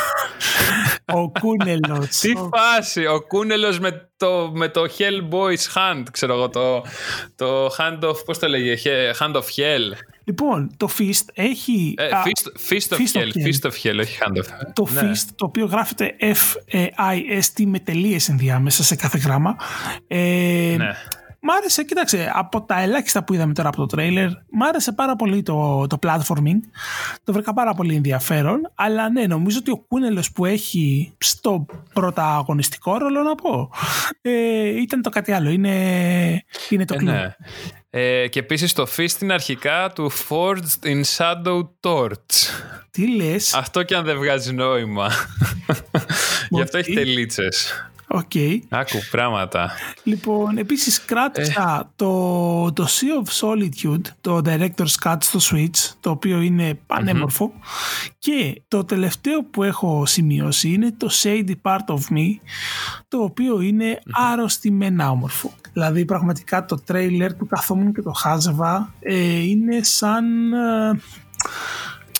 ο 1.19 1.31
Κούνελος 1.39 2.07
Τι 2.19 2.31
ο- 2.31 2.49
φάση, 2.55 3.05
ο 3.05 3.21
Κούνελος 3.27 3.79
με 3.79 4.09
το, 4.17 4.51
με 4.53 4.69
το 4.69 4.81
Hellboy's 4.97 5.73
Hand, 5.75 6.03
ξέρω 6.11 6.33
εγώ, 6.33 6.49
το, 6.49 6.83
το 7.35 7.65
Hand 7.77 7.99
of, 8.09 8.25
πώς 8.25 8.39
το 8.39 8.47
λέγε, 8.47 8.77
He- 8.83 9.19
Hand 9.25 9.33
of 9.35 9.39
Hell. 9.41 9.97
λοιπόν 10.23 10.71
το 10.77 10.89
Fist 10.97 11.25
έχει 11.33 11.93
Ε, 11.97 12.05
α, 12.07 12.23
fist, 12.25 12.71
fist 12.73 12.95
of 12.95 12.97
Fist 12.97 13.19
of 13.19 13.21
Hell, 13.21 13.27
Hell. 13.27 13.47
Fist 13.47 13.69
of 13.69 13.73
Hell, 13.83 13.99
όχι 13.99 14.17
Hand 14.21 14.37
of 14.37 14.41
Hell. 14.41 14.71
το 14.73 14.87
Ναι. 14.91 15.01
Fist 15.01 15.25
το 15.35 15.45
οποίο 15.45 15.65
γράφεται 15.65 16.15
F-I-S-T 16.19 17.63
με 17.65 17.79
τελείες 17.79 18.29
ενδιάμεσα 18.29 18.83
σε 18.83 18.95
κάθε 18.95 19.17
γράμμα 19.17 19.55
ε, 20.07 20.75
Ναι. 20.77 20.91
Μ' 21.43 21.49
άρεσε, 21.57 21.83
κοίταξε, 21.83 22.31
από 22.35 22.61
τα 22.61 22.81
ελάχιστα 22.81 23.23
που 23.23 23.33
είδαμε 23.33 23.53
τώρα 23.53 23.67
από 23.67 23.77
το 23.77 23.85
τρέιλερ, 23.85 24.27
μ' 24.49 24.63
άρεσε 24.63 24.91
πάρα 24.91 25.15
πολύ 25.15 25.43
το, 25.43 25.87
το 25.87 25.99
platforming. 26.03 26.59
Το 27.23 27.33
βρήκα 27.33 27.53
πάρα 27.53 27.73
πολύ 27.73 27.95
ενδιαφέρον. 27.95 28.71
Αλλά 28.75 29.09
ναι, 29.09 29.25
νομίζω 29.27 29.57
ότι 29.61 29.71
ο 29.71 29.77
Κούνελος 29.77 30.31
που 30.31 30.45
έχει 30.45 31.13
στο 31.17 31.65
πρωταγωνιστικό 31.93 32.97
ρόλο 32.97 33.21
να 33.21 33.35
πω, 33.35 33.69
ε, 34.21 34.67
ήταν 34.81 35.01
το 35.01 35.09
κάτι 35.09 35.31
άλλο. 35.31 35.49
Είναι, 35.49 35.75
είναι 36.69 36.85
το 36.85 36.93
Ε, 36.93 36.97
κλειδί. 36.97 37.11
ναι. 37.15 37.35
Ε, 37.89 38.27
και 38.27 38.39
επίσης 38.39 38.73
το 38.73 38.87
Fist 38.97 39.21
είναι 39.21 39.33
αρχικά 39.33 39.91
του 39.95 40.11
Forged 40.11 40.85
in 40.85 41.01
Shadow 41.17 41.61
Torch. 41.81 42.49
Τι 42.91 43.15
λες, 43.15 43.53
Αυτό 43.53 43.83
και 43.83 43.95
αν 43.95 44.03
δεν 44.05 44.17
βγάζει 44.17 44.53
νόημα. 44.53 45.09
Γι' 46.49 46.61
αυτό 46.61 46.77
Ότι- 46.77 46.91
έχει 46.91 46.93
τελίτσες. 46.93 47.90
Okay. 48.13 48.59
Άκου 48.69 48.97
πράγματα. 49.11 49.71
Λοιπόν, 50.03 50.57
επίσης 50.57 51.05
κράτησα 51.05 51.79
ε. 51.83 51.89
το, 51.95 52.73
το 52.73 52.87
Sea 52.87 53.25
of 53.25 53.29
Solitude, 53.41 54.01
το 54.21 54.41
Director's 54.45 54.95
Cut 55.03 55.17
στο 55.19 55.39
Switch, 55.51 55.93
το 55.99 56.09
οποίο 56.09 56.41
είναι 56.41 56.79
και 58.19 58.61
το 58.67 58.83
τελευταίο 58.83 59.43
που 59.43 59.63
έχω 59.63 60.05
σημειώσει 60.05 60.69
είναι 60.69 60.91
το 60.97 61.09
Shady 61.23 61.53
Part 61.61 61.85
of 61.93 62.13
Me, 62.15 62.27
το 63.07 63.17
οποίο 63.17 63.61
είναι 63.61 63.99
mm-hmm. 63.99 64.11
άρρωστημένα 64.31 65.09
όμορφο. 65.09 65.51
Δηλαδή 65.73 66.05
πραγματικά 66.05 66.65
το 66.65 66.75
τρέιλερ 66.85 67.33
του 67.33 67.47
καθόμουν 67.47 67.93
και 67.93 68.01
το 68.01 68.11
χάζευα 68.11 68.93
ε, 68.99 69.39
είναι 69.39 69.83
σαν... 69.83 70.53
Ε, 70.53 70.99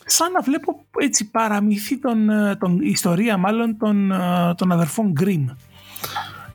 σαν 0.06 0.32
να 0.32 0.42
βλέπω 0.42 0.86
έτσι 0.98 1.30
παραμυθή 1.30 2.00
τον, 2.00 2.30
ε, 2.30 2.56
τον 2.56 2.82
ιστορία 2.82 3.38
μάλλον 3.38 3.78
των, 3.78 4.12
ε, 4.12 4.54
των 4.58 4.72
αδερφών 4.72 5.14
Grimm. 5.20 5.46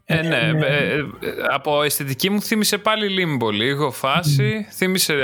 Ε, 0.04 0.22
ναι, 0.22 0.36
ε, 0.36 0.52
ναι. 0.52 0.66
Ε, 0.66 1.04
από 1.52 1.82
αισθητική 1.82 2.30
μου 2.30 2.42
θύμισε 2.42 2.78
πάλι 2.78 3.08
Limbo 3.18 3.52
λίγο 3.52 3.90
φάση, 3.90 4.66
θύμισε 4.72 5.14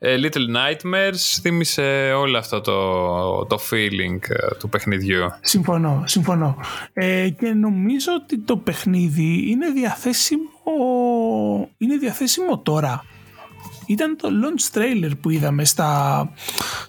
Little 0.00 0.56
Nightmares, 0.56 1.38
θύμισε 1.40 2.12
όλο 2.16 2.38
αυτό 2.38 2.60
το, 2.60 3.46
το 3.46 3.58
feeling 3.70 4.18
του 4.58 4.68
παιχνιδιού. 4.68 5.30
Συμφωνώ, 5.40 6.02
συμφωνώ. 6.06 6.56
και 7.38 7.48
νομίζω 7.48 8.12
ότι 8.22 8.38
το 8.38 8.56
παιχνίδι 8.56 9.50
είναι 9.50 9.70
διαθέσιμο, 9.70 10.50
είναι 11.78 11.96
διαθέσιμο 11.96 12.58
τώρα 12.58 13.04
ήταν 13.88 14.16
το 14.16 14.28
launch 14.28 14.78
trailer 14.78 15.10
που 15.20 15.30
είδαμε 15.30 15.64
στα, 15.64 16.30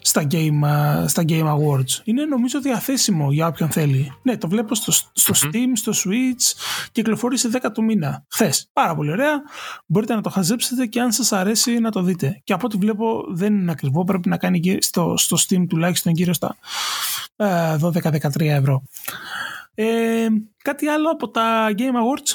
στα, 0.00 0.26
game, 0.30 0.62
στα 1.06 1.22
Game 1.28 1.46
Awards. 1.46 2.00
Είναι 2.04 2.24
νομίζω 2.24 2.60
διαθέσιμο 2.60 3.32
για 3.32 3.46
όποιον 3.46 3.70
θέλει. 3.70 4.12
Ναι, 4.22 4.36
το 4.36 4.48
βλέπω 4.48 4.74
στο, 4.74 4.92
στο 4.92 5.34
Steam, 5.36 5.70
στο 5.74 5.92
Switch, 5.92 6.54
κυκλοφόρησε 6.92 7.50
10 7.62 7.68
του 7.74 7.84
μήνα. 7.84 8.24
Χθες. 8.28 8.70
Πάρα 8.72 8.94
πολύ 8.94 9.10
ωραία. 9.10 9.42
Μπορείτε 9.86 10.14
να 10.14 10.20
το 10.20 10.30
χαζέψετε 10.30 10.86
και 10.86 11.00
αν 11.00 11.12
σας 11.12 11.32
αρέσει 11.32 11.78
να 11.78 11.90
το 11.90 12.02
δείτε. 12.02 12.40
Και 12.44 12.52
από 12.52 12.66
ό,τι 12.66 12.76
βλέπω 12.76 13.24
δεν 13.28 13.54
είναι 13.54 13.70
ακριβό, 13.70 14.04
πρέπει 14.04 14.28
να 14.28 14.36
κάνει 14.36 14.78
στο, 14.80 15.14
στο 15.16 15.36
Steam 15.40 15.64
τουλάχιστον 15.68 16.12
γύρω 16.12 16.32
στα 16.32 16.56
12-13 17.36 18.40
ε, 18.40 18.54
ευρώ. 18.54 18.82
Ε, 19.74 20.26
κάτι 20.62 20.86
άλλο 20.86 21.10
από 21.10 21.28
τα 21.28 21.68
Game 21.76 21.80
Awards; 21.80 22.34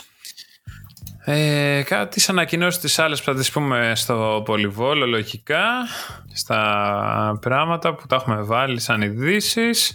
Ε, 1.28 1.82
κάτι 1.86 2.20
σαν 2.20 2.38
ανακοινώσεις 2.38 2.96
τι 2.96 3.02
άλλες 3.02 3.20
που 3.20 3.26
θα 3.26 3.36
τις 3.36 3.52
πούμε 3.52 3.92
στο 3.96 4.42
πολυβόλο 4.46 5.06
λογικά. 5.06 5.66
Στα 6.34 7.40
πράγματα 7.42 7.96
που 7.96 8.08
τα 8.08 8.16
έχουμε 8.16 8.42
βάλει 8.42 8.80
σαν 8.80 9.02
ειδήσεις. 9.02 9.94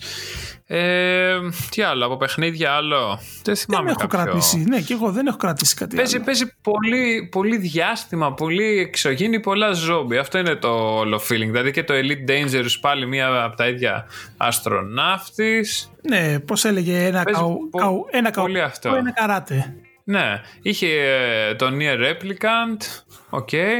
Ε, 0.66 1.38
τι 1.70 1.82
άλλο, 1.82 2.06
από 2.06 2.16
παιχνίδια 2.16 2.72
άλλο. 2.72 3.20
Δεν 3.42 3.56
θυμάμαι 3.56 3.84
δεν 3.84 3.96
έχω 3.98 4.08
κάποιο. 4.08 4.24
κρατήσει. 4.24 4.64
Ναι, 4.68 4.80
και 4.80 4.92
εγώ 4.92 5.10
δεν 5.10 5.26
έχω 5.26 5.36
κρατήσει 5.36 5.74
κάτι 5.74 5.96
παίζει, 5.96 6.16
άλλο. 6.16 6.24
Παίζει 6.24 6.52
πολύ, 6.62 7.28
πολύ 7.30 7.56
διάστημα, 7.56 8.34
πολύ 8.34 8.78
εξωγήινη, 8.78 9.40
πολλά 9.40 9.72
ζόμπι. 9.72 10.16
Αυτό 10.16 10.38
είναι 10.38 10.54
το 10.54 10.68
όλο 10.98 11.16
feeling. 11.16 11.50
Δηλαδή 11.50 11.70
και 11.70 11.84
το 11.84 11.94
Elite 11.94 12.30
Dangerous 12.30 12.76
πάλι 12.80 13.06
μία 13.06 13.44
από 13.44 13.56
τα 13.56 13.68
ίδια 13.68 14.06
αστροναύτης. 14.36 15.90
Ναι, 16.08 16.38
πώς 16.38 16.64
έλεγε 16.64 17.04
ένα, 17.04 17.22
καου, 17.22 17.68
πο, 17.70 17.78
καου, 17.78 18.06
ένα, 18.10 18.30
καου, 18.30 18.46
ένα 18.82 19.12
καράτε. 19.12 19.74
Ναι, 20.10 20.40
είχε 20.62 20.86
ε, 20.86 21.54
τον 21.54 21.78
Near 21.80 21.98
Replicant, 21.98 23.04
οκ. 23.30 23.48
Okay. 23.52 23.76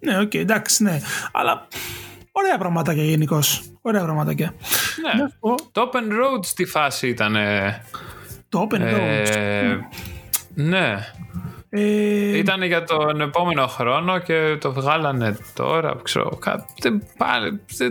Ναι, 0.00 0.18
οκ, 0.18 0.30
okay, 0.30 0.38
εντάξει, 0.38 0.82
ναι. 0.82 1.00
Αλλά 1.32 1.68
ωραία 2.32 2.58
πραγματάκια 2.58 3.02
γενικώς. 3.02 3.62
Ωραία 3.82 4.02
πραγματάκια. 4.02 4.54
Ναι. 5.16 5.24
Το 5.72 5.90
Open 5.92 6.12
Road 6.12 6.44
στη 6.44 6.64
φάση 6.64 7.08
ήταν. 7.08 7.36
Το 8.48 8.68
Open 8.70 8.80
Road. 8.80 9.26
Ε, 9.28 9.78
ναι. 10.54 10.96
Ε... 11.76 12.36
Ήταν 12.36 12.62
για 12.62 12.84
τον 12.84 13.20
επόμενο 13.20 13.66
χρόνο 13.66 14.18
και 14.18 14.56
το 14.60 14.72
βγάλανε 14.72 15.38
τώρα. 15.54 15.96
Ξέρω, 16.02 16.38
δεν, 16.80 17.02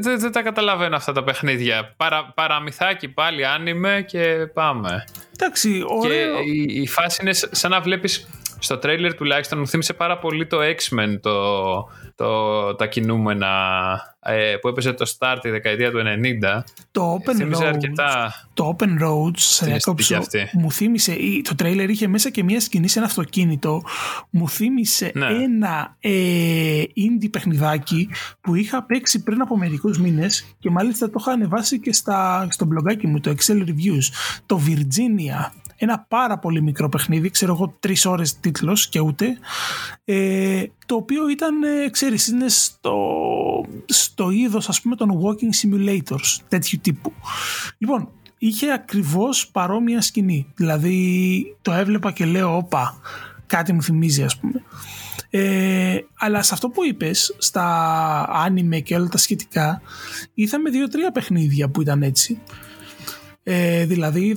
δεν, 0.01 0.19
δεν, 0.19 0.31
τα 0.31 0.41
καταλαβαίνω 0.41 0.95
αυτά 0.95 1.11
τα 1.11 1.23
παιχνίδια. 1.23 1.93
Παρα, 1.97 2.31
παραμυθάκι 2.36 3.07
πάλι 3.07 3.45
άνιμε 3.45 4.05
και 4.07 4.49
πάμε. 4.53 5.03
Εντάξει, 5.34 5.84
ωραίο. 5.88 6.36
Και 6.36 6.49
η, 6.49 6.81
η 6.81 6.88
φάση 6.88 7.21
είναι 7.21 7.34
σαν 7.34 7.71
να 7.71 7.81
βλέπεις 7.81 8.27
στο 8.59 8.77
τρέιλερ 8.77 9.13
τουλάχιστον 9.13 9.59
μου 9.59 9.67
θύμισε 9.67 9.93
πάρα 9.93 10.17
πολύ 10.17 10.47
το 10.47 10.57
X-Men 10.57 11.17
το, 11.21 11.31
το, 12.16 12.76
τα 12.76 12.88
κινούμενα 12.88 13.47
ε, 14.20 14.55
που 14.61 14.68
έπαιζε 14.68 14.93
το 14.93 15.14
start 15.18 15.38
τη 15.41 15.49
δεκαετία 15.49 15.91
του 15.91 15.97
90. 15.97 16.64
Το 16.91 17.20
Open 17.20 17.55
Roads, 17.55 17.64
αρκετά 17.64 18.34
το 18.53 18.76
Open 18.78 19.03
Roads 19.03 19.38
σε 19.38 19.78
μου 20.53 20.72
θύμισε, 20.72 21.16
το 21.43 21.55
τρέιλερ 21.55 21.89
είχε 21.89 22.07
μέσα 22.07 22.30
και 22.30 22.43
μια 22.43 22.59
σκηνή 22.59 22.88
σε 22.88 22.99
ένα 22.99 23.07
αυτοκίνητο, 23.07 23.84
μου 24.30 24.49
θύμισε 24.49 25.11
ναι. 25.14 25.26
ένα 25.26 25.95
ε, 25.99 26.84
indie 26.95 27.30
παιχνιδάκι 27.32 28.09
που 28.41 28.55
είχα 28.55 28.84
παίξει 28.84 29.24
πριν 29.24 29.41
από 29.41 29.57
μερικούς 29.57 29.99
μήνες 29.99 30.55
και 30.59 30.70
μάλιστα 30.70 31.09
το 31.09 31.18
είχα 31.20 31.32
ανεβάσει 31.32 31.80
και 31.80 31.93
στα, 31.93 32.47
στο 32.49 32.68
blogάκι 32.72 33.05
μου, 33.07 33.20
το 33.20 33.36
Excel 33.38 33.57
Reviews, 33.57 34.05
το 34.45 34.61
Virginia 34.68 35.51
ένα 35.84 36.05
πάρα 36.07 36.39
πολύ 36.39 36.61
μικρό 36.61 36.89
παιχνίδι, 36.89 37.29
ξέρω 37.29 37.53
εγώ 37.53 37.75
τρεις 37.79 38.05
ώρες 38.05 38.39
τίτλος 38.39 38.89
και 38.89 38.99
ούτε, 38.99 39.38
ε, 40.03 40.63
το 40.86 40.95
οποίο 40.95 41.29
ήταν, 41.29 41.63
ε, 41.63 41.89
ξέρεις, 41.89 42.27
είναι 42.27 42.49
στο, 42.49 42.95
στο 43.86 44.29
είδος 44.29 44.69
ας 44.69 44.81
πούμε 44.81 44.95
των 44.95 45.09
walking 45.21 45.67
simulators, 45.67 46.38
τέτοιου 46.47 46.79
τύπου. 46.81 47.13
Λοιπόν, 47.77 48.09
είχε 48.38 48.71
ακριβώς 48.71 49.47
παρόμοια 49.47 50.01
σκηνή, 50.01 50.47
δηλαδή 50.55 51.45
το 51.61 51.71
έβλεπα 51.71 52.11
και 52.11 52.25
λέω 52.25 52.55
όπα, 52.55 52.97
κάτι 53.45 53.73
μου 53.73 53.84
θυμίζει 53.84 54.23
ας 54.23 54.38
πούμε. 54.38 54.63
Ε, 55.29 55.97
αλλά 56.17 56.41
σε 56.41 56.53
αυτό 56.53 56.69
που 56.69 56.86
είπες, 56.86 57.36
στα 57.38 57.65
άνιμε 58.29 58.79
και 58.79 58.95
όλα 58.95 59.07
τα 59.07 59.17
σχετικά, 59.17 59.81
είδαμε 60.34 60.69
δύο-τρία 60.69 61.11
παιχνίδια 61.11 61.69
που 61.69 61.81
ήταν 61.81 62.03
έτσι. 62.03 62.41
Ε, 63.43 63.85
δηλαδή 63.85 64.35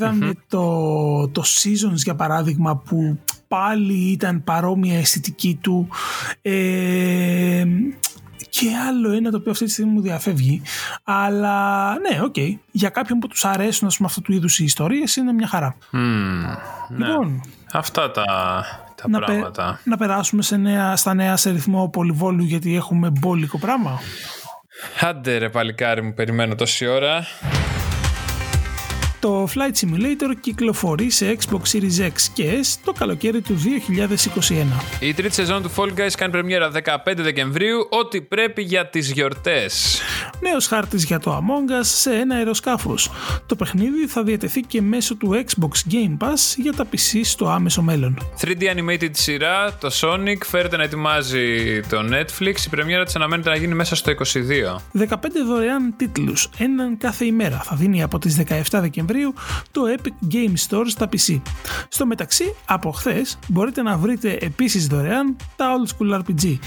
το, 0.49 1.29
το 1.29 1.43
Seasons 1.45 1.95
για 1.95 2.15
παράδειγμα 2.15 2.77
που 2.77 3.19
πάλι 3.49 3.95
ήταν 3.95 4.45
παρόμοια 4.45 4.99
αισθητική 4.99 5.59
του. 5.63 5.89
Ε, 6.43 7.65
και 8.49 8.67
άλλο 8.89 9.13
ένα 9.13 9.31
το 9.31 9.37
οποίο 9.37 9.51
αυτή 9.51 9.65
τη 9.65 9.71
στιγμή 9.71 9.93
μου 9.93 10.01
διαφεύγει. 10.01 10.63
Αλλά 11.05 11.89
ναι, 11.99 12.21
OK. 12.23 12.35
Okay. 12.37 12.55
για 12.71 12.89
κάποιον 12.89 13.19
που 13.19 13.29
τους 13.29 13.45
αρέσουν 13.45 13.87
ας 13.87 13.97
πούμε 13.97 14.09
αυτού 14.09 14.23
του 14.23 14.33
είδους 14.33 14.59
οι 14.59 14.65
ιστορίες 14.65 15.17
είναι 15.17 15.33
μια 15.33 15.47
χαρά. 15.47 15.77
Mm, 15.93 16.97
λοιπόν, 16.97 17.33
ναι. 17.33 17.41
αυτά 17.73 18.11
τα, 18.11 18.25
τα 18.95 19.09
να 19.09 19.19
πράγματα. 19.19 19.81
να 19.85 19.97
περάσουμε 19.97 20.43
σε 20.43 20.57
νέα, 20.57 20.97
στα 20.97 21.15
νέα 21.15 21.37
σε 21.37 21.51
ρυθμό 21.51 21.89
πολυβόλου 21.89 22.43
γιατί 22.43 22.77
έχουμε 22.77 23.11
μπόλικο 23.11 23.59
πράγμα. 23.59 24.01
Άντε 25.01 25.39
ρε 25.39 25.49
παλικάρι 25.49 26.03
μου 26.03 26.15
περιμένω 26.15 26.55
τόση 26.55 26.87
ώρα 26.87 27.27
το 29.21 29.49
Flight 29.55 29.85
Simulator 29.85 30.35
κυκλοφορεί 30.41 31.11
σε 31.11 31.37
Xbox 31.39 31.77
Series 31.77 32.07
X 32.07 32.13
και 32.33 32.61
S 32.63 32.79
το 32.85 32.93
καλοκαίρι 32.93 33.41
του 33.41 33.59
2021. 33.59 34.53
Η 35.01 35.15
τρίτη 35.15 35.35
σεζόν 35.35 35.63
του 35.63 35.71
Fall 35.77 35.99
Guys 35.99 36.11
κάνει 36.17 36.33
πρεμιέρα 36.33 36.71
15 37.07 37.13
Δεκεμβρίου, 37.17 37.87
ό,τι 37.91 38.21
πρέπει 38.21 38.63
για 38.63 38.87
τις 38.87 39.11
γιορτές. 39.11 40.01
Νέος 40.41 40.67
χάρτης 40.67 41.05
για 41.05 41.19
το 41.19 41.37
Among 41.37 41.81
Us 41.81 41.85
σε 41.85 42.11
ένα 42.11 42.35
αεροσκάφος. 42.35 43.11
Το 43.47 43.57
παιχνίδι 43.57 44.07
θα 44.07 44.23
διατεθεί 44.23 44.61
και 44.61 44.83
μέσω 44.83 45.15
του 45.15 45.45
Xbox 45.47 45.93
Game 45.93 46.27
Pass 46.27 46.55
για 46.57 46.73
τα 46.73 46.87
PC 46.93 47.21
στο 47.23 47.49
άμεσο 47.49 47.83
μέλλον. 47.83 48.19
3D 48.41 48.63
animated 48.77 49.11
σειρά, 49.11 49.77
το 49.81 49.91
Sonic 50.01 50.45
φέρεται 50.47 50.77
να 50.77 50.83
ετοιμάζει 50.83 51.81
το 51.81 51.99
Netflix. 52.11 52.65
Η 52.67 52.69
πρεμιέρα 52.71 53.05
της 53.05 53.17
αναμένεται 53.17 53.49
να 53.49 53.57
γίνει 53.57 53.75
μέσα 53.75 53.97
στο 53.97 54.11
22. 54.11 54.83
15 54.93 55.17
δωρεάν 55.47 55.95
τίτλους, 55.97 56.49
έναν 56.59 56.97
κάθε 56.99 57.25
ημέρα. 57.25 57.61
Θα 57.65 57.77
δίνει 57.77 58.03
από 58.03 58.19
τις 58.19 58.37
17 58.37 58.81
Δεκεμβρίου 58.81 59.16
το 59.71 59.83
Epic 59.97 60.35
Game 60.35 60.55
Store 60.69 60.85
στα 60.87 61.09
PC. 61.13 61.41
Στο 61.89 62.07
μεταξύ, 62.07 62.55
από 62.67 62.91
χθες 62.91 63.39
μπορείτε 63.49 63.83
να 63.83 63.97
βρείτε 63.97 64.39
επίσης 64.41 64.87
δωρεάν 64.87 65.37
τα 65.57 65.67
Old 65.77 65.89
School 65.91 66.19
RPG, 66.19 66.59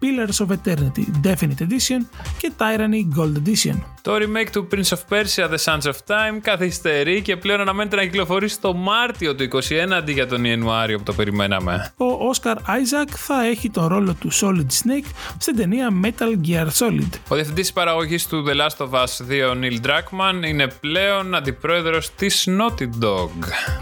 Pillars 0.00 0.46
of 0.46 0.50
Eternity 0.50 1.04
Definite 1.24 1.62
Edition 1.62 2.00
και 2.38 2.52
Tyranny 2.58 3.18
Gold 3.18 3.36
Edition. 3.44 3.76
Το 4.02 4.14
remake 4.14 4.50
του 4.52 4.68
Prince 4.72 4.96
of 4.96 5.14
Persia 5.14 5.48
The 5.50 5.58
Sands 5.64 5.90
of 5.90 5.96
Time 6.06 6.38
καθυστερεί 6.42 7.22
και 7.22 7.36
πλέον 7.36 7.60
αναμένεται 7.60 7.96
να 7.96 8.02
κυκλοφορήσει 8.02 8.60
το 8.60 8.74
Μάρτιο 8.74 9.34
του 9.34 9.48
2021 9.52 9.92
αντί 9.92 10.12
για 10.12 10.26
τον 10.26 10.44
Ιανουάριο 10.44 10.98
που 10.98 11.02
το 11.04 11.12
περιμέναμε. 11.12 11.92
Ο 11.96 12.30
Oscar 12.34 12.54
Isaac 12.54 13.08
θα 13.16 13.44
έχει 13.44 13.70
τον 13.70 13.86
ρόλο 13.86 14.14
του 14.14 14.32
Solid 14.32 14.66
Snake 14.82 15.10
στην 15.38 15.56
ταινία 15.56 15.88
Metal 16.04 16.46
Gear 16.48 16.66
Solid. 16.78 17.08
Ο 17.28 17.34
διευθυντής 17.34 17.72
παραγωγής 17.72 18.26
του 18.26 18.44
The 18.48 18.52
Last 18.52 18.86
of 18.86 18.90
Us 18.90 19.06
2, 19.28 19.52
Neil 19.52 19.86
Druckmann, 19.86 20.46
είναι 20.46 20.66
πλέον 20.66 21.34
αντιπρόεδρος 21.34 21.87
της 22.16 22.48
Naughty 22.48 23.04
Dog. 23.04 23.30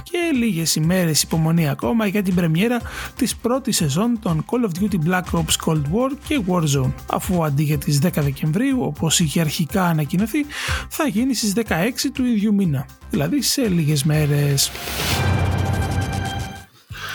Και 0.03 0.19
λίγες 0.35 0.75
ημέρες 0.75 1.23
υπομονή 1.23 1.69
ακόμα 1.69 2.07
για 2.07 2.23
την 2.23 2.35
πρεμιέρα 2.35 2.81
της 3.17 3.37
πρώτης 3.37 3.77
σεζόν 3.77 4.19
των 4.23 4.45
Call 4.51 4.65
of 4.65 4.83
Duty 4.83 5.11
Black 5.11 5.39
Ops 5.39 5.65
Cold 5.67 5.83
War 5.83 6.11
και 6.29 6.41
Warzone, 6.47 6.93
αφού 7.11 7.45
αντί 7.45 7.63
για 7.63 7.79
τις 7.79 7.99
10 8.03 8.23
Δεκεμβρίου, 8.23 8.83
όπως 8.83 9.21
είχε 9.21 9.41
αρχικά 9.41 9.85
ανακοινώσει 9.85 10.47
θα 10.89 11.07
γίνει 11.07 11.35
στις 11.35 11.53
16 11.53 12.11
του 12.15 12.25
ίδιου 12.25 12.55
μήνα, 12.55 12.87
δηλαδή 13.11 13.43
σε 13.43 13.69
λίγες 13.69 14.05
μέρες. 14.05 14.71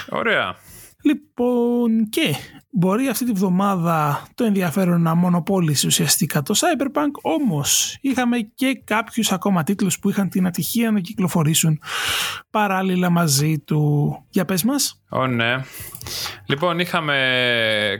Ωραία. 0.09 0.55
Λοιπόν, 1.01 2.09
και 2.09 2.35
μπορεί 2.71 3.07
αυτή 3.07 3.25
τη 3.25 3.31
βδομάδα 3.31 4.27
το 4.35 4.43
ενδιαφέρον 4.43 5.01
να 5.01 5.15
μονοπόλησε 5.15 5.87
ουσιαστικά 5.87 6.41
το 6.41 6.53
Cyberpunk, 6.57 7.11
όμως 7.21 7.97
είχαμε 8.01 8.37
και 8.55 8.81
κάποιους 8.83 9.31
ακόμα 9.31 9.63
τίτλους 9.63 9.99
που 9.99 10.09
είχαν 10.09 10.29
την 10.29 10.45
ατυχία 10.45 10.91
να 10.91 10.99
κυκλοφορήσουν 10.99 11.79
παράλληλα 12.49 13.09
μαζί 13.09 13.59
του. 13.59 14.15
Για 14.29 14.45
πες 14.45 14.63
μας. 14.63 15.01
Ω, 15.09 15.27
ναι. 15.27 15.55
Λοιπόν, 16.45 16.79
είχαμε 16.79 17.15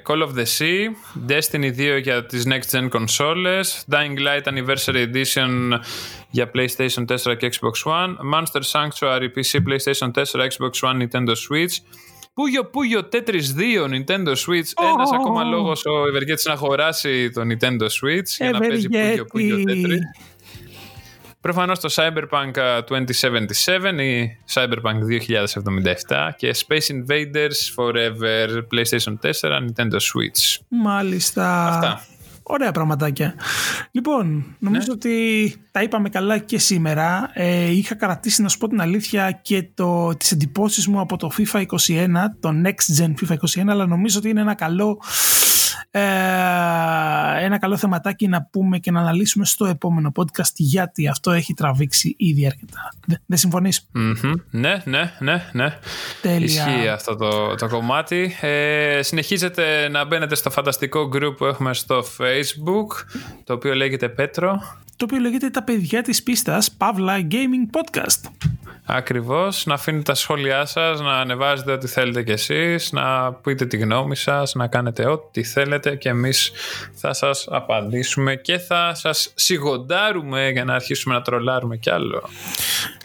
Call 0.08 0.28
of 0.28 0.30
the 0.30 0.46
Sea, 0.58 0.88
Destiny 1.28 1.96
2 1.98 2.02
για 2.02 2.26
τις 2.26 2.46
Next 2.48 2.78
Gen 2.78 2.90
consoles, 2.90 3.68
Dying 3.92 4.18
Light 4.18 4.54
Anniversary 4.54 5.12
Edition 5.14 5.80
για 6.30 6.52
PlayStation 6.56 7.06
4 7.06 7.38
και 7.38 7.50
Xbox 7.52 7.92
One, 7.92 8.16
Monster 8.34 8.62
Sanctuary 8.72 9.28
PC, 9.36 9.60
PlayStation 9.68 10.12
4, 10.12 10.48
Xbox 10.48 10.90
One, 10.90 10.98
Nintendo 11.02 11.34
Switch, 11.36 11.76
Πούγιο 12.34 12.66
Πούγιο 12.66 13.10
Tetris 13.12 13.48
2 13.84 13.90
Nintendo 13.90 14.30
Switch. 14.30 14.72
Oh, 14.76 14.94
Ένα 14.94 15.04
ακόμα 15.14 15.44
λόγο 15.44 15.70
ο 15.70 16.08
Ευεργέτη 16.08 16.48
να 16.48 16.54
αγοράσει 16.54 17.30
το 17.30 17.42
Nintendo 17.42 17.84
Switch 17.84 18.28
για 18.38 18.52
να 18.52 18.60
παίζει 18.60 18.90
Πούγιο 18.90 19.26
Πούγιο 19.26 19.56
Tetris. 19.58 20.32
Προφανώς 21.42 21.80
το 21.80 21.94
Cyberpunk 21.96 22.52
2077 22.88 24.00
ή 24.00 24.38
Cyberpunk 24.54 25.00
2077 26.08 26.30
και 26.38 26.56
Space 26.68 26.92
Invaders 26.92 27.76
Forever 27.76 28.62
PlayStation 28.74 29.14
4 29.22 29.32
Nintendo 29.42 29.96
Switch. 29.96 30.60
Μάλιστα. 30.68 31.68
Αυτά. 31.68 32.06
Ωραία 32.54 32.72
πραγματάκια. 32.72 33.34
Λοιπόν, 33.92 34.56
νομίζω 34.60 34.86
ναι. 34.88 34.94
ότι 34.94 35.56
τα 35.72 35.82
είπαμε 35.82 36.10
καλά 36.10 36.38
και 36.38 36.60
σήμερα. 36.60 37.32
Ε, 37.34 37.72
είχα 37.72 37.96
κρατήσει 37.96 38.42
να 38.42 38.50
σου 38.50 38.58
πω 38.58 38.68
την 38.68 38.82
αλήθεια 38.82 39.32
και 39.32 39.70
το, 39.74 40.16
τις 40.18 40.32
εντυπώσεις 40.32 40.88
μου 40.88 41.00
από 41.00 41.18
το 41.18 41.32
FIFA 41.38 41.66
21, 41.66 41.66
το 42.40 42.50
Next 42.64 43.02
Gen 43.02 43.14
FIFA 43.22 43.36
21, 43.64 43.64
αλλά 43.68 43.86
νομίζω 43.86 44.20
ότι 44.20 44.30
είναι 44.30 44.42
ένα 44.42 44.54
καλό 44.54 45.02
ε, 45.94 46.02
ένα 47.44 47.58
καλό 47.60 47.78
θεματάκι 47.78 48.28
να 48.28 48.44
πούμε 48.52 48.78
και 48.78 48.92
να 48.92 49.00
αναλύσουμε 49.00 49.46
στο 49.46 49.66
επόμενο 49.66 50.12
podcast 50.16 50.54
γιατί 50.56 51.08
αυτό 51.08 51.32
έχει 51.32 51.54
τραβήξει 51.54 52.16
ήδη 52.18 52.46
αρκετά. 52.46 52.94
Δεν 53.26 53.38
συμφωνείς; 53.38 53.90
Ναι, 54.50 54.82
ναι, 54.84 55.12
ναι, 55.20 55.50
ναι. 55.52 55.78
Τέλεια. 56.22 56.46
Ισχύει 56.46 56.88
αυτό 56.88 57.16
το, 57.16 57.56
το 57.56 57.68
κομμάτι. 57.68 58.36
Ε, 58.42 59.00
συνεχίζετε 59.02 59.90
να 59.90 60.06
μπαίνετε 60.06 60.36
στο 60.36 60.50
φανταστικό 60.50 61.10
group 61.14 61.38
που 61.38 61.46
έχουμε 61.46 61.74
στο 61.74 62.04
facebook 62.18 63.06
το 63.44 63.54
οποίο 63.54 63.74
λέγεται 63.74 64.10
Πέτρο. 64.10 64.62
Το 64.96 65.06
οποίο 65.06 65.20
λέγεται 65.20 65.50
τα 65.50 65.64
παιδιά 65.64 66.02
της 66.02 66.24
πίστας 66.24 66.72
Παύλα 66.72 67.28
Gaming 67.32 67.78
Podcast. 67.78 68.30
Ακριβώς, 68.86 69.66
να 69.66 69.74
αφήνετε 69.74 70.04
τα 70.04 70.14
σχόλιά 70.14 70.66
σας, 70.66 71.02
να 71.02 71.20
ανεβάζετε 71.20 71.72
ό,τι 71.72 71.88
θέλετε 71.88 72.24
κι 72.24 72.32
εσείς, 72.32 72.92
να 72.92 73.34
πείτε 73.34 73.66
τη 73.66 73.78
γνώμη 73.78 74.16
σας, 74.16 74.54
να 74.54 74.68
κάνετε 74.68 75.06
ό,τι 75.06 75.44
θέλετε 75.44 75.96
και 75.96 76.10
εμείς 76.10 76.52
θα 76.94 77.14
σας 77.14 77.48
απαντήσουμε 77.50 78.36
και 78.36 78.58
θα 78.58 78.94
σας 78.94 79.32
σιγοντάρουμε 79.36 80.50
για 80.50 80.64
να 80.64 80.74
αρχίσουμε 80.74 81.14
να 81.14 81.22
τρολάρουμε 81.22 81.78
κι 81.78 81.90
άλλο. 81.90 82.30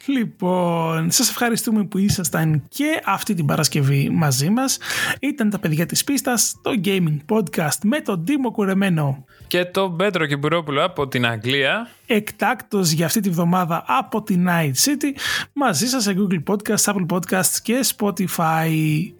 Λοιπόν, 0.06 1.10
σας 1.10 1.30
ευχαριστούμε 1.30 1.84
που 1.84 1.98
ήσασταν 1.98 2.62
και 2.68 3.00
αυτή 3.04 3.34
την 3.34 3.46
Παρασκευή 3.46 4.10
μαζί 4.10 4.50
μας. 4.50 4.78
Ήταν 5.20 5.50
τα 5.50 5.58
παιδιά 5.58 5.86
της 5.86 6.04
πίστας, 6.04 6.54
το 6.62 6.70
Gaming 6.84 7.18
Podcast 7.28 7.78
με 7.82 8.00
τον 8.00 8.24
Δήμο 8.24 8.50
Κουρεμένο. 8.50 9.24
Και 9.46 9.64
τον 9.64 9.96
Πέτρο 9.96 10.26
Κυπουρόπουλο 10.26 10.84
από 10.84 11.08
την 11.08 11.26
Αγγλία. 11.26 11.88
Εκτάκτος 12.06 12.90
για 12.90 13.06
αυτή 13.06 13.20
τη 13.20 13.30
βδομάδα 13.30 13.84
από 13.86 14.22
την 14.22 14.46
Night 14.48 14.72
City. 14.84 15.18
Μαζί 15.52 15.86
σας 15.86 16.02
σε 16.02 16.14
Google 16.18 16.52
Podcasts, 16.52 16.92
Apple 16.92 17.06
Podcasts 17.08 17.56
και 17.62 17.84
Spotify. 17.96 18.70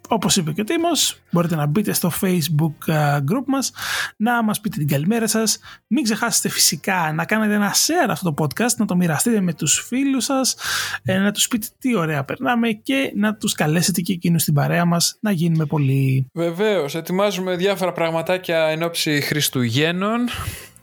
Όπως 0.09 0.37
είπε 0.37 0.53
και 0.53 0.61
ο 0.61 0.64
Τίμος, 0.64 1.22
μπορείτε 1.30 1.57
να 1.57 1.66
μπείτε 1.66 1.93
στο 1.93 2.12
Facebook 2.20 2.74
ε, 2.87 3.18
group 3.30 3.45
μας, 3.47 3.72
να 4.16 4.43
μας 4.43 4.61
πείτε 4.61 4.76
την 4.78 4.89
καλημέρα 4.89 5.26
σας. 5.26 5.59
Μην 5.87 6.05
ξεχάσετε 6.05 6.49
φυσικά 6.49 7.12
να 7.14 7.24
κάνετε 7.24 7.55
ένα 7.55 7.72
share 7.72 8.11
αυτό 8.11 8.32
το 8.32 8.45
podcast, 8.45 8.74
να 8.76 8.87
το 8.87 8.97
μοιραστείτε 8.97 9.41
με 9.41 9.53
τους 9.53 9.84
φίλους 9.89 10.24
σας, 10.24 10.57
ε, 11.03 11.18
να 11.18 11.32
τους 11.32 11.49
πείτε 11.49 11.66
τι 11.78 11.97
ωραία 11.97 12.24
περνάμε 12.24 12.70
και 12.70 13.12
να 13.14 13.34
τους 13.34 13.53
καλέσετε 13.53 14.01
και 14.01 14.12
εκείνους 14.12 14.43
στην 14.43 14.55
παρέα 14.55 14.84
μας 14.84 15.18
να 15.20 15.30
γίνουμε 15.30 15.64
πολύ. 15.64 16.30
Βεβαίως, 16.32 16.95
ετοιμάζουμε 16.95 17.57
διάφορα 17.57 17.93
πραγματάκια 17.93 18.66
εν 18.66 18.82
ώψη 18.82 19.20
Χριστουγέννων. 19.20 20.20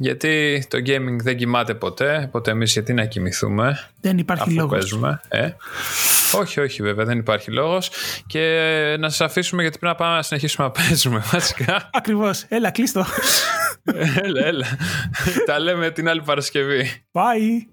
Γιατί 0.03 0.65
το 0.69 0.77
gaming 0.77 1.17
δεν 1.21 1.37
κοιμάται 1.37 1.73
ποτέ, 1.73 2.23
οπότε 2.27 2.51
εμείς 2.51 2.73
γιατί 2.73 2.93
να 2.93 3.05
κοιμηθούμε; 3.05 3.89
Δεν 4.01 4.17
υπάρχει 4.17 4.51
λόγος. 4.51 4.71
Παίζουμε. 4.71 5.21
Ε; 5.27 5.49
όχι, 6.39 6.59
όχι, 6.59 6.83
βέβαια, 6.83 7.05
δεν 7.05 7.17
υπάρχει 7.17 7.51
λόγος. 7.51 7.89
Και 8.27 8.39
να 8.99 9.09
σας 9.09 9.21
αφήσουμε 9.21 9.61
γιατί 9.61 9.77
πρέπει 9.79 9.93
να 9.97 10.05
πάμε 10.05 10.15
να 10.15 10.21
συνεχίσουμε 10.21 10.67
να 10.67 10.71
παίζουμε, 10.71 11.23
βασικά. 11.31 11.89
Ακριβώς. 11.93 12.45
Έλα, 12.47 12.71
κλείστο. 12.71 13.05
έλα, 14.21 14.45
έλα. 14.45 14.65
Τα 15.45 15.59
λέμε 15.59 15.91
την 15.91 16.09
άλλη 16.09 16.21
Παρασκευή. 16.21 17.03
Bye. 17.11 17.72